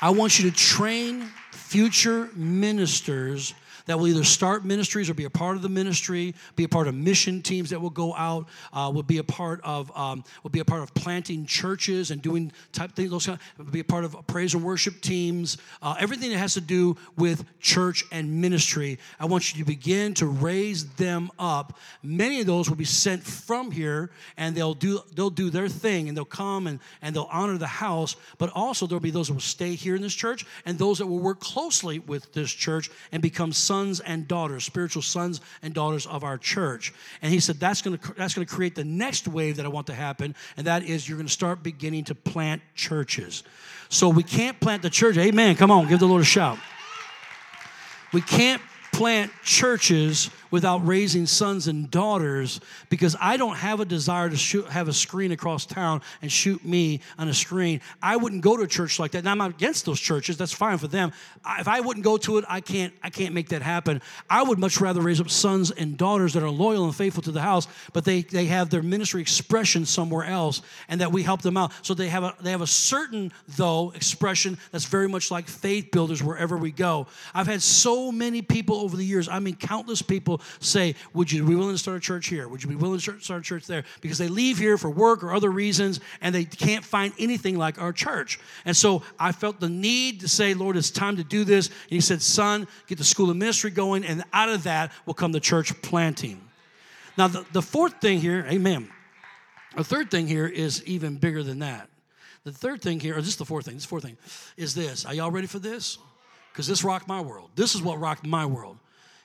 I 0.00 0.10
want 0.10 0.38
you 0.38 0.50
to 0.50 0.56
train 0.56 1.30
future 1.52 2.28
ministers 2.34 3.54
that 3.86 3.98
will 3.98 4.08
either 4.08 4.24
start 4.24 4.64
ministries 4.64 5.10
or 5.10 5.14
be 5.14 5.24
a 5.24 5.30
part 5.30 5.56
of 5.56 5.62
the 5.62 5.68
ministry, 5.68 6.34
be 6.56 6.64
a 6.64 6.68
part 6.68 6.88
of 6.88 6.94
mission 6.94 7.42
teams 7.42 7.70
that 7.70 7.80
will 7.80 7.90
go 7.90 8.14
out, 8.14 8.48
uh, 8.72 8.90
will 8.92 9.02
be 9.02 9.18
a 9.18 9.24
part 9.24 9.60
of 9.62 9.94
um, 9.96 10.24
will 10.42 10.50
be 10.50 10.60
a 10.60 10.64
part 10.64 10.82
of 10.82 10.94
planting 10.94 11.44
churches 11.46 12.10
and 12.10 12.22
doing 12.22 12.50
type 12.72 12.92
things. 12.94 13.10
Those 13.10 13.26
kind 13.26 13.38
of, 13.58 13.70
be 13.70 13.80
a 13.80 13.84
part 13.84 14.04
of 14.04 14.16
praise 14.26 14.54
and 14.54 14.64
worship 14.64 15.00
teams. 15.00 15.58
Uh, 15.82 15.96
everything 15.98 16.30
that 16.30 16.38
has 16.38 16.54
to 16.54 16.60
do 16.60 16.96
with 17.16 17.44
church 17.60 18.04
and 18.10 18.40
ministry. 18.40 18.98
I 19.20 19.26
want 19.26 19.52
you 19.52 19.62
to 19.62 19.66
begin 19.66 20.14
to 20.14 20.26
raise 20.26 20.86
them 20.94 21.30
up. 21.38 21.78
Many 22.02 22.40
of 22.40 22.46
those 22.46 22.68
will 22.68 22.76
be 22.76 22.84
sent 22.84 23.22
from 23.22 23.70
here, 23.70 24.10
and 24.36 24.56
they'll 24.56 24.74
do 24.74 25.00
they'll 25.14 25.30
do 25.30 25.50
their 25.50 25.68
thing, 25.68 26.08
and 26.08 26.16
they'll 26.16 26.24
come 26.24 26.66
and 26.66 26.80
and 27.02 27.14
they'll 27.14 27.28
honor 27.30 27.58
the 27.58 27.66
house. 27.66 28.16
But 28.38 28.50
also 28.54 28.86
there'll 28.86 29.00
be 29.00 29.10
those 29.10 29.28
that 29.28 29.34
will 29.34 29.40
stay 29.40 29.74
here 29.74 29.94
in 29.94 30.00
this 30.02 30.14
church, 30.14 30.46
and 30.64 30.78
those 30.78 30.98
that 30.98 31.06
will 31.06 31.18
work 31.18 31.40
closely 31.40 31.98
with 31.98 32.32
this 32.32 32.50
church 32.50 32.90
and 33.12 33.20
become 33.20 33.52
some 33.52 33.73
sons 33.74 33.98
and 34.00 34.28
daughters, 34.28 34.64
spiritual 34.64 35.02
sons 35.02 35.40
and 35.62 35.74
daughters 35.74 36.06
of 36.06 36.22
our 36.22 36.38
church. 36.38 36.94
And 37.22 37.32
he 37.32 37.40
said 37.40 37.56
that's 37.56 37.82
going 37.82 37.98
to 37.98 38.14
that's 38.14 38.34
going 38.34 38.46
to 38.46 38.54
create 38.54 38.74
the 38.74 38.84
next 38.84 39.26
wave 39.26 39.56
that 39.56 39.66
I 39.66 39.68
want 39.68 39.88
to 39.88 39.94
happen, 39.94 40.36
and 40.56 40.66
that 40.66 40.84
is 40.84 41.08
you're 41.08 41.18
going 41.18 41.26
to 41.26 41.32
start 41.32 41.62
beginning 41.62 42.04
to 42.04 42.14
plant 42.14 42.62
churches. 42.74 43.42
So 43.88 44.08
we 44.08 44.22
can't 44.22 44.58
plant 44.60 44.82
the 44.82 44.90
church. 44.90 45.16
Amen. 45.18 45.56
Come 45.56 45.70
on, 45.70 45.88
give 45.88 45.98
the 45.98 46.06
Lord 46.06 46.22
a 46.22 46.24
shout. 46.24 46.58
We 48.12 48.20
can't 48.20 48.62
plant 48.92 49.32
churches 49.42 50.30
without 50.54 50.86
raising 50.86 51.26
sons 51.26 51.66
and 51.66 51.90
daughters 51.90 52.60
because 52.88 53.16
I 53.20 53.36
don't 53.36 53.56
have 53.56 53.80
a 53.80 53.84
desire 53.84 54.30
to 54.30 54.36
shoot, 54.36 54.68
have 54.68 54.86
a 54.86 54.92
screen 54.92 55.32
across 55.32 55.66
town 55.66 56.00
and 56.22 56.30
shoot 56.30 56.64
me 56.64 57.00
on 57.18 57.26
a 57.26 57.34
screen. 57.34 57.80
I 58.00 58.14
wouldn't 58.14 58.40
go 58.40 58.56
to 58.56 58.62
a 58.62 58.68
church 58.68 59.00
like 59.00 59.10
that. 59.10 59.24
Now 59.24 59.32
I'm 59.32 59.38
not 59.38 59.50
against 59.50 59.84
those 59.84 59.98
churches. 59.98 60.36
That's 60.36 60.52
fine 60.52 60.78
for 60.78 60.86
them. 60.86 61.10
If 61.58 61.66
I 61.66 61.80
wouldn't 61.80 62.04
go 62.04 62.18
to 62.18 62.38
it, 62.38 62.44
I 62.48 62.60
can't. 62.60 62.94
I 63.02 63.10
can't 63.10 63.34
make 63.34 63.48
that 63.48 63.62
happen. 63.62 64.00
I 64.30 64.44
would 64.44 64.60
much 64.60 64.80
rather 64.80 65.00
raise 65.00 65.20
up 65.20 65.28
sons 65.28 65.72
and 65.72 65.98
daughters 65.98 66.34
that 66.34 66.44
are 66.44 66.50
loyal 66.50 66.84
and 66.84 66.94
faithful 66.94 67.24
to 67.24 67.32
the 67.32 67.42
house, 67.42 67.66
but 67.92 68.04
they 68.04 68.22
they 68.22 68.44
have 68.44 68.70
their 68.70 68.82
ministry 68.82 69.22
expression 69.22 69.84
somewhere 69.84 70.24
else, 70.24 70.62
and 70.88 71.00
that 71.00 71.10
we 71.10 71.24
help 71.24 71.42
them 71.42 71.56
out. 71.56 71.72
So 71.82 71.94
they 71.94 72.10
have 72.10 72.22
a 72.22 72.36
they 72.40 72.52
have 72.52 72.62
a 72.62 72.66
certain 72.68 73.32
though 73.56 73.90
expression 73.96 74.56
that's 74.70 74.84
very 74.84 75.08
much 75.08 75.32
like 75.32 75.48
faith 75.48 75.90
builders 75.90 76.22
wherever 76.22 76.56
we 76.56 76.70
go. 76.70 77.08
I've 77.34 77.48
had 77.48 77.60
so 77.60 78.12
many 78.12 78.40
people 78.40 78.76
over 78.76 78.96
the 78.96 79.04
years. 79.04 79.28
I 79.28 79.40
mean, 79.40 79.56
countless 79.56 80.00
people 80.00 80.40
say, 80.60 80.94
Would 81.12 81.30
you 81.30 81.44
be 81.44 81.54
willing 81.54 81.74
to 81.74 81.78
start 81.78 81.96
a 81.96 82.00
church 82.00 82.28
here? 82.28 82.48
Would 82.48 82.62
you 82.62 82.68
be 82.68 82.76
willing 82.76 82.98
to 82.98 83.20
start 83.20 83.40
a 83.40 83.44
church 83.44 83.66
there? 83.66 83.84
Because 84.00 84.18
they 84.18 84.28
leave 84.28 84.58
here 84.58 84.78
for 84.78 84.90
work 84.90 85.22
or 85.22 85.34
other 85.34 85.50
reasons 85.50 86.00
and 86.20 86.34
they 86.34 86.44
can't 86.44 86.84
find 86.84 87.12
anything 87.18 87.56
like 87.56 87.80
our 87.80 87.92
church. 87.92 88.38
And 88.64 88.76
so 88.76 89.02
I 89.18 89.32
felt 89.32 89.60
the 89.60 89.68
need 89.68 90.20
to 90.20 90.28
say, 90.28 90.54
Lord, 90.54 90.76
it's 90.76 90.90
time 90.90 91.16
to 91.16 91.24
do 91.24 91.44
this. 91.44 91.68
And 91.68 91.90
He 91.90 92.00
said, 92.00 92.22
Son, 92.22 92.66
get 92.86 92.98
the 92.98 93.04
school 93.04 93.30
of 93.30 93.36
ministry 93.36 93.70
going, 93.70 94.04
and 94.04 94.22
out 94.32 94.48
of 94.48 94.64
that 94.64 94.92
will 95.06 95.14
come 95.14 95.32
the 95.32 95.40
church 95.40 95.80
planting. 95.82 96.40
Now, 97.16 97.28
the, 97.28 97.46
the 97.52 97.62
fourth 97.62 98.00
thing 98.00 98.20
here, 98.20 98.46
amen. 98.48 98.90
The 99.76 99.84
third 99.84 100.10
thing 100.10 100.26
here 100.26 100.46
is 100.46 100.84
even 100.84 101.16
bigger 101.16 101.42
than 101.42 101.60
that. 101.60 101.88
The 102.44 102.52
third 102.52 102.82
thing 102.82 103.00
here, 103.00 103.16
or 103.16 103.20
just 103.20 103.38
the 103.38 103.44
fourth 103.44 103.64
thing, 103.64 103.74
this 103.74 103.84
fourth 103.84 104.04
thing, 104.04 104.18
is 104.56 104.74
this. 104.74 105.04
Are 105.04 105.14
y'all 105.14 105.30
ready 105.30 105.46
for 105.46 105.58
this? 105.58 105.98
Because 106.52 106.66
this 106.66 106.84
rocked 106.84 107.08
my 107.08 107.20
world. 107.20 107.50
This 107.56 107.74
is 107.74 107.82
what 107.82 107.98
rocked 107.98 108.26
my 108.26 108.46
world. 108.46 108.78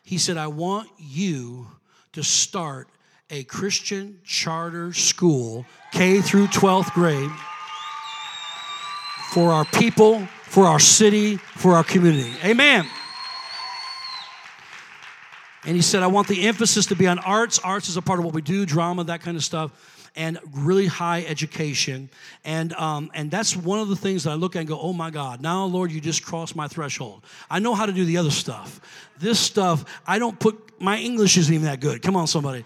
He 0.09 0.17
said, 0.17 0.37
I 0.37 0.47
want 0.47 0.89
you 0.97 1.67
to 2.13 2.23
start 2.23 2.87
a 3.29 3.43
Christian 3.43 4.19
charter 4.23 4.91
school, 4.91 5.67
K 5.91 6.19
through 6.19 6.47
12th 6.47 6.91
grade, 6.93 7.29
for 9.29 9.51
our 9.51 9.65
people, 9.65 10.25
for 10.45 10.65
our 10.65 10.79
city, 10.79 11.35
for 11.35 11.75
our 11.75 11.83
community. 11.83 12.33
Amen. 12.43 12.87
And 15.63 15.75
he 15.75 15.83
said, 15.83 16.01
I 16.01 16.07
want 16.07 16.27
the 16.27 16.47
emphasis 16.47 16.87
to 16.87 16.95
be 16.95 17.05
on 17.05 17.19
arts. 17.19 17.59
Arts 17.59 17.87
is 17.87 17.95
a 17.95 18.01
part 18.01 18.17
of 18.17 18.25
what 18.25 18.33
we 18.33 18.41
do, 18.41 18.65
drama, 18.65 19.03
that 19.03 19.21
kind 19.21 19.37
of 19.37 19.43
stuff 19.43 19.98
and 20.19 20.37
really 20.53 20.85
high 20.85 21.23
education. 21.23 22.09
And, 22.43 22.73
um, 22.73 23.09
and 23.13 23.31
that's 23.31 23.55
one 23.55 23.79
of 23.79 23.87
the 23.87 23.95
things 23.95 24.25
that 24.25 24.31
I 24.31 24.33
look 24.33 24.57
at 24.57 24.59
and 24.59 24.67
go, 24.67 24.77
oh 24.77 24.91
my 24.91 25.09
God, 25.09 25.41
now, 25.41 25.63
Lord, 25.63 25.93
you 25.93 26.01
just 26.01 26.25
crossed 26.25 26.57
my 26.57 26.67
threshold. 26.67 27.23
I 27.49 27.59
know 27.59 27.73
how 27.73 27.85
to 27.85 27.93
do 27.93 28.03
the 28.03 28.17
other 28.17 28.29
stuff. 28.29 28.81
This 29.17 29.39
stuff, 29.39 29.85
I 30.05 30.19
don't 30.19 30.37
put, 30.37 30.81
my 30.81 30.97
English 30.97 31.37
isn't 31.37 31.53
even 31.53 31.67
that 31.67 31.79
good. 31.79 32.01
Come 32.01 32.17
on, 32.17 32.27
somebody. 32.27 32.65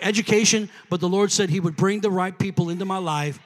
Education, 0.00 0.70
but 0.88 1.00
the 1.00 1.08
Lord 1.08 1.32
said 1.32 1.50
He 1.50 1.58
would 1.58 1.74
bring 1.74 2.00
the 2.00 2.10
right 2.10 2.36
people 2.38 2.70
into 2.70 2.84
my 2.84 2.98
life. 2.98 3.40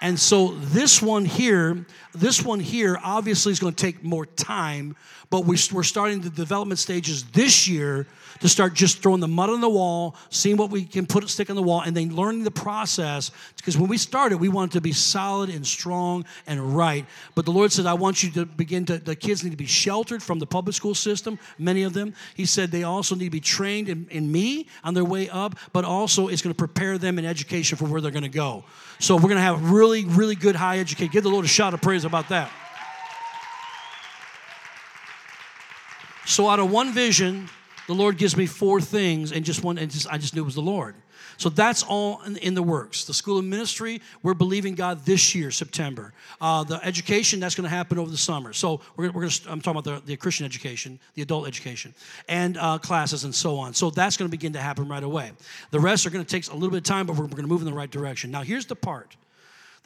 And 0.00 0.18
so 0.20 0.48
this 0.48 1.00
one 1.00 1.24
here, 1.24 1.86
this 2.14 2.42
one 2.42 2.60
here 2.60 2.98
obviously 3.02 3.52
is 3.52 3.58
going 3.58 3.74
to 3.74 3.82
take 3.82 4.04
more 4.04 4.26
time, 4.26 4.94
but 5.30 5.44
we're 5.44 5.56
starting 5.56 6.20
the 6.20 6.30
development 6.30 6.78
stages 6.78 7.24
this 7.24 7.66
year 7.66 8.06
to 8.40 8.48
start 8.48 8.74
just 8.74 9.02
throwing 9.02 9.20
the 9.20 9.28
mud 9.28 9.50
on 9.50 9.60
the 9.60 9.68
wall, 9.68 10.14
seeing 10.30 10.56
what 10.56 10.70
we 10.70 10.84
can 10.84 11.06
put 11.06 11.24
a 11.24 11.28
stick 11.28 11.48
on 11.50 11.56
the 11.56 11.62
wall, 11.62 11.80
and 11.80 11.96
then 11.96 12.14
learning 12.14 12.44
the 12.44 12.50
process. 12.50 13.30
Because 13.56 13.78
when 13.78 13.88
we 13.88 13.98
started, 13.98 14.38
we 14.38 14.48
wanted 14.48 14.72
to 14.72 14.80
be 14.80 14.92
solid 14.92 15.50
and 15.50 15.66
strong 15.66 16.24
and 16.46 16.76
right. 16.76 17.06
But 17.34 17.44
the 17.44 17.50
Lord 17.52 17.72
said, 17.72 17.86
I 17.86 17.94
want 17.94 18.22
you 18.22 18.30
to 18.32 18.46
begin 18.46 18.84
to, 18.86 18.98
the 18.98 19.16
kids 19.16 19.42
need 19.42 19.50
to 19.50 19.56
be 19.56 19.66
sheltered 19.66 20.22
from 20.22 20.38
the 20.38 20.46
public 20.46 20.76
school 20.76 20.94
system, 20.94 21.38
many 21.58 21.82
of 21.82 21.94
them. 21.94 22.14
He 22.34 22.44
said 22.44 22.70
they 22.70 22.84
also 22.84 23.14
need 23.14 23.24
to 23.24 23.30
be 23.30 23.40
trained 23.40 23.88
in, 23.88 24.06
in 24.10 24.30
me 24.30 24.68
on 24.84 24.94
their 24.94 25.04
way 25.04 25.28
up, 25.30 25.58
but 25.72 25.84
also 25.84 26.28
it's 26.28 26.42
going 26.42 26.54
to 26.54 26.58
prepare 26.58 26.98
them 26.98 27.18
in 27.18 27.24
education 27.24 27.78
for 27.78 27.86
where 27.86 28.00
they're 28.00 28.10
going 28.10 28.22
to 28.22 28.28
go. 28.28 28.64
So 28.98 29.16
we're 29.16 29.22
going 29.22 29.36
to 29.36 29.40
have 29.40 29.70
real 29.70 29.85
really, 29.86 30.04
really 30.04 30.34
good 30.34 30.56
high 30.56 30.78
educated. 30.78 31.12
Give 31.12 31.22
the 31.22 31.30
Lord 31.30 31.44
a 31.44 31.48
shout 31.48 31.72
of 31.74 31.80
praise 31.80 32.04
about 32.04 32.28
that. 32.30 32.50
So 36.24 36.48
out 36.48 36.58
of 36.58 36.70
one 36.72 36.92
vision, 36.92 37.48
the 37.86 37.94
Lord 37.94 38.18
gives 38.18 38.36
me 38.36 38.46
four 38.46 38.80
things, 38.80 39.30
and 39.30 39.44
just 39.44 39.62
one, 39.62 39.78
and 39.78 39.88
just, 39.88 40.08
I 40.12 40.18
just 40.18 40.34
knew 40.34 40.42
it 40.42 40.44
was 40.44 40.56
the 40.56 40.60
Lord. 40.60 40.96
So 41.36 41.50
that's 41.50 41.84
all 41.84 42.20
in, 42.22 42.54
the 42.54 42.62
works. 42.62 43.04
The 43.04 43.14
School 43.14 43.38
of 43.38 43.44
Ministry, 43.44 44.00
we're 44.22 44.34
believing 44.34 44.74
God 44.74 45.04
this 45.04 45.34
year, 45.34 45.50
September. 45.50 46.14
Uh, 46.40 46.64
the 46.64 46.84
education, 46.84 47.38
that's 47.38 47.54
going 47.54 47.68
to 47.68 47.76
happen 47.76 47.98
over 47.98 48.10
the 48.10 48.16
summer. 48.16 48.52
So 48.54 48.80
we're, 48.96 49.12
we're 49.12 49.20
going 49.20 49.30
to, 49.30 49.50
I'm 49.52 49.60
talking 49.60 49.78
about 49.78 50.04
the, 50.04 50.06
the 50.06 50.16
Christian 50.16 50.46
education, 50.46 50.98
the 51.14 51.22
adult 51.22 51.46
education, 51.46 51.94
and 52.28 52.56
uh, 52.56 52.78
classes 52.78 53.22
and 53.24 53.34
so 53.34 53.58
on. 53.58 53.74
So 53.74 53.90
that's 53.90 54.16
going 54.16 54.28
to 54.28 54.30
begin 54.30 54.54
to 54.54 54.60
happen 54.60 54.88
right 54.88 55.04
away. 55.04 55.30
The 55.70 55.78
rest 55.78 56.06
are 56.06 56.10
going 56.10 56.24
to 56.24 56.30
take 56.30 56.50
a 56.50 56.54
little 56.54 56.70
bit 56.70 56.78
of 56.78 56.84
time, 56.84 57.06
but 57.06 57.14
we're, 57.14 57.24
we're 57.24 57.28
going 57.28 57.42
to 57.42 57.48
move 57.48 57.60
in 57.60 57.66
the 57.66 57.74
right 57.74 57.90
direction. 57.90 58.30
Now, 58.32 58.42
here's 58.42 58.66
the 58.66 58.76
part 58.76 59.14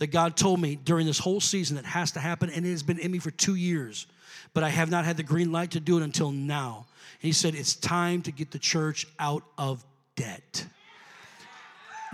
that 0.01 0.09
God 0.09 0.35
told 0.35 0.61
me 0.61 0.77
during 0.77 1.07
this 1.07 1.19
whole 1.19 1.41
season 1.41 1.77
that 1.77 1.85
has 1.85 2.13
to 2.13 2.21
happen, 2.21 2.51
and 2.51 2.67
it 2.67 2.71
has 2.71 2.83
been 2.83 2.99
in 2.99 3.13
me 3.13 3.19
for 3.19 3.31
two 3.31 3.55
years, 3.55 4.07
but 4.55 4.65
I 4.65 4.71
have 4.71 4.91
not 4.91 5.05
had 5.05 5.19
the 5.19 5.23
green 5.23 5.53
light 5.53 5.73
to 5.73 5.81
do 5.81 5.99
it 5.99 6.03
until 6.03 6.33
now. 6.33 6.87
he 7.21 7.33
said, 7.33 7.55
It's 7.55 7.75
time 7.75 8.23
to 8.23 8.33
get 8.33 8.51
the 8.51 8.59
church 8.59 9.07
out 9.19 9.45
of 9.59 9.85
debt. 10.17 10.67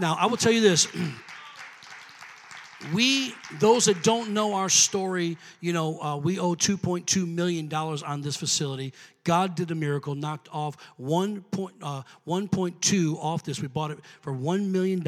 Now, 0.01 0.17
I 0.19 0.27
will 0.27 0.37
tell 0.37 0.53
you 0.53 0.61
this. 0.61 0.89
we, 2.93 3.33
those 3.61 3.85
that 3.85 4.03
don't 4.03 4.31
know 4.31 4.55
our 4.55 4.69
story, 4.69 5.39
you 5.61 5.73
know, 5.73 6.01
uh, 6.01 6.17
we 6.17 6.41
owe 6.41 6.57
$2.2 6.57 7.27
million 7.27 7.73
on 7.73 8.21
this 8.21 8.37
facility. 8.37 8.93
God 9.27 9.57
did 9.57 9.73
a 9.73 9.75
miracle, 9.75 10.15
knocked 10.15 10.49
off 10.53 10.77
1. 10.99 11.43
Point, 11.51 11.75
uh, 11.83 12.03
1.2 12.29 13.17
off 13.17 13.43
this. 13.43 13.61
We 13.61 13.67
bought 13.67 13.91
it 13.91 13.99
for 14.21 14.33
$1 14.33 14.69
million. 14.69 15.05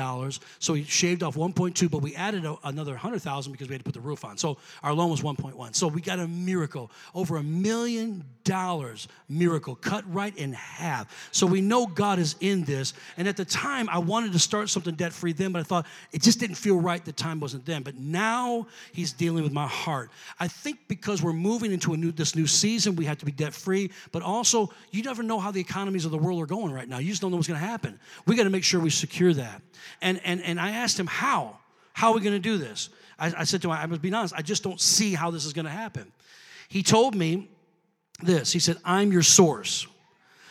So 0.59 0.74
he 0.74 0.83
shaved 0.83 1.22
off 1.22 1.37
1.2, 1.37 1.88
but 1.88 2.02
we 2.02 2.16
added 2.16 2.44
a, 2.44 2.57
another 2.64 2.92
100000 2.92 3.52
because 3.52 3.68
we 3.68 3.74
had 3.74 3.81
to 3.81 3.85
put 3.85 3.94
the 3.94 4.00
roof 4.00 4.24
on. 4.24 4.37
So 4.37 4.59
our 4.83 4.92
loan 4.92 5.11
was 5.11 5.22
1.1. 5.22 5.76
So 5.76 5.87
we 5.87 6.00
got 6.00 6.18
a 6.18 6.26
miracle. 6.26 6.90
Over 7.14 7.37
a 7.37 7.42
million 7.44 8.24
dollars 8.42 9.07
miracle, 9.28 9.76
cut 9.76 10.02
right 10.12 10.37
in 10.37 10.54
half. 10.54 11.28
So 11.31 11.46
we 11.46 11.61
know 11.61 11.87
God 11.87 12.18
is 12.18 12.35
in 12.40 12.64
this. 12.64 12.94
And 13.18 13.28
at 13.28 13.37
the 13.37 13.44
time, 13.44 13.88
I 13.88 13.98
wanted 13.98 14.33
to 14.33 14.38
start 14.38 14.68
something 14.68 14.94
debt 14.94 15.12
free 15.12 15.33
then, 15.33 15.52
but 15.52 15.61
I 15.61 15.62
thought 15.62 15.87
it 16.11 16.22
just 16.22 16.40
didn't 16.40 16.57
feel 16.57 16.81
right. 16.81 17.04
The 17.04 17.12
time 17.12 17.38
wasn't 17.38 17.66
then. 17.66 17.83
But 17.83 17.96
now 17.96 18.66
he's 18.92 19.12
dealing 19.12 19.44
with 19.44 19.52
my 19.52 19.66
heart. 19.66 20.11
I 20.40 20.48
think 20.48 20.78
because 20.88 21.22
we're 21.22 21.33
moving 21.33 21.70
into 21.70 21.92
a 21.92 21.96
new, 21.96 22.11
this 22.11 22.35
new 22.35 22.46
season, 22.46 22.96
we 22.96 23.04
have 23.04 23.18
to 23.18 23.26
be 23.26 23.33
debt 23.33 23.54
free 23.54 23.90
but 24.12 24.22
also 24.22 24.70
you 24.90 25.02
never 25.02 25.22
know 25.22 25.38
how 25.38 25.50
the 25.50 25.60
economies 25.60 26.04
of 26.04 26.10
the 26.10 26.18
world 26.18 26.40
are 26.42 26.46
going 26.46 26.72
right 26.72 26.88
now. 26.88 26.98
You 26.98 27.10
just 27.10 27.22
don't 27.22 27.30
know 27.30 27.36
what's 27.36 27.48
going 27.48 27.60
to 27.60 27.66
happen. 27.66 27.98
We 28.26 28.36
got 28.36 28.44
to 28.44 28.50
make 28.50 28.64
sure 28.64 28.80
we 28.80 28.90
secure 28.90 29.32
that. 29.34 29.62
And, 30.00 30.20
and, 30.24 30.42
and 30.42 30.60
I 30.60 30.70
asked 30.70 30.98
him, 30.98 31.06
how? 31.06 31.58
How 31.92 32.10
are 32.10 32.14
we 32.14 32.20
going 32.20 32.34
to 32.34 32.38
do 32.38 32.58
this? 32.58 32.90
I, 33.18 33.32
I 33.38 33.44
said 33.44 33.62
to 33.62 33.68
him, 33.68 33.72
I 33.72 33.86
must 33.86 34.02
be 34.02 34.12
honest, 34.12 34.34
I 34.36 34.42
just 34.42 34.62
don't 34.62 34.80
see 34.80 35.14
how 35.14 35.30
this 35.30 35.44
is 35.44 35.52
going 35.52 35.64
to 35.64 35.70
happen. 35.70 36.12
He 36.68 36.82
told 36.82 37.14
me 37.14 37.48
this 38.22 38.52
He 38.52 38.58
said, 38.58 38.76
I'm 38.84 39.12
your 39.12 39.22
source. 39.22 39.86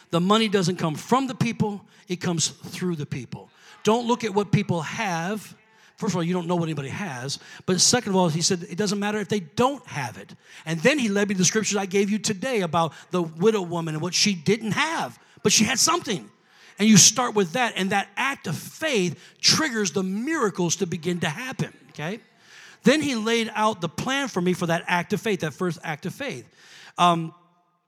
The 0.10 0.22
money 0.22 0.48
doesn't 0.48 0.78
come 0.78 0.96
from 0.96 1.28
the 1.28 1.36
people, 1.36 1.86
it 2.08 2.18
comes 2.18 2.48
through 2.48 2.96
the 2.96 3.06
people. 3.06 3.50
Don't 3.84 4.08
look 4.08 4.24
at 4.24 4.34
what 4.34 4.52
people 4.52 4.82
have 4.82 5.56
First 5.98 6.12
of 6.14 6.18
all, 6.18 6.24
you 6.24 6.34
don't 6.34 6.46
know 6.46 6.56
what 6.56 6.66
anybody 6.66 6.90
has. 6.90 7.40
But 7.66 7.82
second 7.82 8.12
of 8.12 8.16
all, 8.16 8.30
he 8.30 8.42
said 8.42 8.64
it 8.70 8.78
doesn't 8.78 9.00
matter 9.00 9.18
if 9.20 9.30
they 9.30 9.40
don't 9.40 9.86
have 9.88 10.18
it. 10.18 10.34
And 10.66 10.80
then 10.82 11.00
he 11.00 11.10
led 11.10 11.28
me 11.28 11.34
to 11.34 11.40
the 11.40 11.46
scriptures 11.46 11.76
I 11.76 11.88
gave 11.88 12.12
you 12.12 12.20
today 12.20 12.62
about 12.62 12.94
the 13.10 13.24
widow 13.24 13.64
woman 13.64 13.96
and 13.96 14.02
what 14.02 14.14
she 14.14 14.36
didn't 14.36 14.74
have, 14.74 15.20
but 15.42 15.52
she 15.52 15.64
had 15.64 15.80
something. 15.80 16.30
And 16.78 16.88
you 16.88 16.98
start 16.98 17.34
with 17.34 17.54
that, 17.54 17.74
and 17.76 17.90
that 17.90 18.10
act 18.16 18.46
of 18.46 18.56
faith 18.56 19.20
triggers 19.42 19.92
the 19.92 20.04
miracles 20.04 20.76
to 20.78 20.86
begin 20.86 21.20
to 21.22 21.30
happen, 21.30 21.74
okay? 21.90 22.20
Then 22.84 23.02
he 23.02 23.16
laid 23.16 23.52
out 23.56 23.82
the 23.82 23.90
plan 23.90 24.28
for 24.28 24.40
me 24.40 24.54
for 24.54 24.68
that 24.68 24.84
act 24.86 25.14
of 25.14 25.20
faith, 25.20 25.40
that 25.40 25.56
first 25.56 25.80
act 25.84 26.06
of 26.06 26.14
faith. 26.14 26.48
Um, 27.00 27.34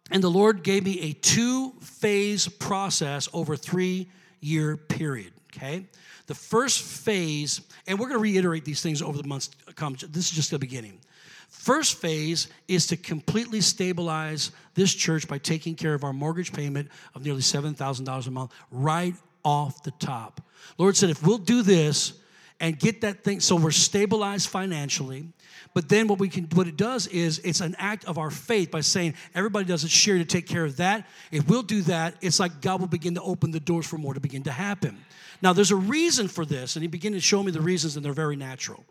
and 0.10 0.24
the 0.24 0.32
Lord 0.32 0.63
gave 0.63 0.84
me 0.84 1.00
a 1.02 1.13
two 1.13 1.74
phase 1.82 2.48
process 2.48 3.30
over 3.32 3.56
three 3.56 4.10
year 4.41 4.76
period, 4.76 5.34
okay? 5.56 5.86
The 6.30 6.36
first 6.36 6.84
phase, 6.84 7.60
and 7.88 7.98
we're 7.98 8.06
going 8.06 8.20
to 8.20 8.22
reiterate 8.22 8.63
these 8.63 8.84
things 8.84 9.02
over 9.02 9.18
the 9.18 9.28
months 9.28 9.50
to 9.65 9.74
come. 9.74 9.96
This 10.00 10.26
is 10.26 10.32
just 10.32 10.52
the 10.52 10.60
beginning. 10.60 11.00
First 11.48 11.96
phase 11.96 12.50
is 12.68 12.86
to 12.88 12.98
completely 12.98 13.62
stabilize 13.62 14.52
this 14.76 14.94
church 14.94 15.28
by 15.28 15.39
taking 15.39 15.74
care 15.74 15.96
of 15.96 16.04
our 16.04 16.13
mortgage 16.13 16.54
payment 16.54 16.89
of 17.15 17.26
nearly 17.26 17.42
$7,000 17.42 18.28
a 18.28 18.30
month 18.30 18.54
right 18.70 19.15
off 19.44 19.82
the 19.82 19.89
top. 19.89 20.39
Lord 20.78 20.96
said, 20.96 21.10
if 21.10 21.26
we'll 21.26 21.39
do 21.39 21.63
this 21.63 22.13
and 22.60 22.78
get 22.78 23.02
that 23.02 23.24
thing 23.24 23.39
so 23.39 23.56
we're 23.56 23.72
stabilized 23.72 24.50
financially, 24.50 25.30
but 25.74 25.89
then 25.89 26.08
what 26.08 26.19
we 26.19 26.30
can 26.30 26.45
what 26.54 26.67
it 26.67 26.78
does 26.78 27.08
is 27.08 27.39
it's 27.39 27.62
an 27.62 27.76
act 27.78 28.06
of 28.06 28.17
our 28.17 28.32
faith 28.32 28.72
by 28.72 28.82
saying 28.82 29.13
everybody 29.36 29.65
doesn't 29.65 29.89
share 29.89 30.17
to 30.17 30.26
take 30.26 30.48
care 30.48 30.65
of 30.65 30.78
that. 30.78 31.08
If 31.32 31.48
we'll 31.48 31.63
do 31.63 31.82
that, 31.84 32.15
it's 32.22 32.39
like 32.39 32.62
God 32.62 32.80
will 32.80 32.88
begin 32.88 33.15
to 33.15 33.22
open 33.22 33.52
the 33.52 33.60
doors 33.60 33.86
for 33.88 33.98
more 33.98 34.13
to 34.13 34.19
begin 34.19 34.43
to 34.43 34.52
happen. 34.52 34.98
Now, 35.41 35.54
there's 35.54 35.72
a 35.72 35.76
reason 35.76 36.28
for 36.28 36.45
this, 36.45 36.76
and 36.76 36.84
he 36.84 36.88
began 36.88 37.13
to 37.13 37.22
show 37.22 37.41
me 37.41 37.52
the 37.52 37.62
reasons, 37.62 37.95
and 37.95 38.04
they're 38.04 38.13
very 38.13 38.36
natural. 38.36 38.84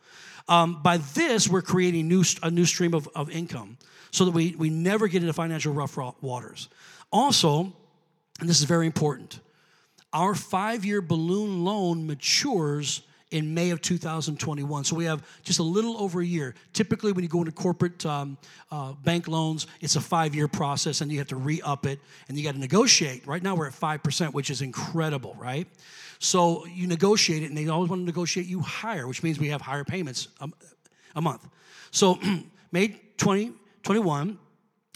Um, 0.49 0.81
by 0.83 0.97
this, 0.97 1.47
we're 1.47 1.63
creating 1.63 2.09
new, 2.09 2.25
a 2.43 2.51
new 2.51 2.65
stream 2.65 2.95
of, 2.95 3.07
of 3.15 3.31
income 3.31 3.77
so 4.11 4.25
that 4.25 4.31
we, 4.31 4.55
we 4.57 4.71
never 4.71 5.09
get 5.09 5.23
into 5.23 5.35
financial 5.35 5.75
rough 5.75 5.97
waters. 6.23 6.69
Also, 7.13 7.73
and 8.41 8.49
this 8.49 8.59
is 8.59 8.65
very 8.65 8.87
important, 8.87 9.41
our 10.13 10.35
five 10.35 10.85
year 10.85 11.03
balloon 11.03 11.65
loan 11.65 12.07
matures 12.07 13.03
in 13.31 13.53
May 13.53 13.71
of 13.71 13.83
2021. 13.83 14.85
So 14.85 14.97
we 14.97 15.05
have 15.05 15.23
just 15.43 15.59
a 15.59 15.63
little 15.63 15.99
over 15.99 16.21
a 16.21 16.25
year. 16.25 16.55
Typically, 16.73 17.13
when 17.13 17.23
you 17.23 17.29
go 17.29 17.41
into 17.41 17.53
corporate 17.53 18.05
um, 18.07 18.39
uh, 18.71 18.93
bank 18.93 19.29
loans, 19.29 19.67
it's 19.81 19.97
a 19.97 20.01
five 20.01 20.35
year 20.35 20.49
process 20.49 21.01
and 21.01 21.13
you 21.13 21.19
have 21.19 21.29
to 21.29 21.37
re 21.37 21.61
up 21.63 21.87
it 21.87 22.01
and 22.29 22.39
you 22.39 22.45
got 22.45 22.55
to 22.55 22.61
negotiate. 22.61 23.27
Right 23.27 23.43
now, 23.43 23.55
we're 23.55 23.67
at 23.67 23.75
5%, 23.75 24.33
which 24.33 24.51
is 24.51 24.63
incredible, 24.63 25.37
right? 25.39 25.67
So 26.19 26.67
you 26.67 26.87
negotiate 26.87 27.43
it, 27.43 27.47
and 27.47 27.57
they 27.57 27.69
always 27.69 27.91
want 27.91 28.03
to 28.03 28.07
negotiate 28.07 28.47
you 28.47 28.61
higher, 28.61 29.07
which 29.07 29.23
means 29.23 29.39
we 29.39 29.49
have 29.49 29.61
higher 29.61 29.85
payments 29.85 30.29
a, 30.41 30.49
a 31.15 31.21
month. 31.21 31.47
So 31.91 32.19
May 32.73 32.89
2021, 33.19 34.39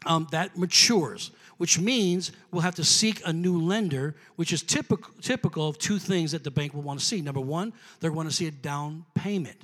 um, 0.05 0.27
that 0.33 0.59
matures, 0.59 1.31
which 1.63 1.79
means 1.79 2.33
we'll 2.51 2.61
have 2.61 2.75
to 2.75 2.83
seek 2.83 3.23
a 3.25 3.33
new 3.33 3.57
lender, 3.57 4.17
which 4.35 4.53
is 4.53 4.65
typical, 4.65 5.13
typical 5.21 5.69
of 5.69 5.79
two 5.79 5.97
things 5.97 6.33
that 6.33 6.43
the 6.43 6.51
bank 6.51 6.75
will 6.75 6.83
want 6.83 6.99
to 6.99 7.07
see. 7.07 7.21
Number 7.21 7.41
one, 7.41 7.73
they're 8.01 8.11
going 8.11 8.27
to 8.27 8.35
see 8.35 8.49
a 8.49 8.51
down 8.51 9.05
payment. 9.15 9.57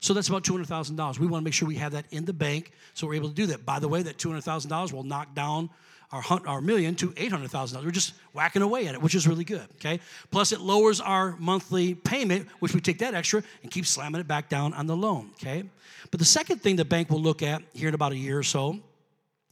So 0.00 0.12
that's 0.12 0.28
about 0.28 0.44
$200,000. 0.44 1.18
We 1.18 1.26
want 1.26 1.40
to 1.40 1.44
make 1.46 1.54
sure 1.54 1.66
we 1.66 1.76
have 1.76 1.92
that 1.92 2.04
in 2.10 2.26
the 2.26 2.34
bank 2.34 2.72
so 2.92 3.06
we're 3.06 3.14
able 3.14 3.30
to 3.30 3.34
do 3.34 3.46
that. 3.46 3.64
By 3.64 3.78
the 3.78 3.88
way, 3.88 4.02
that 4.02 4.18
$200,000 4.18 4.92
will 4.92 5.02
knock 5.02 5.34
down 5.34 5.70
our, 6.12 6.22
our 6.46 6.60
million 6.60 6.94
to 6.96 7.12
$800,000. 7.12 7.82
We're 7.82 7.90
just 7.90 8.12
whacking 8.34 8.60
away 8.60 8.86
at 8.86 8.94
it, 8.94 9.00
which 9.00 9.14
is 9.14 9.26
really 9.26 9.44
good, 9.44 9.66
okay? 9.76 10.00
Plus, 10.30 10.52
it 10.52 10.60
lowers 10.60 11.00
our 11.00 11.36
monthly 11.38 11.94
payment, 11.94 12.48
which 12.58 12.74
we 12.74 12.82
take 12.82 12.98
that 12.98 13.14
extra 13.14 13.42
and 13.62 13.70
keep 13.72 13.86
slamming 13.86 14.20
it 14.20 14.28
back 14.28 14.50
down 14.50 14.74
on 14.74 14.86
the 14.86 14.94
loan, 14.94 15.30
okay? 15.40 15.64
But 16.10 16.20
the 16.20 16.26
second 16.26 16.60
thing 16.60 16.76
the 16.76 16.84
bank 16.84 17.08
will 17.08 17.22
look 17.22 17.42
at 17.42 17.62
here 17.72 17.88
in 17.88 17.94
about 17.94 18.12
a 18.12 18.16
year 18.18 18.38
or 18.38 18.42
so 18.42 18.82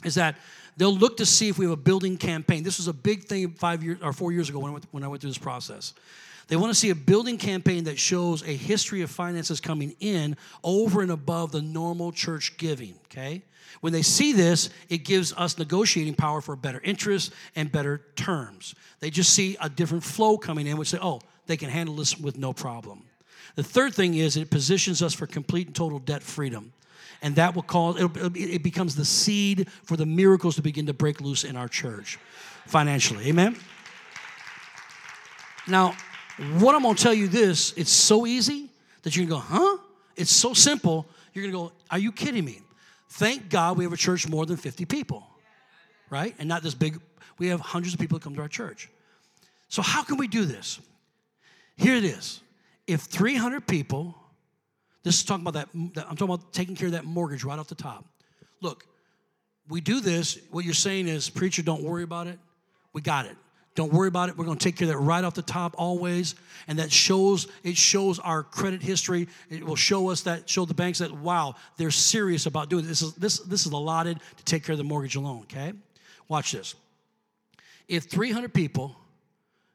is 0.05 0.15
that 0.17 0.37
they'll 0.77 0.97
look 0.97 1.17
to 1.19 1.27
see 1.27 1.49
if 1.49 1.59
we 1.59 1.65
have 1.65 1.73
a 1.73 1.77
building 1.77 2.17
campaign. 2.17 2.63
This 2.63 2.79
was 2.79 2.89
a 2.89 2.93
big 2.93 3.25
thing 3.25 3.51
five 3.51 3.83
years 3.83 3.99
or 4.03 4.13
four 4.13 4.33
years 4.33 4.49
ago 4.49 4.59
when 4.59 4.71
I 4.71 4.73
went, 4.75 4.87
when 4.91 5.05
I 5.05 5.09
went 5.09 5.21
through 5.21 5.31
this 5.31 5.39
process. 5.39 5.95
They 6.49 6.57
want 6.57 6.73
to 6.73 6.79
see 6.79 6.91
a 6.91 6.95
building 6.95 7.39
campaign 7.39 7.85
that 7.85 7.99
shows 7.99 8.43
a 8.43 8.55
history 8.55 9.01
of 9.01 9.11
finances 9.11 9.61
coming 9.61 9.97
in 10.01 10.37
over 10.63 11.01
and 11.01 11.11
above 11.11 11.53
the 11.53 11.63
normal 11.63 12.13
church 12.13 12.57
giving, 12.59 12.95
okay? 13.07 13.43
When 13.81 13.93
they 13.93 14.03
see 14.03 14.33
this, 14.33 14.71
it 14.89 14.99
gives 14.99 15.33
us 15.33 15.59
negotiating 15.59 16.15
power 16.15 16.41
for 16.41 16.55
better 16.55 16.81
interest 16.85 17.33
and 17.57 17.73
better 17.73 18.03
terms. 18.17 18.75
They 19.01 19.11
just 19.11 19.33
see 19.33 19.57
a 19.61 19.69
different 19.69 20.05
flow 20.05 20.37
coming 20.37 20.67
in, 20.67 20.77
which 20.77 20.89
say, 20.89 20.99
oh, 21.01 21.21
they 21.47 21.57
can 21.57 21.71
handle 21.71 21.97
this 21.97 22.19
with 22.19 22.39
no 22.39 22.53
problem. 22.53 23.05
The 23.57 23.63
third 23.63 23.95
thing 23.95 24.15
is 24.15 24.37
it 24.37 24.51
positions 24.51 25.03
us 25.03 25.15
for 25.15 25.27
complete 25.27 25.69
and 25.69 25.77
total 25.77 25.99
debt 25.99 26.23
freedom. 26.23 26.73
And 27.25 27.37
that 27.37 27.55
will 27.55 27.63
cause, 27.63 27.97
it 28.35 28.63
becomes 28.63 28.97
the 28.97 29.05
seed 29.07 29.71
for 29.83 29.97
the 29.97 30.05
miracles 30.05 30.57
to 30.57 30.63
begin 30.63 30.85
to 30.87 30.93
break 30.93 31.23
loose 31.23 31.43
in 31.43 31.57
our 31.57 31.69
church 31.69 32.19
financially. 32.67 33.27
Amen? 33.29 33.57
Now, 35.67 35.97
what 36.59 36.75
I'm 36.75 36.83
gonna 36.83 36.97
tell 36.97 37.15
you 37.15 37.29
this, 37.29 37.73
it's 37.79 37.91
so 37.91 38.27
easy 38.27 38.69
that 39.03 39.17
you're 39.17 39.25
gonna 39.25 39.41
go, 39.41 39.47
huh? 39.47 39.79
It's 40.17 40.31
so 40.31 40.53
simple. 40.53 41.07
You're 41.33 41.51
gonna 41.51 41.65
go, 41.65 41.73
are 41.91 41.99
you 41.99 42.13
kidding 42.13 42.45
me? 42.45 42.61
Thank 43.09 43.49
God 43.49 43.79
we 43.79 43.85
have 43.85 43.95
a 43.95 43.97
church 43.97 44.29
more 44.29 44.45
than 44.45 44.59
50 44.59 44.85
people, 44.85 45.27
right? 46.11 46.35
And 46.39 46.47
not 46.47 46.63
this 46.63 46.75
big, 46.75 47.01
we 47.39 47.47
have 47.47 47.61
hundreds 47.61 47.95
of 47.95 48.01
people 48.01 48.19
that 48.19 48.23
come 48.23 48.35
to 48.35 48.43
our 48.43 48.49
church. 48.49 48.91
So, 49.69 49.81
how 49.81 50.03
can 50.03 50.19
we 50.19 50.29
do 50.29 50.45
this? 50.45 50.79
Here 51.79 51.95
it 51.95 52.05
is. 52.05 52.43
If 52.87 53.01
300 53.03 53.67
people, 53.67 54.15
this 55.05 55.19
is 55.19 55.25
talking 55.25 55.47
about 55.47 55.55
that, 55.55 55.69
I'm 55.75 56.17
talking 56.17 56.35
about 56.35 56.53
taking 56.53 56.75
care 56.75 56.87
of 56.87 56.93
that 56.93 57.05
mortgage 57.05 57.45
right 57.45 57.59
off 57.59 57.69
the 57.69 57.75
top. 57.75 58.05
Look, 58.61 58.87
we 59.69 59.81
do 59.81 60.01
this. 60.01 60.39
What 60.51 60.65
you're 60.65 60.75
saying 60.75 61.09
is, 61.09 61.31
preacher, 61.31 61.63
don't 61.63 61.83
worry 61.83 62.03
about 62.03 62.27
it. 62.27 62.39
We 62.93 63.03
got 63.03 63.27
it. 63.27 63.37
Don't 63.75 63.93
worry 63.93 64.09
about 64.09 64.29
it. 64.29 64.39
We're 64.39 64.45
going 64.45 64.57
to 64.57 64.65
take 64.65 64.77
care 64.77 64.87
of 64.87 64.95
that 64.95 65.01
right 65.01 65.25
off 65.25 65.35
the 65.35 65.43
top 65.43 65.75
always. 65.77 66.37
And 66.69 66.79
that 66.79 66.93
shows 66.93 67.49
it 67.65 67.77
shows 67.77 68.19
our 68.19 68.43
credit 68.43 68.83
history. 68.83 69.29
It 69.51 69.65
will 69.65 69.77
show 69.77 70.11
us 70.11 70.23
that 70.23 70.49
show 70.49 70.65
the 70.65 70.75
banks 70.75 71.01
that 71.01 71.13
wow, 71.13 71.57
they're 71.77 71.91
serious 71.91 72.47
about 72.47 72.71
doing 72.71 72.87
this. 72.87 73.01
This 73.01 73.09
is 73.09 73.15
this 73.15 73.39
this 73.41 73.67
is 73.67 73.73
allotted 73.73 74.21
to 74.37 74.45
take 74.45 74.65
care 74.65 74.75
of 74.75 74.79
the 74.79 74.85
mortgage 74.85 75.17
loan, 75.17 75.43
okay? 75.43 75.73
Watch 76.29 76.53
this. 76.53 76.77
If 77.89 78.05
300 78.05 78.55
people 78.55 78.97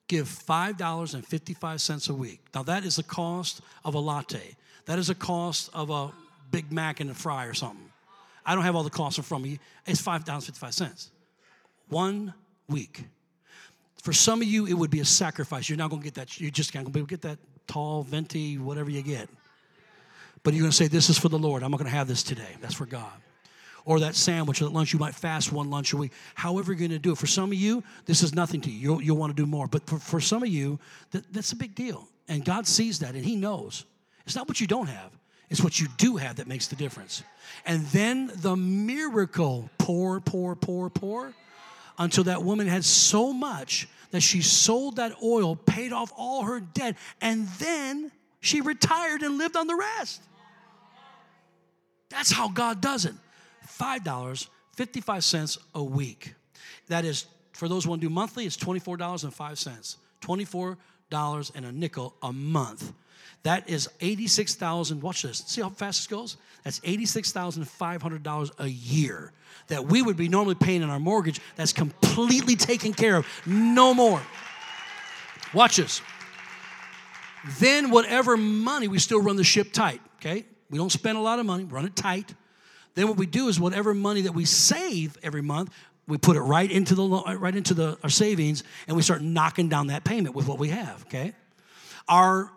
give 0.07 0.27
$5.55 0.27 2.09
a 2.09 2.13
week. 2.13 2.41
Now 2.53 2.63
that 2.63 2.83
is 2.83 2.97
the 2.97 3.03
cost 3.03 3.61
of 3.85 3.93
a 3.93 3.99
latte. 3.99 4.55
That 4.89 4.97
is 4.97 5.09
the 5.09 5.13
cost 5.13 5.69
of 5.71 5.91
a 5.91 6.11
Big 6.49 6.71
Mac 6.71 6.99
and 6.99 7.11
a 7.11 7.13
fry 7.13 7.45
or 7.45 7.53
something. 7.53 7.91
I 8.43 8.55
don't 8.55 8.63
have 8.63 8.75
all 8.75 8.81
the 8.81 8.89
costs 8.89 9.19
in 9.19 9.23
front 9.23 9.45
of 9.45 9.51
me. 9.51 9.59
It's 9.85 10.01
$5.55. 10.01 11.11
One 11.89 12.33
week. 12.67 13.03
For 14.01 14.13
some 14.13 14.41
of 14.41 14.47
you, 14.47 14.65
it 14.65 14.73
would 14.73 14.89
be 14.89 15.01
a 15.01 15.05
sacrifice. 15.05 15.69
You're 15.69 15.77
not 15.77 15.91
going 15.91 16.01
to 16.01 16.03
get 16.03 16.15
that. 16.15 16.41
You're 16.41 16.49
just 16.49 16.73
going 16.73 16.91
to 16.91 17.05
get 17.05 17.21
that 17.21 17.37
tall, 17.67 18.01
venti, 18.01 18.57
whatever 18.57 18.89
you 18.89 19.03
get. 19.03 19.29
But 20.41 20.55
you're 20.55 20.63
going 20.63 20.71
to 20.71 20.75
say, 20.75 20.87
This 20.87 21.11
is 21.11 21.19
for 21.19 21.29
the 21.29 21.37
Lord. 21.37 21.61
I'm 21.61 21.69
not 21.69 21.77
going 21.77 21.91
to 21.91 21.95
have 21.95 22.07
this 22.07 22.23
today. 22.23 22.57
That's 22.59 22.73
for 22.73 22.87
God. 22.87 23.13
Or 23.85 23.99
that 23.99 24.15
sandwich 24.15 24.59
or 24.59 24.65
that 24.65 24.73
lunch. 24.73 24.91
You 24.91 24.97
might 24.97 25.13
fast 25.13 25.51
one 25.51 25.69
lunch 25.69 25.93
a 25.93 25.97
week. 25.97 26.13
However, 26.33 26.71
you're 26.71 26.79
going 26.79 26.89
to 26.89 26.97
do 26.97 27.11
it. 27.11 27.19
For 27.19 27.27
some 27.27 27.51
of 27.51 27.59
you, 27.59 27.83
this 28.05 28.23
is 28.23 28.33
nothing 28.33 28.61
to 28.61 28.71
you. 28.71 28.79
You'll, 28.79 29.01
you'll 29.03 29.17
want 29.17 29.37
to 29.37 29.39
do 29.39 29.45
more. 29.45 29.67
But 29.67 29.85
for, 29.85 29.99
for 29.99 30.19
some 30.19 30.41
of 30.41 30.49
you, 30.49 30.79
that, 31.11 31.31
that's 31.31 31.51
a 31.51 31.55
big 31.55 31.75
deal. 31.75 32.07
And 32.27 32.43
God 32.43 32.65
sees 32.65 32.97
that 32.99 33.13
and 33.13 33.23
He 33.23 33.35
knows. 33.35 33.85
It's 34.29 34.35
not 34.35 34.47
what 34.47 34.61
you 34.61 34.67
don't 34.67 34.85
have, 34.85 35.09
it's 35.49 35.63
what 35.63 35.79
you 35.79 35.87
do 35.97 36.17
have 36.17 36.35
that 36.35 36.45
makes 36.45 36.67
the 36.67 36.75
difference. 36.75 37.23
And 37.65 37.83
then 37.87 38.31
the 38.35 38.55
miracle 38.55 39.71
pour, 39.79 40.19
pour, 40.19 40.55
pour, 40.55 40.91
pour 40.91 41.33
until 41.97 42.25
that 42.25 42.43
woman 42.43 42.67
had 42.67 42.85
so 42.85 43.33
much 43.33 43.87
that 44.11 44.21
she 44.21 44.43
sold 44.43 44.97
that 44.97 45.13
oil, 45.23 45.55
paid 45.55 45.91
off 45.91 46.13
all 46.15 46.43
her 46.43 46.59
debt, 46.59 46.95
and 47.21 47.47
then 47.57 48.11
she 48.39 48.61
retired 48.61 49.23
and 49.23 49.39
lived 49.39 49.57
on 49.57 49.65
the 49.65 49.73
rest. 49.73 50.21
That's 52.09 52.31
how 52.31 52.49
God 52.49 52.81
does 52.81 53.05
it. 53.05 53.15
$5.55 53.79 55.57
a 55.73 55.83
week. 55.83 56.35
That 56.87 57.03
is, 57.03 57.25
for 57.53 57.67
those 57.67 57.85
who 57.85 57.89
want 57.89 58.03
to 58.03 58.07
do 58.07 58.13
monthly, 58.13 58.45
it's 58.45 58.57
$24.05. 58.57 59.95
$24 60.21 61.55
and 61.55 61.65
a 61.65 61.71
nickel 61.71 62.13
a 62.21 62.31
month. 62.31 62.93
That 63.43 63.69
is 63.69 63.89
86,000. 64.01 65.01
Watch 65.01 65.21
this. 65.21 65.39
See 65.47 65.61
how 65.61 65.69
fast 65.69 65.99
this 65.99 66.07
goes? 66.07 66.37
That's 66.63 66.79
$86,500 66.81 68.51
a 68.59 68.67
year 68.67 69.31
that 69.67 69.85
we 69.85 70.01
would 70.01 70.17
be 70.17 70.27
normally 70.27 70.55
paying 70.55 70.81
in 70.81 70.89
our 70.89 70.99
mortgage. 70.99 71.39
That's 71.55 71.73
completely 71.73 72.55
taken 72.55 72.93
care 72.93 73.15
of. 73.15 73.25
No 73.45 73.93
more. 73.93 74.21
Watch 75.53 75.77
this. 75.77 76.01
Then, 77.59 77.89
whatever 77.89 78.35
money, 78.35 78.87
we 78.87 78.99
still 78.99 79.21
run 79.21 79.37
the 79.37 79.43
ship 79.43 79.71
tight, 79.71 80.01
okay? 80.17 80.45
We 80.69 80.77
don't 80.77 80.91
spend 80.91 81.17
a 81.17 81.21
lot 81.21 81.39
of 81.39 81.45
money, 81.45 81.63
run 81.63 81.85
it 81.85 81.95
tight. 81.95 82.35
Then, 82.95 83.07
what 83.07 83.15
we 83.15 83.25
do 83.25 83.47
is 83.47 83.59
whatever 83.59 83.93
money 83.93 84.21
that 84.21 84.33
we 84.33 84.43
save 84.43 85.17
every 85.23 85.41
month, 85.41 85.73
we 86.09 86.17
put 86.17 86.35
it 86.35 86.41
right 86.41 86.69
into 86.69 86.95
the 86.95 87.03
right 87.37 87.55
into 87.55 87.73
the 87.73 87.97
our 88.03 88.09
savings 88.09 88.63
and 88.87 88.97
we 88.97 89.03
start 89.03 89.21
knocking 89.21 89.69
down 89.69 89.87
that 89.87 90.03
payment 90.03 90.35
with 90.35 90.47
what 90.47 90.57
we 90.57 90.69
have 90.69 91.05
okay 91.05 91.33
our 92.07 92.51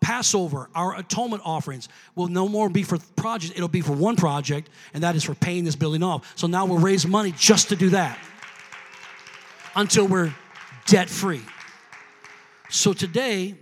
Passover, 0.00 0.70
our 0.74 0.96
atonement 0.98 1.42
offerings 1.44 1.88
will 2.14 2.28
no 2.28 2.48
more 2.48 2.68
be 2.68 2.82
for 2.82 2.98
projects, 3.16 3.52
it'll 3.54 3.68
be 3.68 3.80
for 3.80 3.92
one 3.92 4.16
project, 4.16 4.70
and 4.94 5.02
that 5.02 5.16
is 5.16 5.24
for 5.24 5.34
paying 5.34 5.64
this 5.64 5.76
building 5.76 6.02
off. 6.02 6.32
So 6.36 6.46
now 6.46 6.64
we'll 6.66 6.78
raise 6.78 7.06
money 7.06 7.34
just 7.36 7.68
to 7.68 7.76
do 7.76 7.90
that 7.90 8.18
until 9.74 10.06
we're 10.06 10.34
debt 10.86 11.08
free. 11.08 11.42
So 12.70 12.92
today, 12.92 13.56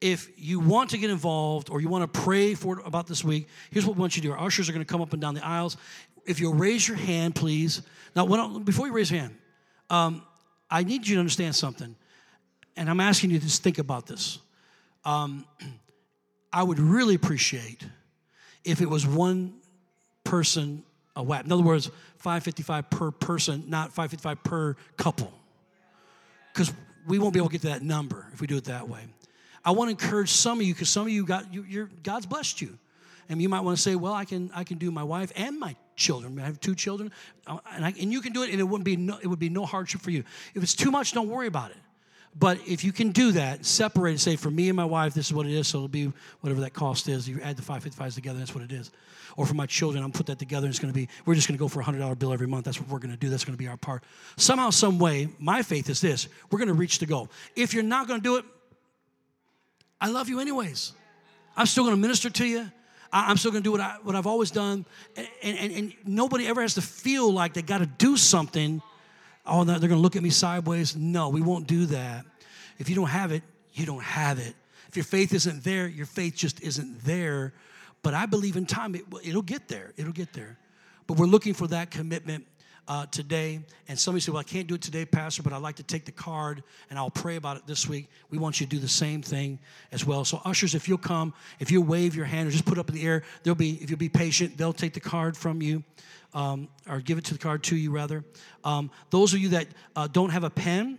if 0.00 0.30
you 0.36 0.60
want 0.60 0.90
to 0.90 0.98
get 0.98 1.10
involved 1.10 1.68
or 1.68 1.80
you 1.80 1.88
want 1.88 2.10
to 2.12 2.20
pray 2.20 2.54
for 2.54 2.80
about 2.84 3.06
this 3.06 3.22
week, 3.22 3.48
here's 3.70 3.84
what 3.84 3.96
we 3.96 4.00
want 4.00 4.16
you 4.16 4.22
to 4.22 4.28
do. 4.28 4.32
Our 4.32 4.46
ushers 4.46 4.68
are 4.68 4.72
going 4.72 4.84
to 4.84 4.90
come 4.90 5.02
up 5.02 5.12
and 5.12 5.20
down 5.20 5.34
the 5.34 5.46
aisles. 5.46 5.76
If 6.24 6.40
you'll 6.40 6.54
raise 6.54 6.88
your 6.88 6.96
hand, 6.96 7.34
please. 7.34 7.82
Now, 8.16 8.58
before 8.58 8.86
you 8.86 8.92
raise 8.92 9.10
your 9.10 9.20
hand, 9.20 9.36
um, 9.90 10.22
I 10.70 10.84
need 10.84 11.06
you 11.06 11.16
to 11.16 11.20
understand 11.20 11.54
something. 11.54 11.94
And 12.76 12.88
I'm 12.88 13.00
asking 13.00 13.30
you 13.30 13.38
to 13.40 13.46
think 13.46 13.78
about 13.78 14.06
this 14.06 14.38
um, 15.04 15.44
I 16.52 16.62
would 16.62 16.80
really 16.80 17.14
appreciate 17.14 17.84
if 18.64 18.80
it 18.80 18.88
was 18.88 19.06
one 19.06 19.54
person 20.24 20.84
a 21.16 21.22
WAP. 21.22 21.44
In 21.44 21.52
other 21.52 21.62
words, 21.62 21.90
555 22.18 22.90
per 22.90 23.10
person, 23.10 23.64
not 23.68 23.88
555 23.88 24.42
per 24.42 24.76
couple. 24.96 25.32
Because 26.52 26.72
we 27.06 27.18
won't 27.18 27.32
be 27.32 27.38
able 27.38 27.48
to 27.48 27.52
get 27.52 27.62
to 27.62 27.68
that 27.68 27.82
number 27.82 28.26
if 28.32 28.40
we 28.40 28.46
do 28.46 28.56
it 28.56 28.64
that 28.64 28.88
way. 28.88 29.00
I 29.64 29.72
want 29.72 29.88
to 29.88 30.04
encourage 30.04 30.30
some 30.30 30.58
of 30.60 30.66
you 30.66 30.74
because 30.74 30.88
some 30.88 31.02
of 31.02 31.12
you 31.12 31.24
got 31.24 31.52
you, 31.52 31.82
are 31.82 31.90
God's 32.02 32.26
blessed 32.26 32.60
you, 32.60 32.78
and 33.28 33.40
you 33.40 33.48
might 33.48 33.60
want 33.60 33.76
to 33.76 33.82
say, 33.82 33.94
"Well, 33.94 34.14
I 34.14 34.24
can 34.24 34.50
I 34.54 34.64
can 34.64 34.78
do 34.78 34.90
my 34.90 35.02
wife 35.02 35.32
and 35.36 35.58
my 35.58 35.76
children. 35.96 36.38
I 36.40 36.46
have 36.46 36.60
two 36.60 36.74
children, 36.74 37.12
uh, 37.46 37.58
and, 37.74 37.84
I, 37.84 37.94
and 38.00 38.10
you 38.10 38.22
can 38.22 38.32
do 38.32 38.42
it, 38.42 38.50
and 38.50 38.58
it 38.58 38.64
wouldn't 38.64 38.86
be 38.86 38.96
no, 38.96 39.18
it 39.22 39.26
would 39.26 39.38
be 39.38 39.50
no 39.50 39.66
hardship 39.66 40.00
for 40.00 40.10
you. 40.10 40.24
If 40.54 40.62
it's 40.62 40.74
too 40.74 40.90
much, 40.90 41.12
don't 41.12 41.28
worry 41.28 41.46
about 41.46 41.72
it. 41.72 41.76
But 42.38 42.58
if 42.66 42.84
you 42.84 42.92
can 42.92 43.10
do 43.10 43.32
that, 43.32 43.66
separate 43.66 44.10
and 44.12 44.20
say, 44.20 44.36
for 44.36 44.50
me 44.50 44.68
and 44.68 44.76
my 44.76 44.84
wife, 44.84 45.14
this 45.14 45.26
is 45.26 45.34
what 45.34 45.46
it 45.46 45.52
is, 45.52 45.66
so 45.68 45.78
it'll 45.78 45.88
be 45.88 46.12
whatever 46.40 46.60
that 46.60 46.72
cost 46.72 47.08
is. 47.08 47.28
You 47.28 47.40
add 47.42 47.56
the 47.56 47.62
555s 47.62 48.14
together, 48.14 48.38
that's 48.38 48.54
what 48.54 48.62
it 48.62 48.72
is. 48.72 48.90
Or 49.36 49.46
for 49.46 49.54
my 49.54 49.66
children, 49.66 50.02
I'm 50.04 50.12
put 50.12 50.26
that 50.26 50.38
together, 50.38 50.66
and 50.66 50.72
it's 50.72 50.78
going 50.78 50.92
to 50.92 50.98
be, 50.98 51.08
we're 51.26 51.34
just 51.34 51.48
going 51.48 51.58
to 51.58 51.62
go 51.62 51.68
for 51.68 51.80
a 51.80 51.84
$100 51.84 52.18
bill 52.18 52.32
every 52.32 52.46
month. 52.46 52.64
That's 52.64 52.80
what 52.80 52.88
we're 52.88 52.98
going 52.98 53.10
to 53.10 53.16
do. 53.16 53.28
That's 53.30 53.44
going 53.44 53.56
to 53.56 53.62
be 53.62 53.68
our 53.68 53.76
part. 53.76 54.04
Somehow, 54.36 54.70
some 54.70 54.98
way, 54.98 55.28
my 55.38 55.62
faith 55.62 55.90
is 55.90 56.00
this 56.00 56.28
we're 56.50 56.58
going 56.58 56.68
to 56.68 56.74
reach 56.74 56.98
the 56.98 57.06
goal. 57.06 57.28
If 57.56 57.74
you're 57.74 57.82
not 57.82 58.06
going 58.06 58.20
to 58.20 58.24
do 58.24 58.36
it, 58.36 58.44
I 60.00 60.08
love 60.08 60.28
you 60.28 60.40
anyways. 60.40 60.92
I'm 61.56 61.66
still 61.66 61.84
going 61.84 61.96
to 61.96 62.00
minister 62.00 62.30
to 62.30 62.46
you. 62.46 62.70
I'm 63.12 63.36
still 63.36 63.50
going 63.50 63.62
to 63.62 63.66
do 63.66 63.72
what, 63.72 63.80
I, 63.80 63.96
what 64.02 64.14
I've 64.14 64.26
always 64.26 64.52
done. 64.52 64.86
And, 65.16 65.58
and, 65.58 65.72
and 65.72 65.94
nobody 66.06 66.46
ever 66.46 66.62
has 66.62 66.74
to 66.74 66.82
feel 66.82 67.32
like 67.32 67.54
they 67.54 67.62
got 67.62 67.78
to 67.78 67.86
do 67.86 68.16
something 68.16 68.80
oh, 69.50 69.64
they're 69.64 69.78
going 69.78 69.90
to 69.90 69.96
look 69.96 70.16
at 70.16 70.22
me 70.22 70.30
sideways. 70.30 70.96
No, 70.96 71.28
we 71.28 71.42
won't 71.42 71.66
do 71.66 71.86
that. 71.86 72.24
If 72.78 72.88
you 72.88 72.94
don't 72.94 73.08
have 73.08 73.32
it, 73.32 73.42
you 73.74 73.84
don't 73.84 74.02
have 74.02 74.38
it. 74.38 74.54
If 74.88 74.96
your 74.96 75.04
faith 75.04 75.34
isn't 75.34 75.62
there, 75.64 75.86
your 75.86 76.06
faith 76.06 76.34
just 76.36 76.60
isn't 76.62 77.04
there. 77.04 77.52
But 78.02 78.14
I 78.14 78.26
believe 78.26 78.56
in 78.56 78.64
time, 78.64 78.94
it, 78.94 79.04
will 79.10 79.42
get 79.42 79.68
there. 79.68 79.92
It'll 79.96 80.12
get 80.12 80.32
there. 80.32 80.58
But 81.06 81.18
we're 81.18 81.26
looking 81.26 81.54
for 81.54 81.66
that 81.66 81.90
commitment 81.90 82.46
uh, 82.88 83.06
today. 83.06 83.60
And 83.88 83.98
somebody 83.98 84.20
said, 84.20 84.32
Well, 84.32 84.40
I 84.40 84.44
can't 84.44 84.66
do 84.66 84.74
it 84.74 84.82
today, 84.82 85.04
Pastor, 85.04 85.42
but 85.42 85.52
I'd 85.52 85.62
like 85.62 85.76
to 85.76 85.82
take 85.82 86.06
the 86.06 86.12
card 86.12 86.62
and 86.88 86.98
I'll 86.98 87.10
pray 87.10 87.36
about 87.36 87.56
it 87.56 87.66
this 87.66 87.88
week. 87.88 88.08
We 88.30 88.38
want 88.38 88.60
you 88.60 88.66
to 88.66 88.70
do 88.70 88.78
the 88.78 88.88
same 88.88 89.22
thing 89.22 89.58
as 89.92 90.06
well. 90.06 90.24
So, 90.24 90.40
ushers, 90.44 90.74
if 90.74 90.88
you'll 90.88 90.98
come, 90.98 91.34
if 91.60 91.70
you'll 91.70 91.84
wave 91.84 92.16
your 92.16 92.24
hand 92.24 92.48
or 92.48 92.50
just 92.50 92.64
put 92.64 92.78
up 92.78 92.88
in 92.88 92.94
the 92.94 93.02
air, 93.02 93.22
they'll 93.42 93.54
be, 93.54 93.74
if 93.82 93.90
you'll 93.90 93.98
be 93.98 94.08
patient, 94.08 94.56
they'll 94.56 94.72
take 94.72 94.94
the 94.94 95.00
card 95.00 95.36
from 95.36 95.62
you 95.62 95.84
um, 96.34 96.68
or 96.88 97.00
give 97.00 97.18
it 97.18 97.24
to 97.26 97.34
the 97.34 97.38
card 97.38 97.62
to 97.64 97.76
you 97.76 97.90
rather. 97.90 98.24
Um, 98.64 98.90
those 99.10 99.34
of 99.34 99.40
you 99.40 99.50
that 99.50 99.66
uh, 99.96 100.08
don't 100.08 100.30
have 100.30 100.44
a 100.44 100.50
pen, 100.50 100.98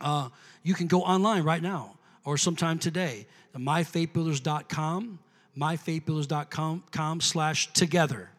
uh, 0.00 0.28
you 0.62 0.74
can 0.74 0.86
go 0.86 1.02
online 1.02 1.42
right 1.42 1.62
now 1.62 1.98
or 2.24 2.36
sometime 2.36 2.78
today. 2.78 3.26
MyFaithBuilders.com, 3.56 5.18
myfaithbuilders.com 5.56 7.20
slash 7.20 7.72
together. 7.72 8.30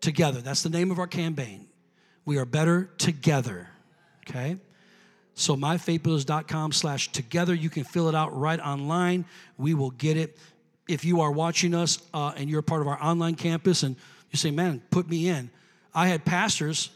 Together. 0.00 0.40
That's 0.40 0.62
the 0.62 0.70
name 0.70 0.90
of 0.90 0.98
our 0.98 1.06
campaign. 1.06 1.68
We 2.24 2.38
are 2.38 2.44
better 2.44 2.90
together. 2.98 3.68
Okay? 4.28 4.58
So 5.34 5.56
myfaithbuilders.com 5.56 6.72
slash 6.72 7.10
together. 7.12 7.54
You 7.54 7.70
can 7.70 7.84
fill 7.84 8.08
it 8.08 8.14
out 8.14 8.36
right 8.38 8.60
online. 8.60 9.24
We 9.56 9.74
will 9.74 9.90
get 9.90 10.16
it. 10.16 10.36
If 10.88 11.04
you 11.04 11.20
are 11.20 11.30
watching 11.30 11.74
us 11.74 12.02
uh, 12.12 12.32
and 12.36 12.50
you're 12.50 12.62
part 12.62 12.82
of 12.82 12.88
our 12.88 13.02
online 13.02 13.36
campus 13.36 13.82
and 13.82 13.96
you 14.32 14.38
say, 14.38 14.50
man, 14.50 14.82
put 14.90 15.08
me 15.08 15.28
in. 15.28 15.50
I 15.94 16.08
had 16.08 16.24
pastors 16.24 16.90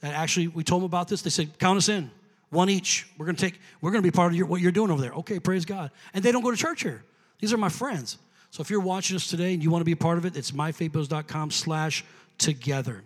that 0.00 0.14
actually, 0.14 0.48
we 0.48 0.62
told 0.62 0.82
them 0.82 0.86
about 0.86 1.08
this. 1.08 1.22
They 1.22 1.30
said, 1.30 1.58
count 1.58 1.78
us 1.78 1.88
in, 1.88 2.10
one 2.50 2.70
each. 2.70 3.08
We're 3.18 3.26
going 3.26 3.36
to 3.36 3.42
take, 3.42 3.60
we're 3.80 3.90
going 3.90 4.02
to 4.02 4.06
be 4.06 4.14
part 4.14 4.32
of 4.32 4.36
your, 4.36 4.46
what 4.46 4.60
you're 4.60 4.72
doing 4.72 4.90
over 4.90 5.00
there. 5.00 5.12
Okay, 5.12 5.40
praise 5.40 5.64
God. 5.64 5.90
And 6.14 6.24
they 6.24 6.32
don't 6.32 6.42
go 6.42 6.50
to 6.50 6.56
church 6.56 6.82
here. 6.82 7.02
These 7.40 7.52
are 7.52 7.56
my 7.56 7.68
friends. 7.68 8.18
So 8.50 8.60
if 8.60 8.70
you're 8.70 8.80
watching 8.80 9.16
us 9.16 9.26
today 9.26 9.52
and 9.52 9.62
you 9.62 9.70
want 9.70 9.80
to 9.80 9.84
be 9.84 9.92
a 9.92 9.96
part 9.96 10.16
of 10.16 10.24
it, 10.24 10.36
it's 10.36 10.52
myfaithbuilders.com 10.52 11.50
slash 11.50 12.04
together. 12.38 13.02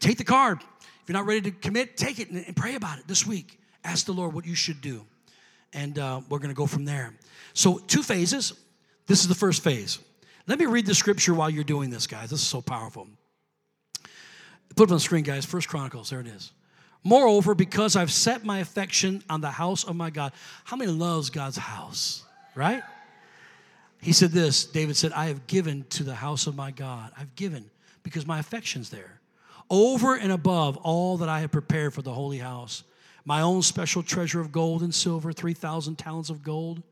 Take 0.00 0.18
the 0.18 0.24
card. 0.24 0.60
If 0.80 1.08
you're 1.08 1.14
not 1.14 1.26
ready 1.26 1.42
to 1.42 1.50
commit, 1.50 1.96
take 1.96 2.18
it 2.18 2.30
and 2.30 2.56
pray 2.56 2.74
about 2.74 2.98
it 2.98 3.06
this 3.06 3.26
week. 3.26 3.58
Ask 3.84 4.06
the 4.06 4.12
Lord 4.12 4.34
what 4.34 4.46
you 4.46 4.54
should 4.54 4.80
do. 4.80 5.04
And 5.72 5.98
uh, 5.98 6.22
we're 6.28 6.38
going 6.38 6.50
to 6.50 6.56
go 6.56 6.66
from 6.66 6.84
there. 6.84 7.14
So, 7.52 7.78
two 7.78 8.02
phases. 8.02 8.54
This 9.06 9.20
is 9.20 9.28
the 9.28 9.34
first 9.34 9.62
phase. 9.62 9.98
Let 10.48 10.58
me 10.58 10.64
read 10.64 10.86
the 10.86 10.94
scripture 10.94 11.34
while 11.34 11.50
you're 11.50 11.62
doing 11.62 11.90
this, 11.90 12.06
guys. 12.06 12.30
This 12.30 12.40
is 12.40 12.46
so 12.46 12.62
powerful. 12.62 13.06
Put 14.74 14.88
it 14.88 14.92
on 14.92 14.96
the 14.96 15.00
screen, 15.00 15.22
guys. 15.22 15.44
First 15.44 15.68
Chronicles, 15.68 16.08
there 16.08 16.20
it 16.20 16.26
is. 16.26 16.52
Moreover, 17.04 17.54
because 17.54 17.96
I've 17.96 18.10
set 18.10 18.44
my 18.44 18.60
affection 18.60 19.22
on 19.28 19.42
the 19.42 19.50
house 19.50 19.84
of 19.84 19.94
my 19.94 20.08
God. 20.08 20.32
How 20.64 20.76
many 20.76 20.90
loves 20.90 21.28
God's 21.28 21.58
house? 21.58 22.24
Right? 22.54 22.82
He 24.00 24.12
said 24.12 24.30
this, 24.30 24.64
David 24.64 24.96
said, 24.96 25.12
I 25.12 25.26
have 25.26 25.46
given 25.46 25.84
to 25.90 26.02
the 26.02 26.14
house 26.14 26.46
of 26.46 26.56
my 26.56 26.70
God. 26.70 27.12
I've 27.18 27.34
given 27.34 27.70
because 28.02 28.26
my 28.26 28.38
affection's 28.38 28.88
there. 28.88 29.20
Over 29.68 30.14
and 30.14 30.32
above 30.32 30.78
all 30.78 31.18
that 31.18 31.28
I 31.28 31.40
have 31.40 31.52
prepared 31.52 31.92
for 31.92 32.00
the 32.00 32.14
holy 32.14 32.38
house. 32.38 32.84
my 33.26 33.42
own 33.42 33.60
special 33.60 34.02
treasure 34.02 34.40
of 34.40 34.50
gold 34.50 34.82
and 34.82 34.94
silver, 34.94 35.30
3,000 35.30 35.96
talents 35.96 36.30
of 36.30 36.42
gold, 36.42 36.82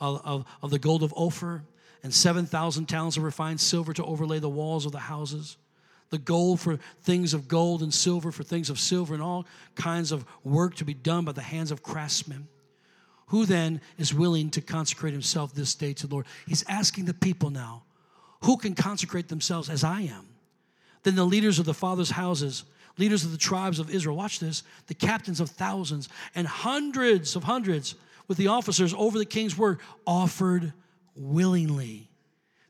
of, 0.00 0.20
of, 0.24 0.44
of 0.62 0.70
the 0.70 0.78
gold 0.80 1.04
of 1.04 1.14
Ophir, 1.16 1.62
and 2.02 2.12
7,000 2.12 2.86
talents 2.86 3.16
of 3.16 3.22
refined 3.22 3.60
silver 3.60 3.92
to 3.92 4.04
overlay 4.04 4.38
the 4.38 4.48
walls 4.48 4.86
of 4.86 4.92
the 4.92 4.98
houses. 4.98 5.56
The 6.10 6.18
gold 6.18 6.60
for 6.60 6.78
things 7.02 7.34
of 7.34 7.48
gold 7.48 7.82
and 7.82 7.92
silver 7.92 8.32
for 8.32 8.42
things 8.42 8.70
of 8.70 8.78
silver, 8.78 9.14
and 9.14 9.22
all 9.22 9.46
kinds 9.74 10.10
of 10.10 10.24
work 10.42 10.76
to 10.76 10.84
be 10.84 10.94
done 10.94 11.24
by 11.24 11.32
the 11.32 11.42
hands 11.42 11.70
of 11.70 11.82
craftsmen. 11.82 12.48
Who 13.26 13.44
then 13.44 13.82
is 13.98 14.14
willing 14.14 14.50
to 14.50 14.62
consecrate 14.62 15.12
himself 15.12 15.52
this 15.52 15.74
day 15.74 15.92
to 15.94 16.06
the 16.06 16.14
Lord? 16.14 16.26
He's 16.46 16.64
asking 16.68 17.04
the 17.04 17.14
people 17.14 17.50
now, 17.50 17.82
who 18.44 18.56
can 18.56 18.74
consecrate 18.74 19.28
themselves 19.28 19.68
as 19.68 19.84
I 19.84 20.02
am? 20.02 20.28
Then 21.02 21.14
the 21.14 21.24
leaders 21.24 21.58
of 21.58 21.66
the 21.66 21.74
fathers' 21.74 22.10
houses, 22.10 22.64
leaders 22.96 23.24
of 23.24 23.32
the 23.32 23.38
tribes 23.38 23.78
of 23.78 23.90
Israel, 23.90 24.16
watch 24.16 24.40
this, 24.40 24.62
the 24.86 24.94
captains 24.94 25.40
of 25.40 25.50
thousands 25.50 26.08
and 26.34 26.46
hundreds 26.46 27.36
of 27.36 27.44
hundreds 27.44 27.94
with 28.28 28.38
the 28.38 28.48
officers 28.48 28.94
over 28.96 29.18
the 29.18 29.24
king's 29.24 29.58
word, 29.58 29.78
offered 30.06 30.72
willingly. 31.18 32.08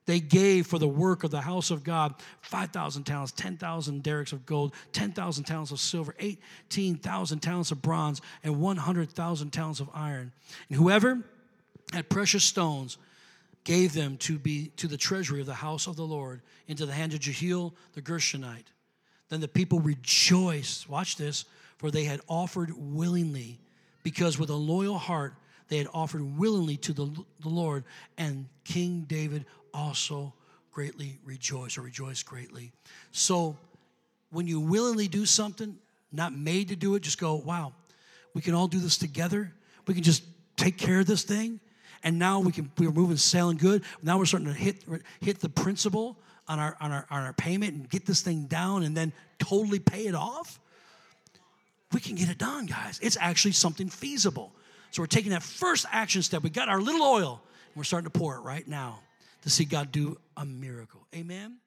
They 0.07 0.21
gave 0.21 0.67
for 0.67 0.79
the 0.79 0.89
work 0.89 1.23
of 1.23 1.31
the 1.31 1.43
house 1.43 1.71
of 1.71 1.85
God 1.85 2.15
5,000 2.41 3.05
talents, 3.05 3.33
10,000 3.33 4.03
darics 4.03 4.33
of 4.33 4.47
gold, 4.47 4.73
10,000 4.93 5.45
talents 5.45 5.71
of 5.71 5.81
silver, 5.81 6.15
18,000 6.19 7.41
talents 7.41 7.71
of 7.73 7.83
bronze, 7.83 8.23
and 8.43 8.59
100,000 8.59 9.51
talents 9.51 9.81
of 9.81 9.91
iron. 9.93 10.33
And 10.71 10.79
whoever 10.79 11.23
had 11.93 12.09
precious 12.09 12.43
stones 12.43 12.97
gave 13.65 13.93
them 13.93 14.17
to 14.17 14.39
be 14.39 14.69
to 14.77 14.89
the 14.89 14.97
treasury 14.97 15.41
of 15.41 15.47
the 15.47 15.53
house 15.53 15.87
of 15.87 15.97
the 15.97 16.07
Lord 16.07 16.41
into 16.69 16.87
the 16.87 16.95
hand 16.95 17.13
of 17.13 17.21
Jehiel 17.21 17.75
the 17.93 18.01
Gershonite. 18.01 18.73
Then 19.29 19.41
the 19.41 19.49
people 19.49 19.79
rejoiced, 19.79 20.89
watch 20.89 21.17
this, 21.17 21.45
for 21.77 21.91
they 21.91 22.05
had 22.05 22.23
offered 22.29 22.73
willingly, 22.75 23.59
because 24.03 24.39
with 24.39 24.49
a 24.49 24.55
loyal 24.55 24.97
heart 24.97 25.35
they 25.69 25.79
had 25.79 25.89
offered 25.93 26.39
willingly 26.39 26.77
to 26.79 26.93
the, 26.93 27.25
the 27.41 27.49
Lord, 27.49 27.85
and 28.17 28.47
King 28.65 29.05
David 29.09 29.45
also 29.73 30.33
greatly 30.73 31.19
rejoiced 31.25 31.79
or 31.79 31.83
rejoiced 31.83 32.27
greatly. 32.27 32.73
So 33.13 33.57
when 34.31 34.47
you 34.47 34.61
willingly 34.61 35.09
do 35.09 35.27
something, 35.27 35.77
not 36.13 36.33
made 36.33 36.69
to 36.69 36.77
do 36.77 36.95
it, 36.95 37.03
just 37.03 37.21
go, 37.21 37.35
wow, 37.35 37.73
we 38.35 38.41
can 38.41 38.55
all 38.55 38.69
do 38.69 38.79
this 38.79 38.97
together. 38.97 39.53
We 39.87 39.95
can 39.95 40.03
just 40.03 40.23
take 40.57 40.79
care 40.79 41.01
of 41.01 41.07
this 41.07 41.23
thing. 41.23 41.61
And 42.05 42.19
now 42.19 42.41
we 42.41 42.53
can 42.53 42.71
we're 42.79 42.93
moving 42.93 43.17
sailing 43.17 43.57
good. 43.57 43.83
Now 44.03 44.19
we're 44.19 44.27
starting 44.27 44.49
to 44.49 44.55
hit 44.55 44.85
hit 45.21 45.41
the 45.41 45.49
principal 45.49 46.17
on 46.47 46.61
our 46.61 46.77
on 46.81 46.93
our 46.93 47.07
on 47.11 47.25
our 47.25 47.33
payment 47.33 47.75
and 47.75 47.91
get 47.91 48.07
this 48.07 48.21
thing 48.21 48.45
down 48.45 48.85
and 48.85 48.97
then 48.97 49.13
totally 49.41 49.81
pay 49.81 50.07
it 50.07 50.15
off. 50.15 50.61
We 51.93 52.01
can 52.01 52.15
get 52.15 52.29
it 52.29 52.39
done, 52.39 52.67
guys. 52.67 53.01
It's 53.03 53.17
actually 53.19 53.53
something 53.53 53.89
feasible. 53.89 54.53
So 54.91 55.03
we're 55.03 55.07
taking 55.07 55.33
that 55.33 55.43
first 55.43 55.87
action 55.91 56.23
step. 56.23 56.43
We 56.43 56.51
got 56.51 56.69
our 56.69 56.81
little 56.81 57.03
oil 57.03 57.41
and 57.67 57.77
we're 57.77 57.85
starting 57.85 58.11
to 58.11 58.19
pour 58.19 58.37
it 58.37 58.41
right 58.41 58.67
now 58.67 59.01
to 59.43 59.51
see 59.51 59.65
God 59.65 59.93
do 59.93 60.19
a 60.37 60.45
miracle. 60.45 61.07
Amen. 61.15 61.59